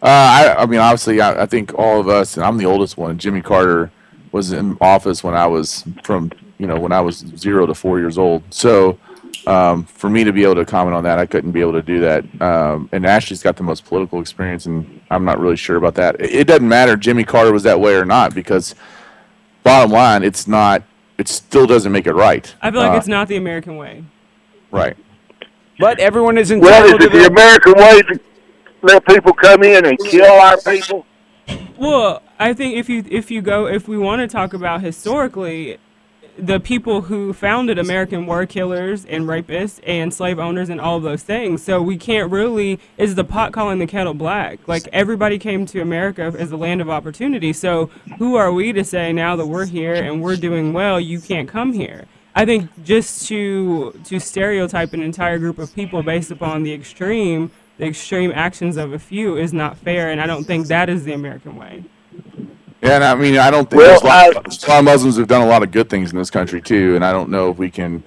[0.00, 2.96] Uh, I, I mean, obviously, I, I think all of us, and I'm the oldest
[2.96, 3.18] one.
[3.18, 3.90] Jimmy Carter
[4.32, 7.98] was in office when I was from, you know, when I was zero to four
[7.98, 8.42] years old.
[8.48, 8.98] So,
[9.46, 11.82] um, for me to be able to comment on that, I couldn't be able to
[11.82, 12.24] do that.
[12.42, 16.20] Um, and Ashley's got the most political experience, and I'm not really sure about that.
[16.20, 18.74] It, it doesn't matter Jimmy Carter was that way or not, because
[19.62, 20.82] bottom line, it's not.
[21.18, 22.54] It still doesn't make it right.
[22.62, 24.04] I feel like Uh, it's not the American way.
[24.70, 24.96] right.
[25.80, 27.26] But everyone is Well, is it to the the.
[27.26, 28.20] American way to
[28.82, 31.06] let people come in and kill our people?
[31.76, 35.78] Well, I think if you if you go if we want to talk about historically,
[36.38, 41.22] the people who founded American war killers and rapists and slave owners and all those
[41.22, 41.62] things.
[41.62, 44.60] So we can't really is the pot calling the kettle black.
[44.68, 47.52] Like everybody came to America as a land of opportunity.
[47.52, 47.86] So
[48.18, 51.48] who are we to say now that we're here and we're doing well, you can't
[51.48, 52.04] come here?
[52.34, 57.50] I think just to to stereotype an entire group of people based upon the extreme
[57.78, 61.04] the extreme actions of a few is not fair and I don't think that is
[61.04, 61.84] the American way.
[62.82, 65.26] Yeah, and I mean, I don't think Well, a, lot, a lot of Muslims have
[65.26, 67.58] done a lot of good things in this country too, and I don't know if
[67.58, 68.04] we can,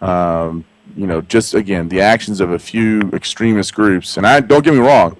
[0.00, 0.64] um,
[0.96, 4.16] you know, just again the actions of a few extremist groups.
[4.16, 5.16] And I don't get me wrong,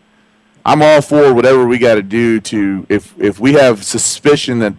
[0.65, 4.74] I'm all for whatever we got to do to if if we have suspicion that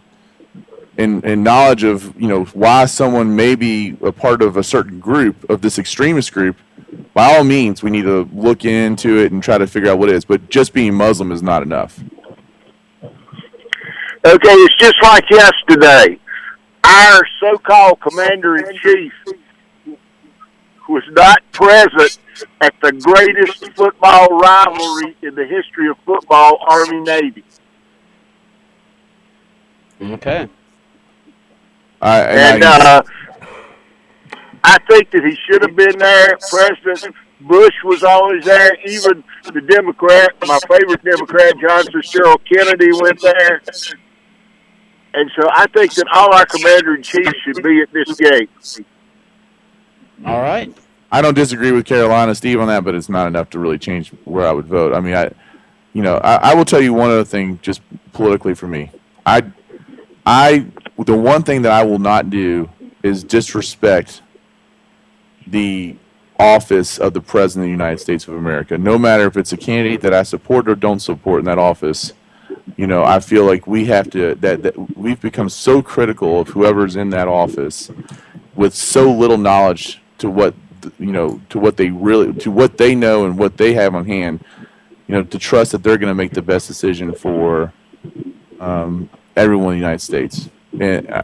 [0.98, 5.00] and, and knowledge of you know why someone may be a part of a certain
[5.00, 6.56] group of this extremist group
[7.14, 10.10] by all means we need to look into it and try to figure out what
[10.10, 12.00] it is but just being muslim is not enough
[14.26, 16.18] Okay, it's just like yesterday.
[16.86, 19.14] Our so-called commander-in-chief
[20.88, 22.20] was not present
[22.62, 27.44] at the greatest football rivalry in the history of football, Army-Navy.
[30.02, 30.50] Okay.
[32.02, 33.04] I, And uh,
[34.64, 36.38] I think that he should have been there.
[36.50, 38.76] President Bush was always there.
[38.86, 39.24] Even
[39.54, 43.62] the Democrat, my favorite Democrat, John Fitzgerald Kennedy, went there.
[45.14, 48.50] And so I think that all our commander in chiefs should be at this gate.
[50.26, 50.76] All right.
[51.12, 54.10] I don't disagree with Carolina, Steve, on that, but it's not enough to really change
[54.26, 54.94] where I would vote.
[54.94, 55.30] I mean, I,
[55.94, 57.82] you know, I, I will tell you one other thing, just
[58.14, 58.90] politically for me.
[59.26, 59.44] I,
[60.26, 60.66] I,
[60.98, 62.70] the one thing that I will not do
[63.04, 64.24] is disrespect
[65.46, 65.98] the
[66.40, 68.78] office of the President of the United States of America.
[68.78, 72.14] No matter if it's a candidate that I support or don't support in that office,
[72.76, 76.50] you know, I feel like we have to that, that we've become so critical of
[76.50, 77.92] whoever's in that office
[78.56, 80.56] with so little knowledge to what
[81.00, 84.06] you know to what they really to what they know and what they have on
[84.06, 84.44] hand
[85.08, 87.72] you know to trust that they're going to make the best decision for
[88.60, 91.24] um, everyone in the United States and I,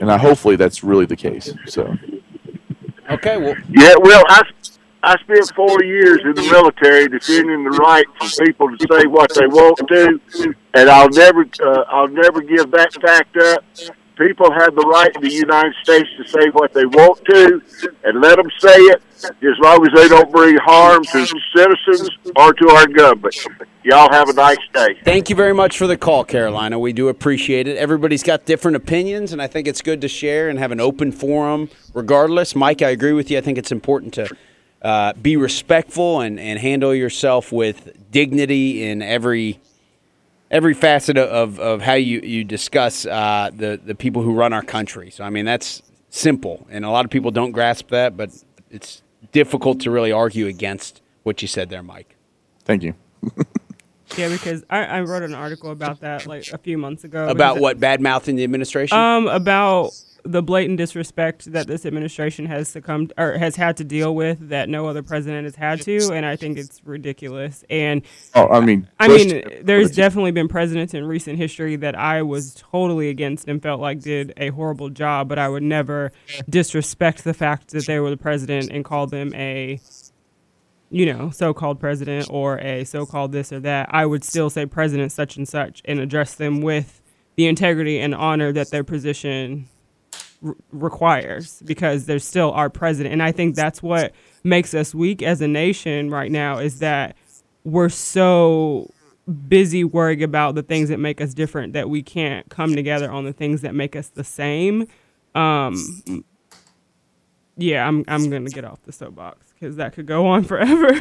[0.00, 1.96] and I hopefully that's really the case so
[3.10, 3.38] Okay.
[3.38, 4.42] Well, Yeah, well, I
[5.02, 9.32] I spent four years in the military defending the right for people to say what
[9.34, 13.64] they want to, and I'll never uh, I'll never give that fact up.
[14.16, 17.62] People have the right in the United States to say what they want to,
[18.02, 22.52] and let them say it as long as they don't bring harm to citizens or
[22.52, 23.36] to our government.
[23.84, 24.98] Y'all have a nice day.
[25.04, 26.80] Thank you very much for the call, Carolina.
[26.80, 27.76] We do appreciate it.
[27.76, 31.12] Everybody's got different opinions, and I think it's good to share and have an open
[31.12, 32.56] forum regardless.
[32.56, 33.38] Mike, I agree with you.
[33.38, 34.28] I think it's important to
[34.82, 39.60] uh, be respectful and, and handle yourself with dignity in every
[40.50, 44.62] every facet of, of how you, you discuss uh, the, the people who run our
[44.62, 45.10] country.
[45.10, 48.30] So, I mean, that's simple, and a lot of people don't grasp that, but
[48.70, 52.16] it's difficult to really argue against what you said there, Mike.
[52.64, 52.94] thank you
[54.16, 57.28] Yeah, because I, I wrote an article about that like a few months ago.
[57.28, 57.78] About what?
[57.78, 58.96] Bad mouthing the administration?
[58.96, 59.90] Um, about
[60.30, 64.68] the blatant disrespect that this administration has succumbed or has had to deal with that
[64.68, 67.64] no other president has had to, and I think it's ridiculous.
[67.70, 68.02] And
[68.34, 72.54] oh I mean I mean, there's definitely been presidents in recent history that I was
[72.54, 76.12] totally against and felt like did a horrible job, but I would never
[76.48, 79.80] disrespect the fact that they were the president and call them a,
[80.90, 83.88] you know, so-called president or a so-called this or that.
[83.90, 87.00] I would still say president such and such and address them with
[87.36, 89.68] the integrity and honor that their position
[90.44, 94.12] r- requires because they're still our president and i think that's what
[94.44, 97.16] makes us weak as a nation right now is that
[97.64, 98.90] we're so
[99.48, 103.24] busy worrying about the things that make us different that we can't come together on
[103.24, 104.86] the things that make us the same
[105.34, 105.74] um
[107.56, 111.00] yeah i'm i'm to get off the soapbox cuz that could go on forever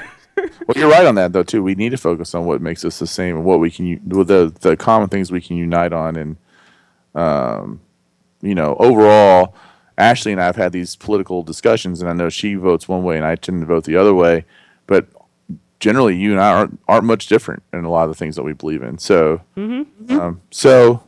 [0.68, 1.64] Well, you're right on that though too.
[1.64, 4.28] We need to focus on what makes us the same and what we can with
[4.28, 6.16] the the common things we can unite on.
[6.16, 6.38] And
[7.16, 7.80] um,
[8.42, 9.56] you know, overall,
[9.98, 13.18] Ashley and I have had these political discussions, and I know she votes one way
[13.18, 14.46] and I tend to vote the other way.
[14.86, 15.08] But
[15.80, 18.44] generally, you and I aren't aren't much different in a lot of the things that
[18.44, 18.98] we believe in.
[19.00, 19.42] So,
[20.10, 21.04] um, so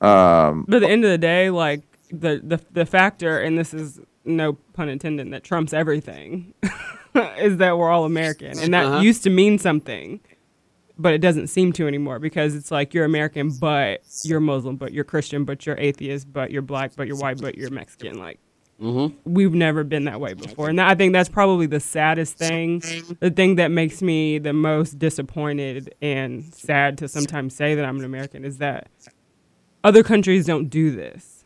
[0.00, 3.72] um, But at the end of the day, like the the the factor, and this
[3.72, 6.54] is no pun intended, that trumps everything,
[7.38, 9.00] is that we're all American, and that Uh-huh.
[9.00, 10.20] used to mean something,
[10.98, 14.92] but it doesn't seem to anymore because it's like you're American, but you're Muslim, but
[14.92, 18.18] you're Christian, but you're atheist, but you're black, but you're white, but you're Mexican.
[18.18, 18.38] Like
[18.80, 19.16] mm-hmm.
[19.24, 22.82] we've never been that way before, and I think that's probably the saddest thing,
[23.20, 27.98] the thing that makes me the most disappointed and sad to sometimes say that I'm
[27.98, 28.88] an American is that
[29.82, 31.44] other countries don't do this.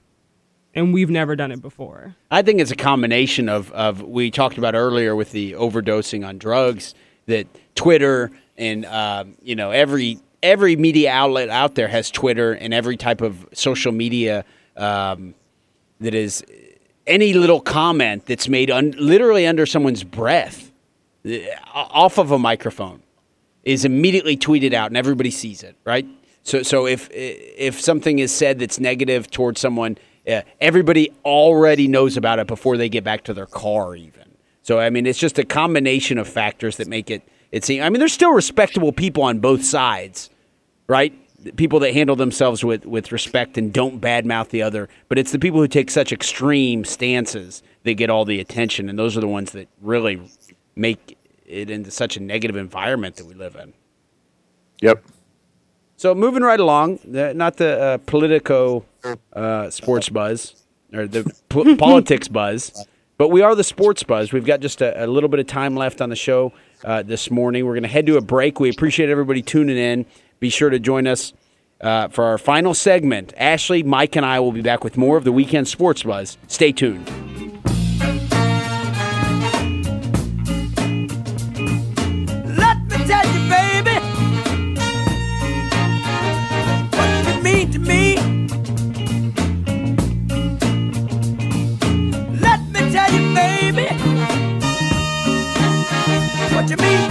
[0.75, 2.15] And we've never done it before.
[2.31, 6.39] I think it's a combination of, of we talked about earlier with the overdosing on
[6.39, 6.95] drugs
[7.27, 12.75] that Twitter and um, you know every every media outlet out there has Twitter and
[12.75, 14.45] every type of social media
[14.77, 15.35] um,
[16.01, 16.45] that is
[17.07, 20.71] any little comment that's made un- literally under someone's breath
[21.25, 21.39] uh,
[21.73, 23.03] off of a microphone
[23.65, 26.07] is immediately tweeted out and everybody sees it, right?
[26.43, 32.17] So, so if if something is said that's negative towards someone, uh, everybody already knows
[32.17, 34.25] about it before they get back to their car, even.
[34.63, 37.23] So, I mean, it's just a combination of factors that make it.
[37.51, 37.83] It seem.
[37.83, 40.31] I mean, there's still respectable people on both sides,
[40.87, 41.15] right?
[41.57, 44.89] People that handle themselves with, with respect and don't badmouth the other.
[45.09, 48.99] But it's the people who take such extreme stances that get all the attention, and
[48.99, 50.21] those are the ones that really
[50.77, 51.17] make
[51.47, 53.73] it into such a negative environment that we live in.
[54.81, 55.03] yep.
[55.97, 58.85] So moving right along, not the uh, Politico
[59.33, 60.55] uh, sports buzz
[60.95, 64.33] or the po- politics buzz, but we are the sports buzz.
[64.33, 66.53] We've got just a, a little bit of time left on the show
[66.85, 67.67] uh, this morning.
[67.67, 68.61] We're going to head to a break.
[68.61, 70.07] We appreciate everybody tuning in.
[70.41, 71.33] Be sure to join us
[71.81, 73.33] uh, for our final segment.
[73.37, 76.39] Ashley, Mike, and I will be back with more of the weekend sports buzz.
[76.49, 77.38] Stay tuned.
[96.69, 97.08] to me.